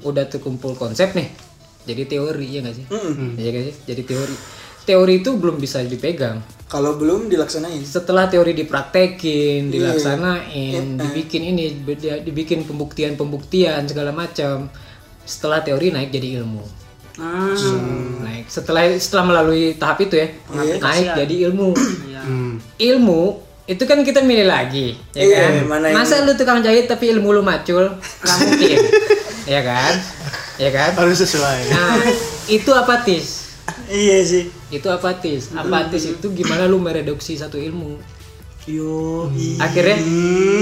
Udah 0.00 0.24
terkumpul 0.24 0.72
konsep 0.72 1.12
nih 1.12 1.28
jadi 1.82 2.06
teori 2.06 2.46
ya 2.48 2.60
nggak 2.62 2.74
sih? 2.74 2.86
Iya 3.36 3.48
nggak 3.50 3.64
sih? 3.66 3.74
Jadi 3.86 4.02
teori. 4.04 4.34
Teori 4.82 5.14
itu 5.18 5.30
belum 5.34 5.58
bisa 5.58 5.78
dipegang. 5.82 6.42
Kalau 6.66 6.96
belum 6.96 7.28
dilaksanain, 7.28 7.84
setelah 7.84 8.26
teori 8.26 8.56
dipraktekin, 8.56 9.68
dilaksanain, 9.68 10.96
dibikin 10.96 11.42
ini, 11.44 11.84
dibikin 12.24 12.64
pembuktian-pembuktian 12.64 13.84
segala 13.84 14.10
macam. 14.10 14.72
Setelah 15.22 15.60
teori 15.60 15.92
naik 15.92 16.10
jadi 16.10 16.40
ilmu. 16.40 16.64
Ah, 17.20 17.52
Naik. 18.24 18.48
Setelah 18.48 18.88
setelah 18.96 19.24
melalui 19.28 19.76
tahap 19.76 20.00
itu 20.00 20.16
ya, 20.16 20.32
naik 20.80 21.06
jadi 21.18 21.34
ilmu. 21.50 21.68
iya. 22.08 22.22
Ilmu 22.80 23.41
itu 23.62 23.82
kan 23.86 24.02
kita 24.02 24.26
milih 24.26 24.50
lagi, 24.50 24.98
ya 25.14 25.22
Iya, 25.22 25.38
kan? 25.38 25.52
mana 25.70 25.86
Masa 25.94 26.26
lu 26.26 26.34
tukang 26.34 26.58
jahit 26.66 26.90
tapi 26.90 27.14
ilmu 27.14 27.30
lu 27.30 27.42
macul? 27.46 27.94
Nggak 27.94 28.36
mungkin. 28.42 28.78
ya 29.54 29.60
kan? 29.62 29.94
Ya 30.58 30.70
kan? 30.74 30.90
Harus 30.98 31.22
sesuai. 31.22 31.70
Nah, 31.70 31.94
itu 32.50 32.70
apatis. 32.74 33.54
iya 33.86 34.18
sih. 34.26 34.50
Itu 34.66 34.90
apatis. 34.90 35.54
Apatis 35.54 36.10
itu 36.10 36.26
gimana 36.34 36.66
lu 36.66 36.82
mereduksi 36.82 37.38
satu 37.38 37.54
ilmu? 37.54 38.02
Yo, 38.62 39.26
akhirnya 39.58 39.98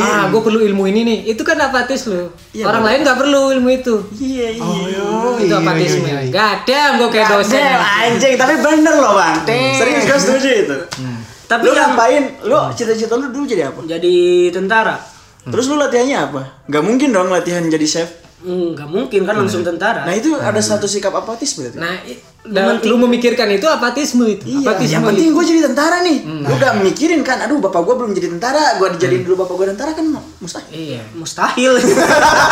ah 0.01 0.33
gue 0.33 0.41
perlu 0.41 0.65
ilmu 0.65 0.89
ini 0.89 1.05
nih 1.05 1.19
itu 1.37 1.45
kan 1.45 1.61
apatis 1.61 2.09
lo 2.09 2.33
Iya, 2.57 2.65
orang 2.65 2.81
lain 2.81 2.99
nggak 3.05 3.19
perlu 3.21 3.53
ilmu 3.53 3.69
itu 3.77 3.93
iya 4.17 4.57
iya. 4.57 4.65
Oh, 5.05 5.37
itu 5.37 5.53
iya, 5.53 5.61
apatisme 5.61 6.09
iya, 6.09 6.25
iya. 6.25 6.33
gak 6.33 6.49
ada 6.65 6.81
gue 6.97 7.09
kayak 7.13 7.29
dosen 7.29 7.61
anjing, 7.61 8.41
tapi 8.41 8.57
bener 8.57 8.95
loh 8.97 9.21
bang. 9.21 9.45
Serius 9.77 10.09
gue 10.09 10.17
setuju 10.17 10.49
itu. 10.65 10.79
Tapi 11.51 11.67
lu 11.67 11.75
yang 11.75 11.93
ngapain? 11.93 12.23
Lu 12.43 12.55
cita-cita 12.71 13.15
lu 13.15 13.27
dulu 13.29 13.43
jadi 13.45 13.67
apa? 13.67 13.83
jadi 13.85 14.15
tentara. 14.49 14.97
Terus 15.43 15.67
lu 15.67 15.75
latihannya 15.75 16.19
apa? 16.23 16.43
Gak 16.65 16.81
mungkin 16.81 17.11
dong 17.11 17.27
latihan 17.29 17.67
jadi 17.67 17.83
chef. 17.83 18.11
Enggak 18.41 18.87
mungkin 18.87 19.21
kan 19.23 19.37
langsung 19.37 19.61
tentara. 19.61 20.07
Nah 20.07 20.15
itu 20.15 20.33
ada 20.33 20.57
satu 20.59 20.87
sikap 20.87 21.13
apatis 21.13 21.53
berarti. 21.53 21.77
nah 21.77 21.93
i- 22.03 22.17
dan 22.41 22.81
lu 22.81 22.97
memikirkan 22.99 23.45
itu 23.51 23.69
apatisme 23.69 24.25
itu 24.25 24.49
Iya, 24.49 24.65
apatisme 24.65 24.97
yang 24.97 25.05
penting 25.05 25.27
gue 25.29 25.45
jadi 25.45 25.61
tentara 25.63 26.01
nih. 26.01 26.25
Lu 26.41 26.57
gak 26.57 26.81
mikirin 26.81 27.21
kan, 27.21 27.37
aduh 27.39 27.59
bapak 27.59 27.83
gue 27.83 27.95
belum 27.95 28.13
jadi 28.13 28.33
tentara, 28.33 28.81
gue 28.81 28.97
dijadiin 28.97 29.23
dulu 29.23 29.45
bapak 29.45 29.55
gue 29.55 29.67
tentara 29.69 29.91
kan 29.93 30.09
mustahil. 30.39 30.73
iya 30.73 31.05
Mustahil. 31.13 31.77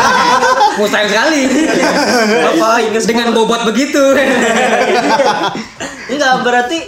mustahil 0.79 1.09
sekali 1.09 1.41
Bapak 2.45 2.73
ingat 2.85 3.05
dengan 3.07 3.33
bobot 3.33 3.65
begitu 3.65 4.03
Enggak, 6.09 6.35
berarti 6.43 6.79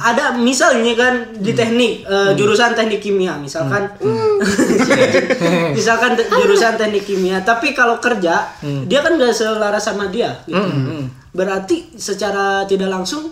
ada 0.00 0.32
misalnya 0.32 0.96
kan 0.96 1.14
di 1.36 1.52
teknik 1.52 2.00
eh, 2.02 2.32
jurusan 2.32 2.72
teknik 2.72 3.00
kimia 3.00 3.36
misalkan. 3.36 3.84
Misalkan 5.76 6.16
te- 6.16 6.28
jurusan 6.28 6.80
teknik 6.80 7.04
kimia 7.04 7.40
tapi 7.42 7.72
kalau 7.72 8.00
kerja 8.00 8.40
dia 8.88 9.00
kan 9.00 9.16
gak 9.16 9.32
selaras 9.32 9.84
sama 9.84 10.08
dia 10.08 10.32
gitu. 10.44 10.56
berarti 11.30 11.92
secara 11.92 12.64
tidak 12.64 12.88
langsung 12.88 13.28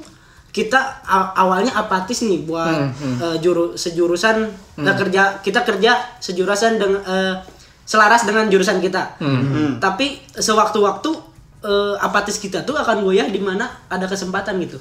kita 0.53 1.01
awalnya 1.35 1.73
apatis 1.75 2.23
nih 2.23 2.45
buat 2.45 2.93
eh, 3.19 3.37
juru 3.41 3.75
sejurusan 3.75 4.37
nah, 4.79 4.95
kerja 4.95 5.41
kita 5.41 5.65
kerja 5.65 5.93
sejurusan 6.21 6.77
dengan 6.77 7.01
eh, 7.03 7.35
selaras 7.85 8.25
dengan 8.25 8.49
jurusan 8.49 8.81
kita. 8.81 9.17
Tapi 9.81 10.07
sewaktu-waktu 10.31 11.11
eh, 11.65 11.95
apatis 11.99 12.37
kita 12.37 12.63
tuh 12.63 12.77
akan 12.77 13.01
goyah 13.01 13.27
di 13.27 13.41
mana 13.41 13.67
ada 13.89 14.05
kesempatan 14.05 14.61
gitu. 14.61 14.77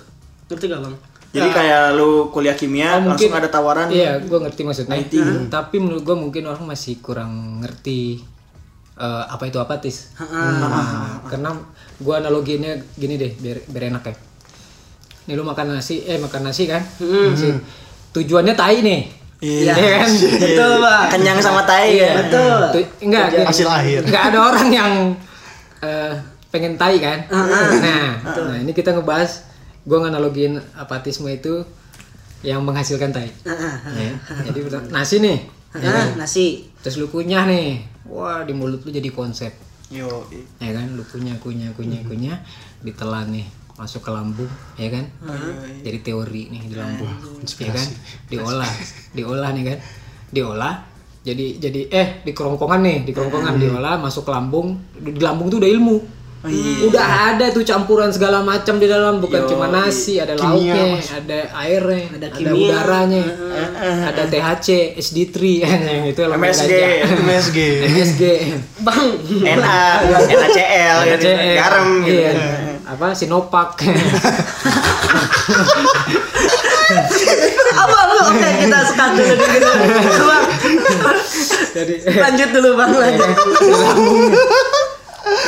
Ngerti 0.52 0.68
gak 0.68 0.84
bang 0.84 0.96
Jadi 1.34 1.50
kayak 1.50 1.98
lu 1.98 2.30
kuliah 2.30 2.54
kimia, 2.54 3.02
Oh, 3.02 3.10
langsung 3.10 3.34
ada 3.34 3.50
tawaran. 3.50 3.90
iya 3.90 4.22
gue 4.22 4.38
ngerti 4.38 4.62
maksudnya. 4.62 5.02
Tapi 5.50 5.76
menurut 5.82 6.06
gue 6.06 6.14
mungkin 6.14 6.46
orang 6.46 6.62
masih 6.64 7.02
kurang 7.02 7.58
ngerti 7.60 8.22
eh, 8.94 9.24
apa 9.26 9.44
itu 9.44 9.58
apatis. 9.58 10.14
Nah, 10.22 11.26
karena 11.26 11.58
gue 11.98 12.14
analoginya 12.14 12.70
gini 12.94 13.18
deh 13.18 13.34
biar, 13.34 13.66
biar 13.66 13.84
enak 13.90 14.04
ya. 14.06 14.16
Nih 15.24 15.34
lu 15.34 15.42
makan 15.42 15.74
nasi 15.74 16.06
eh 16.06 16.22
makan 16.22 16.42
nasi 16.46 16.70
kan? 16.70 16.86
Nasi. 17.02 17.50
tujuannya 18.14 18.54
tai 18.54 18.86
nih. 18.86 19.02
Iya. 19.42 19.74
Iya 19.74 19.90
kan? 19.98 20.10
Betul 20.40 20.72
bang 20.80 21.06
Kenyang 21.10 21.40
sama 21.42 21.66
tai. 21.66 21.98
Iya. 21.98 22.06
ya. 22.06 22.14
betul. 22.22 22.62
Tu- 22.72 22.92
enggak. 23.10 23.26
Hasil 23.42 23.66
akhir. 23.66 24.06
enggak 24.06 24.24
ada 24.30 24.40
orang 24.40 24.68
yang 24.70 24.92
eh, 25.82 26.14
pengen 26.48 26.78
tai 26.78 27.02
kan? 27.02 27.26
Nah 27.82 28.22
nah 28.22 28.58
ini 28.62 28.70
kita 28.70 28.94
ngebahas 28.94 29.50
gue 29.84 29.98
nganalogin 30.00 30.58
apatisme 30.74 31.28
itu 31.28 31.64
yang 32.40 32.64
menghasilkan 32.64 33.12
tai. 33.12 33.32
Ya. 33.96 34.12
Jadi 34.48 34.60
nasi 34.92 35.20
nih, 35.20 35.38
ya 35.76 35.88
Ah, 35.88 35.94
kan? 35.96 36.08
nasi. 36.20 36.68
terus 36.80 37.00
lu 37.00 37.08
kunyah 37.08 37.48
nih, 37.48 37.80
wah 38.04 38.44
di 38.44 38.52
mulut 38.52 38.84
lu 38.84 38.92
jadi 38.92 39.08
konsep, 39.10 39.56
Yo. 39.88 40.28
ya 40.60 40.72
kan? 40.72 40.92
Lu 40.92 41.04
kunyah 41.04 41.40
kunyah 41.40 41.72
kunyah 41.72 42.04
kunyah, 42.04 42.38
ditelan 42.84 43.32
nih 43.32 43.48
masuk 43.74 44.04
ke 44.04 44.12
lambung, 44.12 44.52
ya 44.76 44.92
kan? 44.92 45.08
Jadi 45.82 45.98
teori 46.04 46.52
nih 46.52 46.62
di 46.68 46.76
lambung, 46.76 47.10
ya 47.42 47.72
kan? 47.72 47.88
Diolah, 48.28 48.72
diolah 49.16 49.50
nih 49.56 49.64
kan? 49.72 49.78
Diolah. 50.30 50.76
Jadi 51.24 51.56
jadi 51.56 51.88
eh 51.88 52.08
di 52.22 52.36
kerongkongan 52.36 52.82
nih, 52.84 52.98
di 53.08 53.12
kerongkongan 53.16 53.56
diolah 53.56 53.96
masuk 53.96 54.28
ke 54.28 54.32
lambung, 54.32 54.76
di 54.94 55.16
lambung 55.18 55.48
tuh 55.48 55.64
udah 55.64 55.72
ilmu. 55.72 55.98
Udah 56.44 57.32
ada 57.32 57.56
tuh 57.56 57.64
campuran 57.64 58.12
segala 58.12 58.44
macam 58.44 58.76
di 58.76 58.84
dalam, 58.84 59.24
bukan 59.24 59.48
cuma 59.48 59.72
nasi, 59.72 60.20
ada 60.20 60.36
lauknya, 60.36 61.00
ada 61.00 61.40
airnya, 61.56 62.20
ada, 62.20 62.28
kimia. 62.36 62.68
udaranya, 62.68 63.24
ada 64.12 64.28
THC, 64.28 65.00
SD3, 65.00 65.40
itu 66.12 66.20
elemen 66.20 66.52
MSG. 66.52 66.74
MSG. 67.24 67.60
MSG. 67.88 68.24
Bang. 68.84 69.24
NA, 69.40 69.84
NaCl, 70.28 70.98
gitu. 71.16 71.32
THC, 71.32 71.56
garam 71.56 72.04
gitu. 72.04 72.12
iya. 72.12 72.32
Apa 72.92 73.16
Sinopak. 73.16 73.80
Apa 77.74 78.00
lu? 78.12 78.20
Oke, 78.36 78.50
kita 78.68 78.80
sekat 78.92 79.16
dulu 79.16 79.34
dulu. 79.40 79.72
Bang. 80.28 80.44
Jadi 81.72 81.94
Lanjut 82.20 82.50
dulu, 82.52 82.70
Bang. 82.76 82.92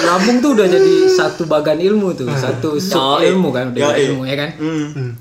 Lambung 0.04 0.43
tuh 0.43 0.52
udah 0.60 0.68
jadi 0.68 0.93
satu 1.08 1.48
bagan 1.48 1.80
ilmu 1.80 2.12
tuh, 2.12 2.28
satu 2.36 2.76
sub 2.76 3.24
ilmu 3.24 3.56
kan, 3.56 3.72
udah 3.72 3.96
Yoi. 3.96 4.12
ilmu 4.12 4.22
ya 4.28 4.36
kan. 4.36 4.50
Hmm. 4.60 5.16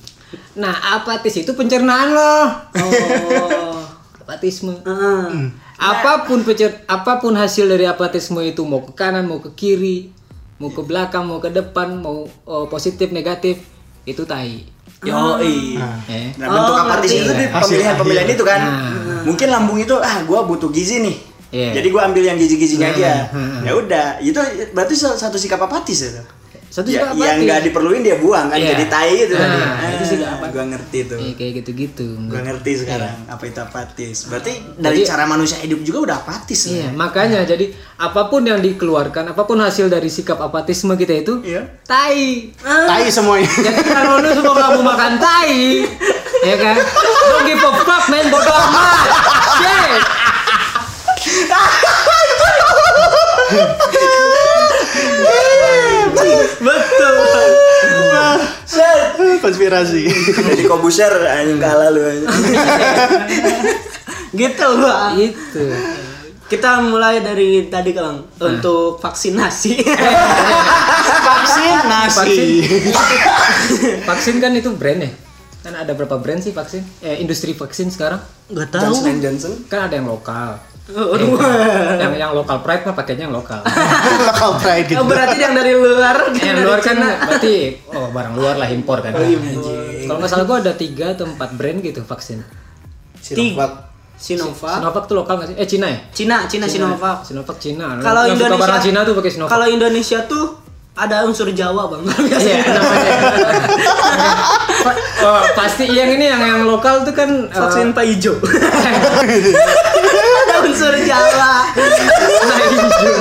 Nah, 0.58 0.74
apatis 0.98 1.34
itu 1.38 1.54
pencernaan 1.54 2.10
loh. 2.10 2.46
Oh. 2.74 3.78
Apatisme. 4.24 4.74
Heeh. 4.82 5.52
Apa 5.78 6.26
pun 6.26 6.42
pencer 6.42 6.86
apa 6.86 7.18
pun 7.18 7.34
hasil 7.34 7.70
dari 7.70 7.86
apatisme 7.86 8.42
itu 8.42 8.62
mau 8.66 8.82
ke 8.82 8.94
kanan, 8.94 9.30
mau 9.30 9.38
ke 9.38 9.54
kiri, 9.54 10.10
mau 10.58 10.70
ke 10.70 10.82
belakang, 10.82 11.26
mau 11.26 11.38
ke 11.38 11.50
depan, 11.50 11.98
mau 12.02 12.26
oh, 12.46 12.66
positif 12.66 13.14
negatif, 13.14 13.62
itu 14.06 14.22
tai. 14.26 14.64
Yoi. 15.04 15.76
Eh. 16.08 16.32
Nah, 16.40 16.46
bentuk 16.48 16.74
Oh, 16.74 16.82
apatis 16.82 17.10
itu 17.12 17.30
di 17.30 17.46
pemilihan-pemilihan 17.52 18.28
itu 18.32 18.44
kan. 18.46 18.60
Nah. 18.64 19.22
Mungkin 19.28 19.48
lambung 19.52 19.78
itu 19.78 19.94
ah 20.00 20.24
gua 20.24 20.48
butuh 20.48 20.72
gizi 20.72 21.04
nih. 21.04 21.16
Iya. 21.54 21.70
Jadi 21.72 21.88
gua 21.88 22.02
ambil 22.04 22.24
yang 22.24 22.34
gizi-gizinya 22.34 22.90
Nah, 22.90 22.96
aja. 22.96 23.12
nah, 23.30 23.62
Ya 23.62 23.72
udah, 23.72 24.06
itu 24.18 24.40
berarti 24.70 24.94
sa- 24.94 25.14
satu 25.14 25.38
sikap 25.38 25.62
apatis 25.62 26.02
ya. 26.02 26.26
Satu 26.66 26.90
Ya, 26.90 27.06
sikap 27.06 27.14
yang 27.14 27.22
apatis. 27.30 27.46
nggak 27.46 27.60
diperluin 27.62 28.02
dia 28.02 28.18
buang 28.18 28.50
kan 28.50 28.58
Iya. 28.58 28.74
jadi 28.74 28.84
tai 28.88 29.10
gitu 29.16 29.32
Nah, 29.32 29.46
tadi. 29.46 29.94
itu 29.94 30.04
sikap 30.08 30.26
Ah, 30.26 30.34
apatis. 30.34 30.50
Gua 30.50 30.64
ngerti 30.66 30.98
tuh. 31.06 31.18
Eh, 31.20 31.32
kayak 31.32 31.52
gitu-gitu. 31.56 32.06
Gua 32.26 32.40
ngerti 32.42 32.72
sekarang 32.76 33.14
apa 33.24 33.42
itu 33.44 33.60
apatis. 33.60 34.16
Berarti 34.26 34.52
dari 34.74 34.74
Nah. 34.74 34.90
Jadi- 34.92 35.06
cara 35.06 35.24
manusia 35.24 35.56
hidup 35.56 35.80
juga 35.80 35.98
udah 36.02 36.16
apatis. 36.18 36.60
Iya, 36.66 36.74
ya? 36.76 36.88
makanya 36.92 37.46
jadi 37.46 37.70
apa 37.94 38.26
pun 38.26 38.42
yang 38.42 38.58
dikeluarkan, 38.58 39.30
apa 39.30 39.42
pun 39.44 39.54
hasil 39.56 39.86
dari 39.86 40.08
sikap 40.08 40.42
apatisme 40.42 40.90
kita 40.94 41.14
itu, 41.16 41.38
Iya. 41.40 41.62
tai. 41.84 42.50
Tai 42.58 43.06
semuanya. 43.06 43.46
Jadi 43.60 43.82
kalau 43.84 44.18
lu 44.18 44.30
semua 44.32 44.52
nggak 44.52 44.70
mau 44.72 44.84
makan 44.84 45.12
tai, 45.16 45.86
ya 46.42 46.56
kan? 46.56 46.74
Don't 46.74 47.44
give 47.44 47.60
a 47.60 47.70
fuck, 47.80 48.04
man, 48.08 48.26
bodo 48.26 48.50
amat. 48.50 49.06
Shit. 49.54 50.02
Betul. 56.64 57.16
Set. 58.64 59.20
Konspirasi. 59.44 60.08
Jadi 60.32 60.62
kobuser 60.64 61.12
anjing 61.28 61.60
kalah 61.60 61.92
lu. 61.92 62.00
Gitu, 64.34 64.66
Bang. 64.80 65.14
Itu. 65.20 65.64
Kita 66.44 66.84
mulai 66.84 67.24
dari 67.24 67.72
tadi, 67.72 67.96
Kang, 67.96 68.28
untuk 68.36 69.00
vaksinasi. 69.00 69.80
Vaksin 71.24 71.76
nasi. 71.88 72.64
Vaksin 74.04 74.34
kan 74.44 74.52
itu 74.52 74.72
brand 74.76 75.00
ya? 75.04 75.10
Kan 75.64 75.72
ada 75.72 75.96
berapa 75.96 76.20
brand 76.20 76.44
sih 76.44 76.52
vaksin? 76.52 76.84
Eh, 77.00 77.24
industri 77.24 77.56
vaksin 77.56 77.88
sekarang? 77.88 78.20
Enggak 78.52 78.76
Johnson 78.76 79.08
and 79.08 79.20
Johnson. 79.24 79.52
Kan 79.72 79.88
ada 79.88 79.96
yang 79.96 80.04
lokal. 80.04 80.60
Oh, 80.84 81.16
Eh, 81.16 81.96
yang 81.96 82.12
yang 82.12 82.32
lokal 82.36 82.60
pride 82.60 82.84
mah 82.84 82.92
pakainya 82.92 83.24
yang 83.24 83.32
lokal. 83.32 83.56
Local 84.28 84.60
pride 84.60 84.84
gitu. 84.84 85.00
Oh, 85.00 85.08
berarti 85.08 85.40
yang 85.40 85.56
dari 85.56 85.72
luar, 85.72 86.28
yang 86.36 86.60
dari 86.60 86.60
luar 86.60 86.80
kan 86.84 86.92
Cina. 86.92 87.24
berarti 87.24 87.54
oh 87.88 88.12
barang 88.12 88.34
luar 88.36 88.54
lah 88.60 88.68
impor 88.68 89.00
kan. 89.00 89.16
Kalau 89.16 90.18
nggak 90.20 90.28
salah 90.28 90.44
gua 90.44 90.60
ada 90.60 90.76
tiga 90.76 91.16
atau 91.16 91.24
empat 91.24 91.56
brand 91.56 91.80
gitu 91.80 92.04
vaksin. 92.04 92.44
Sinovac. 93.16 93.96
Sinovac. 94.20 94.76
Sinovac 94.76 95.04
tuh 95.08 95.16
lokal 95.16 95.40
nggak 95.40 95.48
sih? 95.48 95.56
Eh 95.56 95.64
Cina 95.64 95.88
ya? 95.88 95.98
Cina, 96.12 96.36
Cina, 96.44 96.68
Sinovac. 96.68 97.24
Sinovac 97.24 97.56
Cina. 97.56 97.96
Kalau 98.04 98.28
Indonesia 98.28 98.60
barang 98.60 98.82
Cina 98.84 98.98
tuh 99.08 99.14
pakai 99.16 99.32
Sinovac. 99.32 99.52
Kalau 99.56 99.66
Indonesia 99.72 100.18
tuh 100.28 100.44
ada 100.94 101.24
unsur 101.24 101.48
Jawa, 101.50 101.88
Bang. 101.88 102.04
Iya, 102.28 102.60
namanya. 102.76 103.16
oh, 105.24 105.42
pasti 105.56 105.88
yang 105.88 106.12
ini 106.12 106.28
yang 106.28 106.38
yang 106.44 106.62
lokal 106.68 107.02
tuh 107.02 107.16
kan 107.16 107.48
Vaksin 107.48 107.90
Pak 107.90 108.04
Ijo. 108.04 108.36
Unsur 110.64 110.94
Jawa. 111.04 111.54
Nah, 111.76 112.58
hijau. 112.72 113.14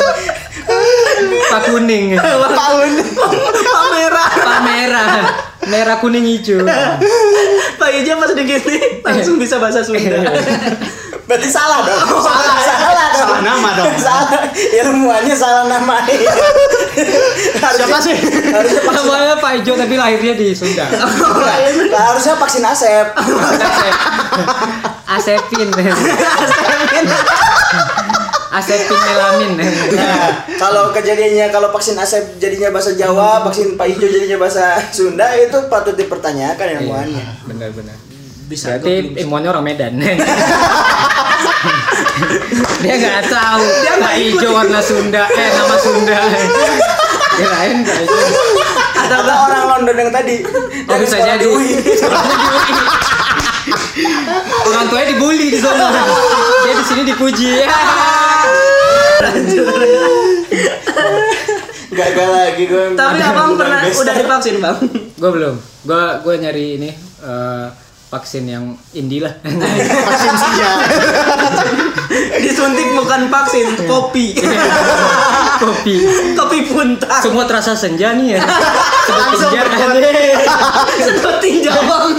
Pak 1.52 1.62
kuning. 1.68 2.16
Pak 2.18 3.86
merah. 3.92 4.30
Pak 4.32 4.60
merah. 4.64 5.08
Merah 5.68 5.96
kuning 6.00 6.26
hijau. 6.26 6.64
Pak 7.80 7.90
Ijo 8.00 8.16
pas 8.16 8.32
digini 8.32 9.04
langsung 9.04 9.36
bisa 9.36 9.60
bahasa 9.60 9.84
Sunda. 9.84 10.24
Berarti 11.24 11.48
salah 11.48 11.88
dong. 11.88 12.20
salah, 12.20 12.56
salah 12.60 13.08
dong. 13.16 13.24
Salah 13.24 13.42
nama 13.42 13.70
dong. 13.80 13.96
salah. 14.08 14.44
Ilmuannya 14.54 15.36
salah 15.36 15.64
nama. 15.72 16.04
Siapa 17.56 17.98
sih? 18.04 18.18
Harusnya 18.52 18.82
Namanya 18.92 19.36
Pak 19.40 19.52
Ijo 19.64 19.74
tapi 19.80 19.96
lahirnya 19.96 20.34
di 20.36 20.52
Sunda. 20.52 20.86
harusnya 22.12 22.36
vaksin 22.36 22.64
Asep. 22.68 23.08
Asepin. 25.16 25.70
Asepin 28.54 29.00
melamin. 29.00 29.52
Nah, 29.98 30.30
kalau 30.60 30.94
kejadiannya 30.94 31.50
kalau 31.50 31.72
vaksin 31.72 31.98
Asep 31.98 32.38
jadinya 32.38 32.70
bahasa 32.70 32.94
Jawa, 33.00 33.48
vaksin 33.48 33.80
Pak 33.80 33.88
Ijo 33.96 34.12
jadinya 34.12 34.44
bahasa 34.44 34.76
Sunda 34.92 35.32
itu 35.40 35.56
patut 35.72 35.96
dipertanyakan 35.96 36.84
ilmuannya. 36.84 37.48
Benar-benar. 37.48 38.13
Bisa 38.48 38.78
Berarti 38.78 39.24
ilmuannya 39.24 39.50
orang 39.50 39.66
Medan. 39.66 39.94
dia 42.84 42.94
nggak 43.00 43.24
tahu. 43.32 43.64
Dia 43.64 43.94
nggak 43.98 44.16
hijau 44.20 44.52
warna 44.52 44.80
Sunda. 44.84 45.24
Eh 45.32 45.50
nama 45.56 45.76
Sunda. 45.80 46.20
Kirain 47.34 47.82
Ijo. 47.82 48.20
Ada 48.94 49.16
orang 49.26 49.64
London 49.68 49.96
yang 50.06 50.12
tadi. 50.14 50.46
Oh 50.86 50.98
bisa 51.02 51.18
jadi. 51.18 51.46
Orang 54.68 54.92
tuanya 54.92 55.08
dibully 55.16 55.48
di 55.54 55.60
sana. 55.62 55.88
Dia 56.68 56.74
di 56.76 56.84
sini 56.84 57.02
dipuji. 57.08 57.64
Gagal 61.94 62.30
lagi 62.34 62.64
gue. 62.66 62.98
Tapi 62.98 63.22
abang 63.22 63.54
pernah 63.54 63.86
udah 63.86 64.14
divaksin 64.18 64.58
bang? 64.60 64.78
gue 65.14 65.30
belum. 65.32 65.56
Gue 65.86 66.04
gue 66.26 66.36
nyari 66.42 66.66
ini 66.82 66.90
eh, 67.22 67.68
vaksin 68.14 68.46
yang 68.46 68.78
indie 68.94 69.26
lah. 69.26 69.34
Vaksin 70.08 70.34
senja. 70.38 70.70
Disuntik 72.46 72.94
bukan 72.94 73.26
vaksin, 73.34 73.90
kopi. 73.90 74.38
Kopi. 75.64 75.96
kopi 76.36 76.58
punta. 76.70 77.24
Semua 77.24 77.48
terasa 77.50 77.74
senja 77.74 78.14
nih 78.14 78.38
ya. 78.38 78.40
Langsung 79.10 79.50
senja. 79.50 79.64
Seperti 81.02 81.64
Jawang. 81.66 82.14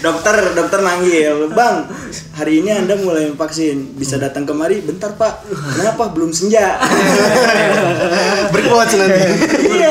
Dokter, 0.00 0.54
dokter 0.56 0.80
manggil, 0.80 1.50
Bang, 1.52 1.90
hari 2.38 2.64
ini 2.64 2.70
Anda 2.72 2.96
mulai 2.96 3.34
vaksin. 3.36 3.98
Bisa 3.98 4.16
datang 4.16 4.48
kemari? 4.48 4.80
Bentar, 4.80 5.12
Pak. 5.18 5.44
Kenapa? 5.76 6.08
Belum 6.14 6.32
senja. 6.32 6.78
Berkuat 8.54 8.88
nanti. 8.96 9.24
Iya. 9.66 9.90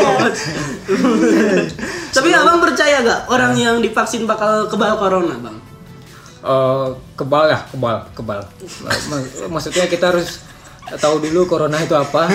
Tapi 2.09 2.29
abang 2.31 2.57
percaya 2.59 2.99
gak 2.99 3.21
orang 3.27 3.53
yang 3.53 3.75
divaksin 3.77 4.23
bakal 4.23 4.65
kebal 4.65 4.95
corona 4.95 5.35
bang? 5.35 5.57
Eh, 6.39 6.87
kebal 7.13 7.43
ya, 7.47 7.59
kebal, 7.67 7.97
kebal. 8.13 8.39
Mak- 8.81 9.49
Maksudnya 9.49 9.85
kita 9.85 10.09
harus 10.09 10.39
tahu 10.95 11.19
dulu 11.19 11.45
corona 11.45 11.77
itu 11.77 11.93
apa. 11.93 12.25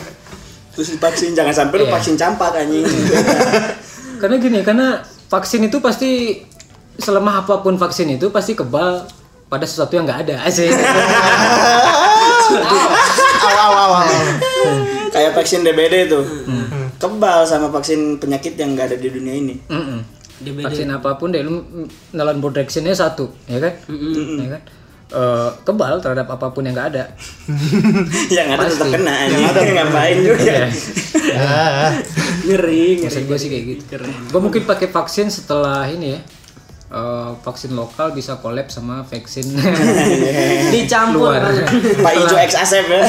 Terus 0.72 0.88
divaksin, 0.90 1.32
jangan 1.32 1.52
sampai 1.52 1.76
lu 1.76 1.84
Iya. 1.84 1.92
vaksin 1.92 2.14
campak 2.14 2.56
anjing. 2.56 2.86
karena 4.22 4.36
gini, 4.38 4.58
karena 4.62 5.02
vaksin 5.26 5.60
itu 5.62 5.76
pasti 5.78 6.40
selemah 6.94 7.42
apa 7.42 7.58
pun 7.58 7.74
vaksin 7.74 8.08
itu 8.10 8.28
pasti 8.28 8.52
kebal 8.52 9.04
pada 9.46 9.64
sesuatu 9.64 9.92
yang 9.92 10.04
nggak 10.04 10.20
ada 10.22 10.34
asik. 10.46 10.72
Aw 13.42 13.54
aw 13.58 13.72
aw 13.74 13.92
aw. 13.96 14.06
Kayak 15.10 15.32
vaksin 15.34 15.60
DBD 15.60 16.08
tuh. 16.08 16.24
Kebal 17.02 17.42
sama 17.42 17.66
vaksin 17.68 18.22
penyakit 18.22 18.54
yang 18.54 18.78
nggak 18.78 18.94
ada 18.94 18.96
di 18.96 19.08
dunia 19.10 19.34
ini. 19.34 19.58
Mm-mm. 19.66 20.00
DBD. 20.38 20.62
Vaksin 20.66 20.88
apa 20.90 21.18
pun 21.18 21.34
deh 21.34 21.42
lu 21.42 21.62
nelan 22.14 22.38
protectionnya 22.38 22.94
satu, 22.94 23.30
ya 23.50 23.58
kan? 23.58 23.74
Ya 24.38 24.48
kan? 24.58 24.62
Eh, 25.12 25.50
kebal 25.62 26.00
terhadap 26.00 26.24
apa 26.32 26.48
pun 26.50 26.64
yang 26.64 26.72
nggak 26.72 26.88
ada. 26.96 27.04
yang 28.36 28.48
ada 28.48 28.64
tetap 28.64 28.88
Pasti. 28.88 28.96
kena 28.96 29.12
anjing. 29.12 29.74
Ngapain 29.76 30.16
juga. 30.22 30.42
Iya. 30.42 30.66
Ah, 31.32 31.96
Ngeri, 32.44 33.00
ngeri. 33.00 33.08
Maksud 33.08 33.24
gue 33.24 33.38
sih 33.40 33.48
kayak 33.48 33.64
gitu. 33.64 34.04
Gue 34.04 34.40
mungkin 34.42 34.68
pakai 34.68 34.92
vaksin 34.92 35.32
setelah 35.32 35.88
ini 35.88 36.12
ya. 36.12 36.20
Eh, 36.92 37.30
vaksin 37.40 37.72
lokal 37.72 38.12
bisa 38.12 38.36
collab 38.36 38.68
sama 38.68 39.00
vaksin 39.02 39.48
Dicampur. 40.74 41.32
luar. 41.32 41.48
Pak 41.98 42.12
Ijo 42.14 42.36
X 42.38 42.52
Asep 42.54 42.84
ya. 42.86 43.00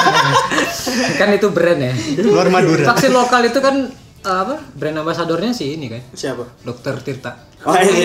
kan 1.20 1.28
itu 1.32 1.48
brand 1.48 1.80
ya. 1.80 1.92
luar 2.22 2.48
Madura. 2.48 2.84
Vaksin 2.86 3.10
lokal 3.10 3.48
itu 3.48 3.58
kan 3.58 3.88
eh, 4.20 4.36
apa? 4.44 4.60
Brand 4.72 5.00
ambasadornya 5.00 5.52
sih 5.52 5.74
ini 5.74 5.88
kan. 5.88 6.02
Siapa? 6.12 6.44
Dokter 6.60 7.00
Tirta. 7.00 7.32
Oh, 7.60 7.76
ini. 7.76 8.00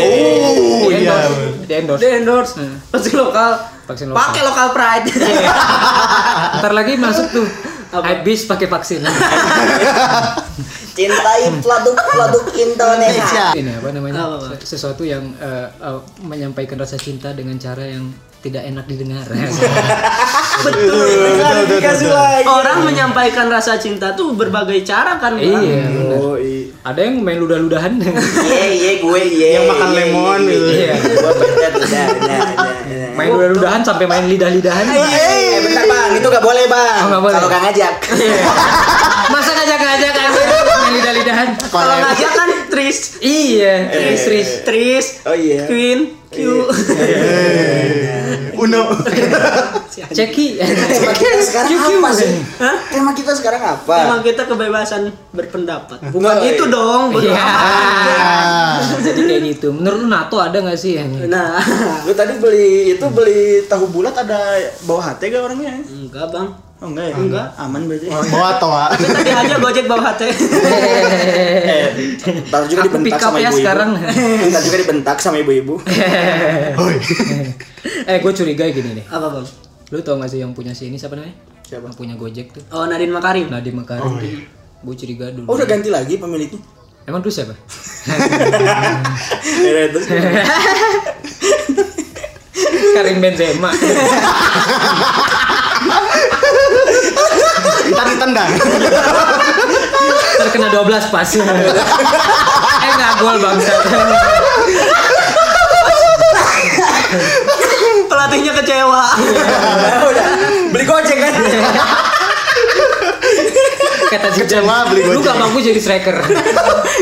Oh 0.83 0.91
Di 0.91 0.99
iya. 0.99 1.15
endorse. 1.31 1.63
Di 1.63 1.73
endorse. 1.79 2.01
Di 2.03 2.09
endorse. 2.11 2.63
Vaksin 2.91 3.15
lokal. 3.15 3.51
Vaksin 3.87 4.07
lokal. 4.11 4.19
Pakai 4.19 4.41
lokal 4.43 4.67
pride. 4.75 5.07
Ntar 6.59 6.71
lagi 6.75 6.93
masuk 6.99 7.27
tuh. 7.31 7.47
Habis 8.01 8.49
pakai 8.49 8.67
vaksin. 8.67 9.01
Cintai 10.95 11.51
produk-produk 11.59 12.45
Indonesia. 12.55 13.51
ini 13.51 13.71
apa 13.75 13.89
namanya? 13.91 14.31
Apa? 14.31 14.55
Se- 14.63 14.75
Sesuatu 14.75 15.03
yang 15.03 15.27
eh, 15.37 15.67
eh, 15.67 15.99
menyampaikan 16.23 16.79
rasa 16.79 16.95
cinta 16.95 17.35
dengan 17.35 17.59
cara 17.59 17.83
yang 17.83 18.07
tidak 18.39 18.61
enak 18.61 18.85
didengar. 18.85 19.25
Betul. 20.65 21.09
Dikasih 21.65 22.09
lagi. 22.13 22.45
Orang 22.45 22.85
menyampaikan 22.85 23.49
rasa 23.49 23.81
cinta 23.81 24.13
tuh 24.13 24.37
berbagai 24.37 24.85
cara 24.85 25.17
kan. 25.17 25.33
Iya. 25.35 25.89
Oh, 26.15 26.37
iya. 26.37 26.69
Ada 26.85 27.09
yang 27.09 27.25
main 27.25 27.41
ludah-ludahan. 27.41 27.97
Iya, 28.45 28.65
iya, 28.71 28.91
gue 29.01 29.21
iya. 29.33 29.47
Yang 29.59 29.65
makan 29.73 29.89
iya, 29.89 29.97
lemon 29.97 30.39
iya, 30.45 30.53
gitu. 30.53 30.69
Iya, 30.69 30.93
main 33.17 33.29
ludah-ludahan 33.33 33.81
sampai 33.81 34.05
main 34.05 34.29
lidah-lidahan. 34.29 34.85
Eh, 34.93 35.59
bentar 35.65 35.85
bang, 36.05 36.21
itu 36.21 36.27
gak 36.29 36.43
boleh 36.45 36.65
bang. 36.69 37.01
Oh. 37.09 37.21
Kalau 37.25 37.49
gak 37.49 37.61
ngajak. 37.65 37.93
Masa 39.33 39.51
ngajak-ngajak 39.57 40.11
lidah-lidahan? 41.25 41.47
Kalau 41.65 41.95
ngajak 41.97 42.31
kan 42.31 42.49
Tris. 42.69 42.97
Iya, 43.17 43.75
tris 43.89 44.21
tris. 44.21 44.49
Tris. 44.61 45.05
Oh 45.25 45.33
iya. 45.33 45.65
Queen. 45.65 45.99
Q. 46.29 46.37
Uno. 48.55 48.83
Ceki. 49.95 50.59
Tema 50.59 51.11
kita 51.15 51.39
sekarang 51.39 51.69
QQ. 51.71 51.83
apa 51.95 52.09
sih? 52.11 52.29
Hah? 52.59 52.75
Tema 52.91 53.11
kita 53.15 53.31
sekarang 53.31 53.61
apa? 53.63 53.95
Emang 54.03 54.19
kita 54.19 54.43
kebebasan 54.43 55.01
berpendapat. 55.31 56.11
Bukan 56.11 56.35
Oh, 56.35 56.43
iya. 56.43 56.51
itu 56.51 56.63
dong. 56.67 57.01
Iya. 57.15 57.47
Jadi 59.01 59.19
kayak 59.23 59.41
gitu. 59.55 59.67
Menurut 59.71 60.03
lu 60.03 60.07
NATO 60.11 60.35
ada 60.37 60.59
nggak 60.59 60.75
sih 60.75 60.99
yang 60.99 61.07
Nah, 61.25 61.55
Lu 62.03 62.11
tadi 62.11 62.35
beli 62.35 62.91
itu 62.91 63.05
beli 63.07 63.63
tahu 63.65 63.87
bulat 63.87 64.13
ada 64.13 64.59
bawa 64.83 65.15
hati 65.15 65.31
gak 65.31 65.39
orangnya? 65.41 65.79
enggak 65.81 66.27
bang. 66.27 66.47
Oh 66.75 66.91
enggak 66.91 67.05
ya? 67.07 67.15
Enggak. 67.15 67.47
Aman 67.55 67.87
berarti. 67.87 68.11
bawa 68.11 68.59
toa. 68.59 68.85
Tapi 68.91 69.07
tadi 69.07 69.31
aja 69.31 69.55
Gojek 69.57 69.85
bawa 69.87 70.11
HT. 70.11 70.21
Eh, 70.27 71.87
ntar 72.51 72.67
juga 72.67 72.81
Aku 72.83 72.99
dibentak 72.99 73.19
sama 73.21 73.37
ya 73.39 73.47
ibu-ibu. 73.47 73.59
sekarang. 73.63 73.89
Ntar 74.51 74.61
juga 74.61 74.77
dibentak 74.83 75.17
sama 75.17 75.37
ibu-ibu. 75.39 75.75
Eh 78.05 78.17
gue 78.19 78.33
curiga 78.33 78.65
gini 78.67 78.97
deh. 78.97 79.05
Apa 79.07 79.29
bang? 79.31 79.45
Lu 79.89 80.01
tau 80.01 80.17
gak 80.17 80.27
sih 80.27 80.37
yang 80.37 80.51
punya 80.51 80.73
si 80.73 80.89
ini 80.89 80.97
siapa 80.97 81.15
namanya? 81.15 81.37
Siapa? 81.63 81.85
Yang 81.85 81.97
punya 81.97 82.13
Gojek 82.15 82.47
tuh. 82.51 82.61
Oh 82.69 82.85
Nadine 82.85 83.09
Makarim. 83.09 83.47
Nadiem 83.47 83.77
Makarim. 83.77 84.45
Gue 84.81 84.95
curiga 84.95 85.31
dulu. 85.31 85.45
Oh 85.47 85.55
udah 85.55 85.65
ganti 85.65 85.89
lagi 85.89 86.17
pemiliknya. 86.17 86.59
Emang 87.05 87.21
tuh 87.21 87.29
siapa? 87.29 87.53
Ya, 89.55 89.85
terus 89.89 90.05
Karim 92.91 93.17
Benzema. 93.21 93.69
Ntar 97.91 98.05
ditendang. 98.09 98.49
Terkena 100.35 100.67
12 100.73 101.13
pas. 101.13 101.29
eh 101.35 102.91
nggak 102.95 103.13
gol 103.19 103.37
bangsa. 103.39 103.73
Pelatihnya 108.05 108.51
kecewa. 108.53 109.03
Nah, 109.15 110.03
udah 110.09 110.27
beli 110.73 110.85
gojek 110.85 111.17
kan. 111.17 111.33
Kata 114.05 114.27
si 114.31 114.39
Kecewa 114.45 114.85
beli 114.91 115.01
lu 115.03 115.19
Gojek." 115.19 115.25
gak 115.25 115.37
bagus 115.41 115.61
jadi 115.65 115.79
striker. 115.81 116.17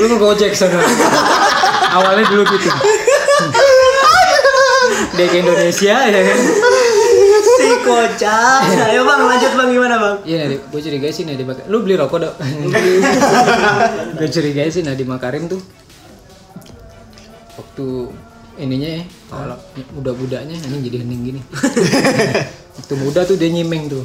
lu 0.02 0.06
mau 0.16 0.32
Gojek 0.32 0.54
sana. 0.56 0.80
Awalnya 1.94 2.26
dulu 2.30 2.44
gitu. 2.58 2.70
Ke 5.14 5.38
Indonesia 5.40 5.96
ya 6.10 6.20
kan. 6.26 6.38
Kocak. 7.84 8.60
Ayo 8.90 9.02
bang 9.04 9.22
lanjut 9.28 9.52
bang 9.54 9.70
gimana 9.70 9.96
bang? 10.00 10.16
Iya, 10.24 10.38
Nadi, 10.48 10.58
gue 10.64 10.82
curiga 10.82 11.08
sih 11.12 11.24
Nadi 11.28 11.44
Makarim. 11.44 11.68
Lu 11.70 11.78
beli 11.84 11.96
rokok 12.00 12.20
dok? 12.24 12.34
gue 14.20 14.30
curiga 14.32 14.62
sih 14.72 14.82
Nadi 14.82 15.04
Makarim 15.04 15.52
tuh 15.52 15.62
waktu 17.60 17.88
ininya 18.56 19.01
ya, 19.01 19.04
kalau 19.28 19.58
muda-mudanya 19.93 20.56
ini 20.56 20.78
jadi 20.84 20.97
hening 21.01 21.22
gini. 21.24 21.41
waktu 22.74 22.93
muda 22.97 23.22
tuh 23.22 23.38
dia 23.38 23.54
nyimeng 23.54 23.86
tuh. 23.86 24.01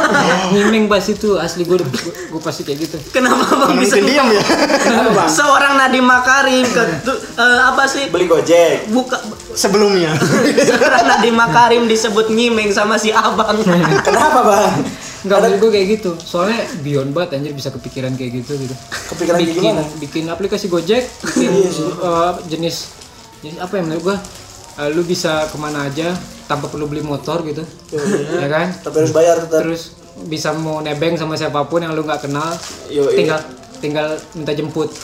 nyimeng 0.56 0.88
pas 0.88 1.04
itu 1.04 1.36
asli 1.36 1.68
gue 1.68 1.76
gue 1.76 2.40
pasti 2.40 2.64
kayak 2.64 2.88
gitu. 2.88 2.96
Kenapa 3.12 3.44
bang 3.44 3.76
bisa 3.76 4.00
diam 4.00 4.24
ya. 4.32 4.40
Kenapa 4.80 5.10
bang? 5.12 5.28
Seorang 5.28 5.72
Nadine 5.76 6.08
Makarim 6.08 6.64
ke 6.64 6.82
tu- 7.04 7.20
eh, 7.36 7.60
apa 7.60 7.84
sih? 7.84 8.08
Beli 8.08 8.24
gojek. 8.24 8.88
Buka 8.88 9.20
Sebelumnya. 9.52 10.16
seorang 10.68 11.04
Nadine 11.04 11.36
Makarim 11.36 11.84
disebut 11.84 12.32
nyimeng 12.32 12.72
sama 12.72 12.96
si 12.96 13.12
abang. 13.12 13.60
Kenapa 14.00 14.40
bang? 14.44 14.72
Enggak 15.28 15.38
maksud 15.42 15.58
gue 15.60 15.70
kayak 15.72 15.86
gitu. 16.00 16.10
Soalnya 16.16 16.64
beyond 16.80 17.12
banget 17.12 17.36
anjir 17.36 17.52
bisa 17.52 17.68
kepikiran 17.68 18.16
kayak 18.16 18.32
gitu 18.40 18.56
gitu. 18.56 18.74
Kepikiran 19.12 19.38
bikin 19.44 19.60
gimana? 19.60 19.84
bikin 20.00 20.24
aplikasi 20.24 20.72
Gojek, 20.72 21.04
bikin 21.20 21.52
eh, 22.00 22.32
jenis 22.48 22.96
jenis 23.46 23.62
apa 23.62 23.78
ya 23.78 23.82
menurut 23.86 24.02
gua 24.02 24.16
eh, 24.82 24.88
lu 24.90 25.02
bisa 25.06 25.46
ke 25.46 25.56
mana 25.56 25.86
aja 25.86 26.10
tanpa 26.46 26.70
perlu 26.70 26.86
beli 26.86 27.02
motor 27.02 27.42
gitu, 27.42 27.66
ya 28.38 28.46
kan? 28.46 28.70
Tapi 28.70 29.02
harus 29.02 29.10
bayar 29.10 29.34
tetap. 29.42 29.66
Terus 29.66 29.98
bisa 30.30 30.54
mau 30.54 30.78
nebeng 30.78 31.18
sama 31.18 31.34
siapa 31.34 31.66
pun 31.66 31.82
yang 31.82 31.90
lu 31.90 32.06
nggak 32.06 32.22
kenal, 32.22 32.54
Yo, 32.86 33.10
iya. 33.10 33.18
tinggal 33.18 33.40
tinggal 33.82 34.08
minta 34.38 34.54
jemput. 34.54 34.94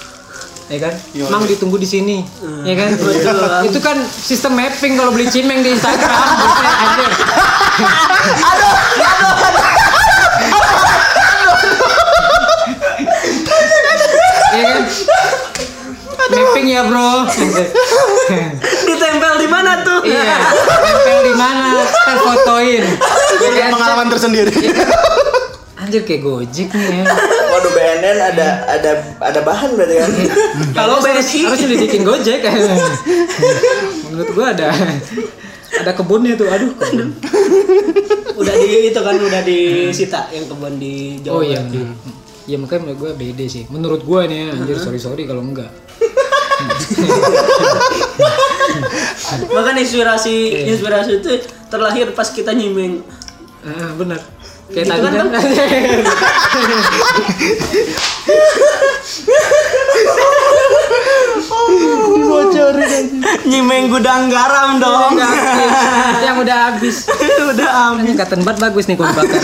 Ya 0.70 0.78
kan? 0.88 0.95
Mang 1.28 1.45
ditunggu 1.45 1.76
di 1.82 1.88
sini. 1.90 2.22
Ya 2.62 2.78
kan? 2.78 2.95
Itu 3.66 3.82
kan 3.82 3.99
sistem 4.07 4.55
mapping 4.55 4.95
kalau 4.95 5.11
beli 5.11 5.26
cimeng 5.26 5.66
di 5.66 5.74
Instagram. 5.74 6.14
Buset, 6.40 6.74
anjir. 6.78 7.11
Iya 14.53 14.64
kan? 14.68 14.82
Mapping 16.33 16.66
ya, 16.72 16.83
Bro. 16.89 17.12
Ditempel 18.89 19.33
di 19.39 19.49
mana 19.49 19.85
tuh? 19.85 20.01
iya. 20.09 20.41
Tempel 20.64 21.18
di 21.28 21.35
mana? 21.37 21.64
Kita 21.85 22.14
fotoin. 22.20 22.83
Ya? 23.53 23.66
Pengalaman 23.70 24.09
tersendiri. 24.09 24.53
Anjir 25.83 26.07
kayak 26.07 26.22
Gojek 26.22 26.70
nih 26.70 27.03
ya. 27.03 27.05
Waduh 27.53 27.72
BNN 27.74 28.18
ada 28.33 28.49
ada 28.70 28.91
ada 29.18 29.41
bahan 29.43 29.74
berarti 29.74 29.95
kan. 29.99 30.11
Kalau 30.78 31.03
BSI 31.03 31.39
harusnya 31.43 31.68
dibikin 31.74 32.07
Gojek. 32.07 32.41
Menurut 34.09 34.30
gua 34.30 34.55
ada 34.55 34.70
ada 35.72 35.91
kebunnya 35.93 36.39
tuh. 36.39 36.47
Aduh. 36.49 36.70
kebun. 36.78 37.18
udah 38.41 38.55
di 38.57 38.89
itu 38.89 39.01
kan 39.03 39.16
udah 39.18 39.43
disita 39.43 40.30
yang 40.30 40.47
kebun 40.47 40.78
di 40.78 41.18
Jawa. 41.18 41.35
Oh 41.35 41.43
iya. 41.43 41.61
Ya 42.47 42.57
makanya 42.62 42.87
menurut 42.87 42.99
gua 43.03 43.11
beda 43.18 43.45
sih. 43.51 43.64
Menurut 43.66 44.01
gua 44.07 44.20
nih 44.30 44.39
ya, 44.39 44.47
anjir 44.55 44.78
sorry 44.78 45.03
sorry 45.03 45.26
kalau 45.26 45.43
enggak. 45.43 45.70
Bahkan 49.55 49.75
inspirasi 49.81 50.67
inspirasi 50.69 51.21
itu 51.21 51.31
terlahir 51.73 52.13
pas 52.13 52.29
kita 52.29 52.53
nyimeng. 52.53 53.01
Ah, 53.63 53.95
benar. 53.97 54.21
Kayak 54.73 54.87
Gitu 54.89 54.93
tadi 54.93 55.17
kan, 55.21 55.29
kan. 55.29 55.43
Nyimeng 63.43 63.93
gudang 63.93 64.33
garam 64.33 64.81
dong. 64.81 65.19
yang 66.25 66.37
udah 66.41 66.57
habis. 66.73 67.05
udah 67.53 67.69
am. 67.93 68.01
Ini 68.01 68.17
katen 68.17 68.41
bat 68.47 68.57
bagus 68.57 68.89
nih 68.89 68.97
kalau 68.97 69.13
bakar. 69.13 69.41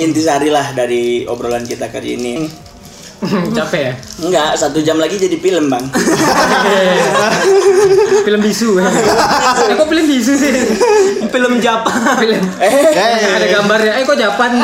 Intisari 0.00 0.48
lah 0.48 0.72
dari 0.72 1.28
obrolan 1.28 1.66
kita 1.68 1.92
kali 1.92 2.16
ini. 2.16 2.34
Capek 3.56 3.80
ya? 3.80 3.92
Enggak, 4.20 4.50
satu 4.58 4.78
jam 4.84 4.96
lagi 5.00 5.16
jadi 5.16 5.36
film 5.40 5.70
bang. 5.72 5.84
Film 8.24 8.40
bisu. 8.40 8.76
Eh 9.64 9.74
kok 9.76 9.88
film 9.88 10.04
bisu 10.08 10.32
sih? 10.36 10.52
Film 11.28 11.60
Jepang. 11.60 12.00
Film. 12.20 12.44
Eh, 12.60 13.36
ada 13.36 13.46
gambarnya. 13.48 14.00
Eh 14.00 14.04
kok 14.04 14.16
Japan? 14.16 14.60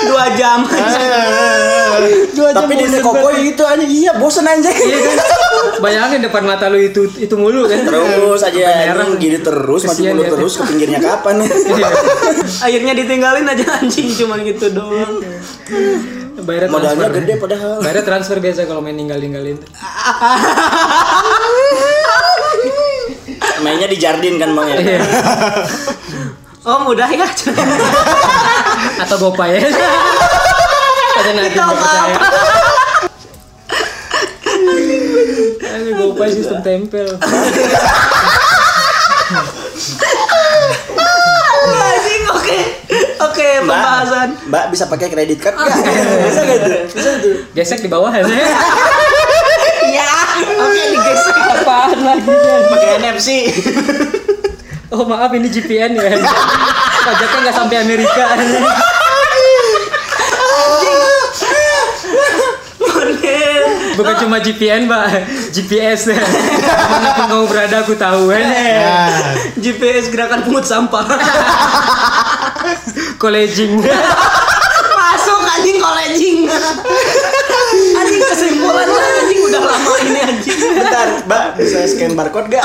dua 0.00 0.24
jam 0.34 0.64
Tapi 2.34 2.72
di 2.74 2.86
Koko 3.04 3.30
itu 3.36 3.62
aja 3.62 3.84
iya 3.84 4.12
bosen 4.16 4.48
anjing. 4.48 4.72
Iya 4.72 4.98
kan? 4.98 5.16
Bayangin 5.84 6.20
depan 6.24 6.44
mata 6.48 6.66
lu 6.72 6.80
itu 6.80 7.06
itu 7.20 7.34
mulu 7.36 7.68
kan. 7.68 7.84
Terus 7.84 8.40
aja 8.42 8.90
merah. 8.90 9.06
gini 9.20 9.38
terus 9.40 9.82
maju 9.86 9.92
Kesian 9.96 10.16
mulu 10.16 10.24
ya. 10.24 10.30
terus 10.34 10.52
ke 10.56 10.62
pinggirnya 10.66 10.98
kapan? 11.00 11.34
Iya. 11.44 11.88
akhirnya 12.60 12.92
ditinggalin 12.96 13.46
aja 13.46 13.64
anjing 13.80 14.08
cuman 14.12 14.42
gitu 14.44 14.66
doang 14.72 15.20
Bayarnya 16.44 16.70
Modalnya 16.72 17.06
transfer. 17.08 17.20
gede 17.22 17.34
padahal. 17.40 17.78
Bayarnya 17.84 18.04
transfer 18.04 18.36
biasa 18.40 18.64
kalau 18.66 18.80
main 18.80 18.96
ninggal-ninggalin. 18.96 19.58
Mainnya 23.64 23.88
di 23.92 23.96
Jardin 24.00 24.40
kan 24.40 24.56
Bang 24.56 24.68
ya. 24.72 24.80
Iya. 24.80 25.00
om 26.60 26.92
udah 26.92 27.08
ya 27.08 27.24
Atau 29.04 29.16
gopay 29.20 29.56
ya. 29.56 29.64
Ada 31.20 31.30
nanti 31.36 31.56
percaya. 31.56 32.16
Ini 35.80 35.92
gopay 35.96 36.28
sistem 36.32 36.60
tempel. 36.64 37.08
anjing 41.80 42.24
oke 42.32 42.60
oke 43.20 43.48
pembahasan 43.64 44.28
Mbak 44.48 44.64
bisa 44.72 44.84
pakai 44.88 45.08
kredit 45.12 45.38
card 45.40 45.56
nggak? 45.56 45.78
Bisa 46.28 46.40
nggak 46.44 46.58
tuh? 46.60 46.72
Bisa 46.94 47.10
tuh. 47.20 47.34
Gesek 47.52 47.80
di 47.84 47.90
bawah 47.90 48.12
ya. 48.12 48.24
ya 49.96 50.12
oke 50.64 50.82
digesek 50.96 51.36
Apaan 51.60 51.98
lagi 52.00 52.30
kan? 52.30 52.60
pakai 52.72 52.88
NFC 53.04 53.28
Oh 54.90 55.06
maaf 55.06 55.30
ini 55.38 55.46
GPN 55.46 55.94
ya. 55.94 56.18
Pajaknya 57.06 57.38
nggak 57.46 57.56
sampai 57.56 57.76
Amerika. 57.78 58.26
Bukan 64.00 64.16
cuma 64.16 64.40
GPN, 64.40 64.88
Mbak. 64.88 65.06
GPS. 65.52 66.08
Di 66.08 66.16
mana 66.88 67.12
pun 67.20 67.24
kamu 67.28 67.44
berada, 67.52 67.76
aku 67.84 67.92
tahu 68.00 68.32
kan. 68.32 68.44
GPS 69.60 70.08
gerakan 70.08 70.40
pungut 70.40 70.64
sampah 70.64 71.04
Colleging. 73.20 73.84
masuk 75.00 75.40
anjing 75.42 75.76
colleging 75.76 76.38
anjing 77.98 78.22
kesimpulannya 78.24 79.02
anjing 79.20 79.40
udah 79.44 79.62
lama 79.62 79.92
ini 80.06 80.20
anjing 80.22 80.56
Bentar, 80.56 81.08
Mbak 81.28 81.44
bisa 81.60 81.84
scan 81.84 82.12
barcode 82.16 82.48
nggak? 82.48 82.64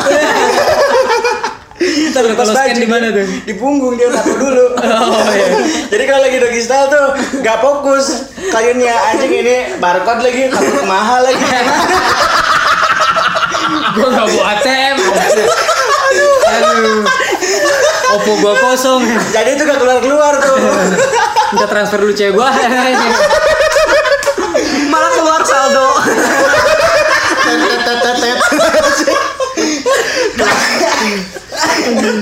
Tapi 2.16 2.32
kalau 2.39 2.53
scan 2.56 2.78
di 2.80 2.88
mana 2.88 3.12
tuh? 3.12 3.28
Di 3.43 3.53
punggung 3.60 3.99
dia 3.99 4.08
nato 4.08 4.32
dulu. 4.39 4.66
Oh 4.86 5.28
iya. 5.36 5.60
Jadi 5.91 6.03
kalau 6.08 6.22
lagi 6.24 6.38
doggy 6.39 6.62
style 6.64 6.88
tuh 6.88 7.06
nggak 7.43 7.58
fokus. 7.60 8.32
Kayaknya 8.53 8.95
anjing 9.12 9.34
ini 9.36 9.56
barcode 9.84 10.24
lagi 10.24 10.47
takut 10.47 10.86
mahal 10.88 11.20
lagi. 11.28 11.43
Gua 13.99 14.08
nggak 14.08 14.28
bawa 14.32 14.43
ATM. 14.56 14.95
Aduh. 16.47 17.03
Oppo 18.16 18.32
gua 18.38 18.53
kosong. 18.55 19.01
Jadi 19.30 19.49
itu 19.53 19.63
gak 19.63 19.76
keluar 19.76 19.99
keluar 19.99 20.34
tuh. 20.36 20.55
Minta 21.51 21.68
transfer 21.68 21.99
dulu 21.99 22.11
cewek 22.11 22.34
gua. 22.34 22.49
malah 24.86 25.11
keluar 25.11 25.41
saldo 25.41 25.88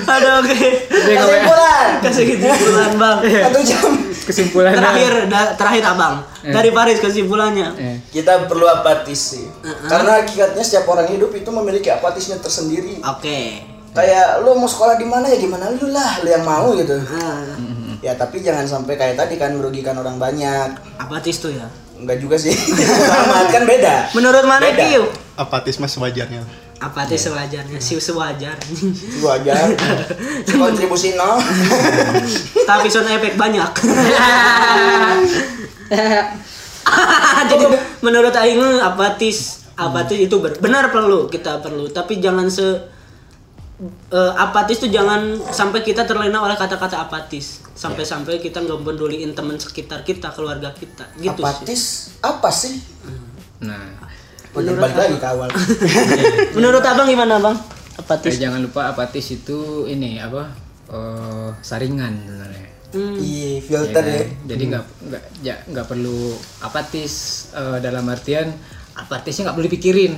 ada 0.05 0.29
oke 0.39 0.59
bayar. 1.03 1.23
Kesimpulan. 1.23 1.87
kasih 2.01 2.23
kesimpulan 2.29 2.91
bang 2.95 3.17
Satu 3.23 3.59
jam. 3.63 3.91
Kesimpulannya. 4.23 4.77
terakhir 4.77 5.13
da- 5.27 5.53
terakhir 5.53 5.83
abang 5.85 6.15
dari 6.41 6.69
Paris 6.71 6.97
kesimpulannya 6.99 7.67
Eh. 7.75 7.95
Kita 8.09 8.45
perlu 8.45 8.65
apatis 8.65 9.35
sih. 9.35 9.45
Karena 9.83 10.21
hakikatnya 10.21 10.61
setiap 10.61 10.85
orang 10.87 11.07
hidup 11.07 11.31
itu 11.31 11.49
memiliki 11.49 11.89
apatisnya 11.89 12.37
tersendiri. 12.37 13.01
oke 13.01 13.72
Kayak 13.93 14.41
lu 14.41 14.53
mau 14.53 14.65
sekolah 14.65 14.97
di 14.97 15.05
mana 15.05 15.25
ya 15.25 15.37
gimana 15.37 15.69
lu 15.69 15.87
lah, 15.87 16.17
lu 16.19 16.27
yang 16.27 16.41
mau 16.41 16.73
gitu. 16.73 16.97
Ah, 17.07 17.45
Ya 18.01 18.11
tapi 18.13 18.41
jangan 18.41 18.65
sampai 18.65 18.93
kayak 18.93 19.15
tadi 19.15 19.37
kan 19.37 19.53
merugikan 19.53 19.95
orang 19.95 20.17
banyak. 20.17 20.75
apatis 20.97 21.39
tuh 21.39 21.49
ya 21.49 21.63
Enggak 21.93 22.19
juga 22.19 22.35
sih. 22.35 22.51
Amat 23.21 23.47
kan 23.49 23.63
beda. 23.63 24.11
menurut 24.11 24.43
mana 24.43 24.67
Beda. 24.67 24.83
Kiu 24.83 25.03
Apatis 25.33 25.77
mas 25.77 25.89
sewajarnya. 25.89 26.43
apatis 26.77 27.23
sewajarnya 27.23 27.79
si 27.79 27.95
sewajar 27.95 28.59
aja. 28.59 29.53
Kontribusi 30.51 31.15
nol. 31.15 31.39
tapi 32.69 32.91
sound 32.91 33.07
efek 33.07 33.39
banyak 33.39 33.71
jadi 37.45 37.65
menurut 37.99 38.35
Aing 38.35 38.59
apatis 38.79 39.63
apatis 39.73 40.19
itu 40.19 40.35
benar 40.59 40.91
perlu 40.91 41.27
kita 41.27 41.59
perlu 41.59 41.87
tapi 41.87 42.19
jangan 42.19 42.51
se 42.51 42.83
eh, 43.81 44.33
apatis 44.35 44.77
tuh 44.77 44.87
jangan 44.87 45.21
sampai 45.49 45.81
kita 45.81 46.03
terlena 46.03 46.39
oleh 46.39 46.53
kata-kata 46.53 46.99
apatis 46.99 47.61
sampai-sampai 47.73 48.37
kita 48.37 48.61
nggak 48.61 48.79
peduliin 48.81 49.33
teman 49.33 49.57
sekitar 49.57 50.01
kita 50.01 50.29
keluarga 50.31 50.69
kita 50.71 51.09
gitu 51.17 51.33
sih 51.33 51.43
apatis 51.43 51.81
apa 52.19 52.49
sih? 52.49 52.75
Nah, 53.59 53.97
Udah 54.53 54.77
balik 54.77 54.93
lagi 54.93 55.17
ke 55.17 55.27
awal. 55.27 55.49
menurut 56.57 56.83
abang 56.83 57.09
gimana 57.09 57.41
bang 57.41 57.57
eh, 57.57 57.99
apatis 57.99 58.37
jangan 58.37 58.61
lupa 58.61 58.87
apatis 58.87 59.25
itu 59.31 59.85
ini 59.85 60.21
apa? 60.21 60.53
eh, 60.87 61.49
saringan 61.59 62.13
sebenarnya. 62.21 62.67
Hmm. 62.93 63.17
Iya, 63.17 63.57
Ya 63.57 63.61
filter 63.65 64.03
kan? 64.05 64.13
ya. 64.13 64.23
Jadi 64.53 64.63
nggak 64.69 64.83
nggak 65.09 65.23
ja, 65.41 65.55
nggak 65.65 65.85
perlu 65.89 66.37
apatis 66.61 67.13
eh, 67.51 67.81
dalam 67.81 68.05
artian 68.05 68.53
apatisnya 68.93 69.49
nggak 69.49 69.55
perlu 69.57 69.67
dipikirin. 69.67 70.13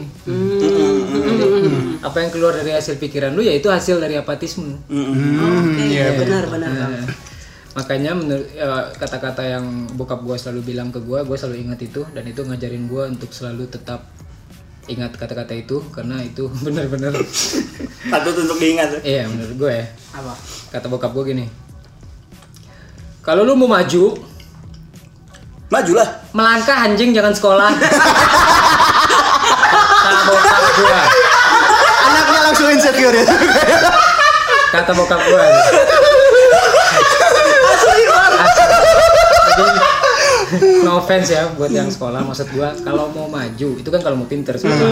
Apa 2.02 2.18
yang 2.20 2.30
keluar 2.30 2.54
dari 2.54 2.72
hasil 2.72 2.96
pikiran 2.96 3.32
lu 3.32 3.42
ya 3.42 3.52
itu 3.52 3.68
hasil 3.68 3.98
dari 3.98 4.16
apatismu. 4.16 4.72
oke 4.86 5.84
benar 6.20 6.44
benar 6.48 6.72
bang 6.72 6.94
Nah, 6.96 7.06
makanya 7.76 8.16
menurut 8.16 8.48
eh, 8.52 8.84
kata-kata 8.96 9.44
yang 9.44 9.66
bokap 9.92 10.24
gua 10.24 10.36
selalu 10.36 10.72
bilang 10.72 10.90
ke 10.90 11.00
gua, 11.00 11.22
gua 11.22 11.36
selalu 11.36 11.60
ingat 11.62 11.84
itu 11.84 12.08
dan 12.10 12.24
itu 12.24 12.40
ngajarin 12.40 12.88
gua 12.88 13.08
untuk 13.08 13.30
selalu 13.30 13.68
tetap 13.68 14.08
ingat 14.86 15.12
kata-kata 15.12 15.52
itu 15.52 15.84
karena 15.90 16.22
itu 16.22 16.48
benar-benar 16.66 17.12
Patut 18.14 18.36
untuk 18.38 18.56
diingat. 18.56 18.96
ya. 18.96 19.00
iya 19.04 19.24
menurut 19.26 19.56
gue 19.58 19.72
ya 19.74 19.86
apa 20.14 20.34
kata 20.70 20.86
bokap 20.88 21.12
gua 21.12 21.26
gini 21.26 21.50
kalau 23.20 23.42
lu 23.42 23.58
mau 23.58 23.68
maju 23.68 24.14
Majulah. 25.66 26.08
melangkah 26.32 26.86
anjing 26.86 27.10
jangan 27.12 27.34
sekolah 27.34 27.74
kata 30.00 30.22
bokap 30.24 30.64
gua 30.78 31.00
Anaknya 31.02 31.35
langsung 32.56 32.72
insecure 32.72 33.12
ya. 33.12 33.28
kata 34.72 34.92
bokap 34.96 35.20
gua 35.28 35.44
Jadi, 39.56 39.80
no 40.88 41.04
offense 41.04 41.36
ya 41.36 41.52
buat 41.60 41.68
yang 41.68 41.92
sekolah. 41.92 42.24
Maksud 42.24 42.48
gua 42.56 42.72
kalau 42.80 43.12
mau 43.12 43.28
maju 43.28 43.70
itu 43.76 43.90
kan 43.92 44.00
kalau 44.00 44.16
mau 44.24 44.28
pinter 44.28 44.56
sekolah 44.56 44.88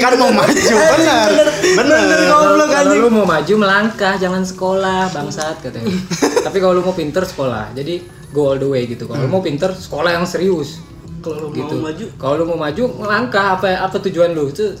kan 0.00 0.12
mau 0.16 0.32
maju 0.32 0.72
benar. 0.96 1.28
Benar. 1.76 2.00
kalau 2.32 2.66
kalau 2.72 2.92
lu 2.96 3.08
mau 3.12 3.28
maju 3.28 3.52
melangkah 3.52 4.16
jangan 4.16 4.40
sekolah 4.40 5.12
bangsat 5.12 5.60
katanya. 5.60 5.92
Tapi 6.40 6.56
kalau 6.56 6.80
lu 6.80 6.82
mau 6.84 6.96
pinter 6.96 7.20
sekolah. 7.20 7.76
Jadi 7.76 8.00
go 8.32 8.52
all 8.52 8.56
the 8.56 8.68
way 8.68 8.88
gitu. 8.88 9.04
Kalau 9.04 9.24
lu 9.24 9.28
mau 9.28 9.44
pinter 9.44 9.76
sekolah 9.76 10.16
yang 10.16 10.24
serius. 10.24 10.80
Kalau 11.20 11.48
lu 11.48 11.52
gitu. 11.52 11.76
mau 11.76 11.92
maju. 11.92 12.04
Kalau 12.16 12.34
lu 12.40 12.44
mau 12.48 12.58
maju 12.64 12.82
melangkah. 12.96 13.60
Apa 13.60 13.76
apa 13.76 13.96
tujuan 14.08 14.32
lu? 14.32 14.48
Itu 14.48 14.72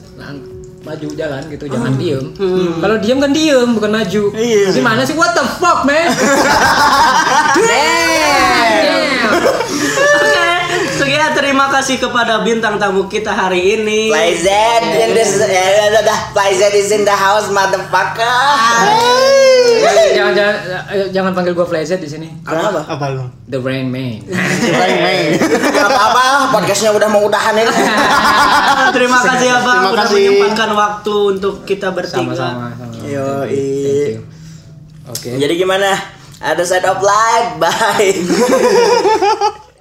maju 0.82 1.08
jalan 1.14 1.42
gitu 1.48 1.64
jangan 1.66 1.94
diem. 1.96 2.24
Kalau 2.78 2.96
diem 2.98 3.18
kan 3.18 3.30
diem 3.30 3.68
bukan 3.72 3.90
maju. 3.90 4.22
Gimana 4.74 5.02
sih 5.02 5.14
what 5.14 5.32
the 5.32 5.44
fuck 5.58 5.86
man? 5.86 6.10
Damn. 7.70 8.61
Oke, 11.02 11.10
sekian 11.10 11.34
terima 11.34 11.66
kasih 11.66 11.98
kepada 11.98 12.46
bintang 12.46 12.78
tamu 12.78 13.10
kita 13.10 13.34
hari 13.34 13.74
ini. 13.74 14.06
Flyzed 14.06 14.86
in 15.02 15.10
this, 15.18 15.34
eh, 15.42 15.90
dah, 15.98 16.30
Flyzed 16.30 16.78
is 16.78 16.94
in 16.94 17.02
the 17.02 17.10
house, 17.10 17.50
motherfucker. 17.50 18.38
jangan 20.14 20.30
jangan 20.38 20.54
jangan 21.10 21.32
panggil 21.34 21.58
gua 21.58 21.66
Flyzet 21.66 21.98
di 21.98 22.06
sini 22.06 22.30
Kenapa? 22.46 22.86
Apa 22.86 23.18
lu? 23.18 23.26
the 23.50 23.58
Rain 23.58 23.90
Man 23.90 24.22
Gak 25.74 25.88
apa-apa, 25.90 26.54
podcastnya 26.54 26.94
udah 26.94 27.10
mau 27.10 27.26
udahan 27.26 27.58
ini. 27.58 27.66
terima 28.94 29.18
kasih 29.26 29.46
ya 29.50 29.58
Bang 29.58 29.82
Terima 29.82 29.90
udah 29.90 30.06
kasih. 30.06 30.14
menyempatkan 30.22 30.70
waktu 30.70 31.14
untuk 31.34 31.54
kita 31.66 31.90
bertiga. 31.90 32.22
sama-sama 32.22 32.78
you. 33.02 34.22
Oke. 35.10 35.34
Jadi 35.34 35.54
gimana? 35.58 35.98
Ada 36.38 36.62
side 36.62 36.86
of 36.86 37.02
life, 37.02 37.58
bye. 37.58 38.14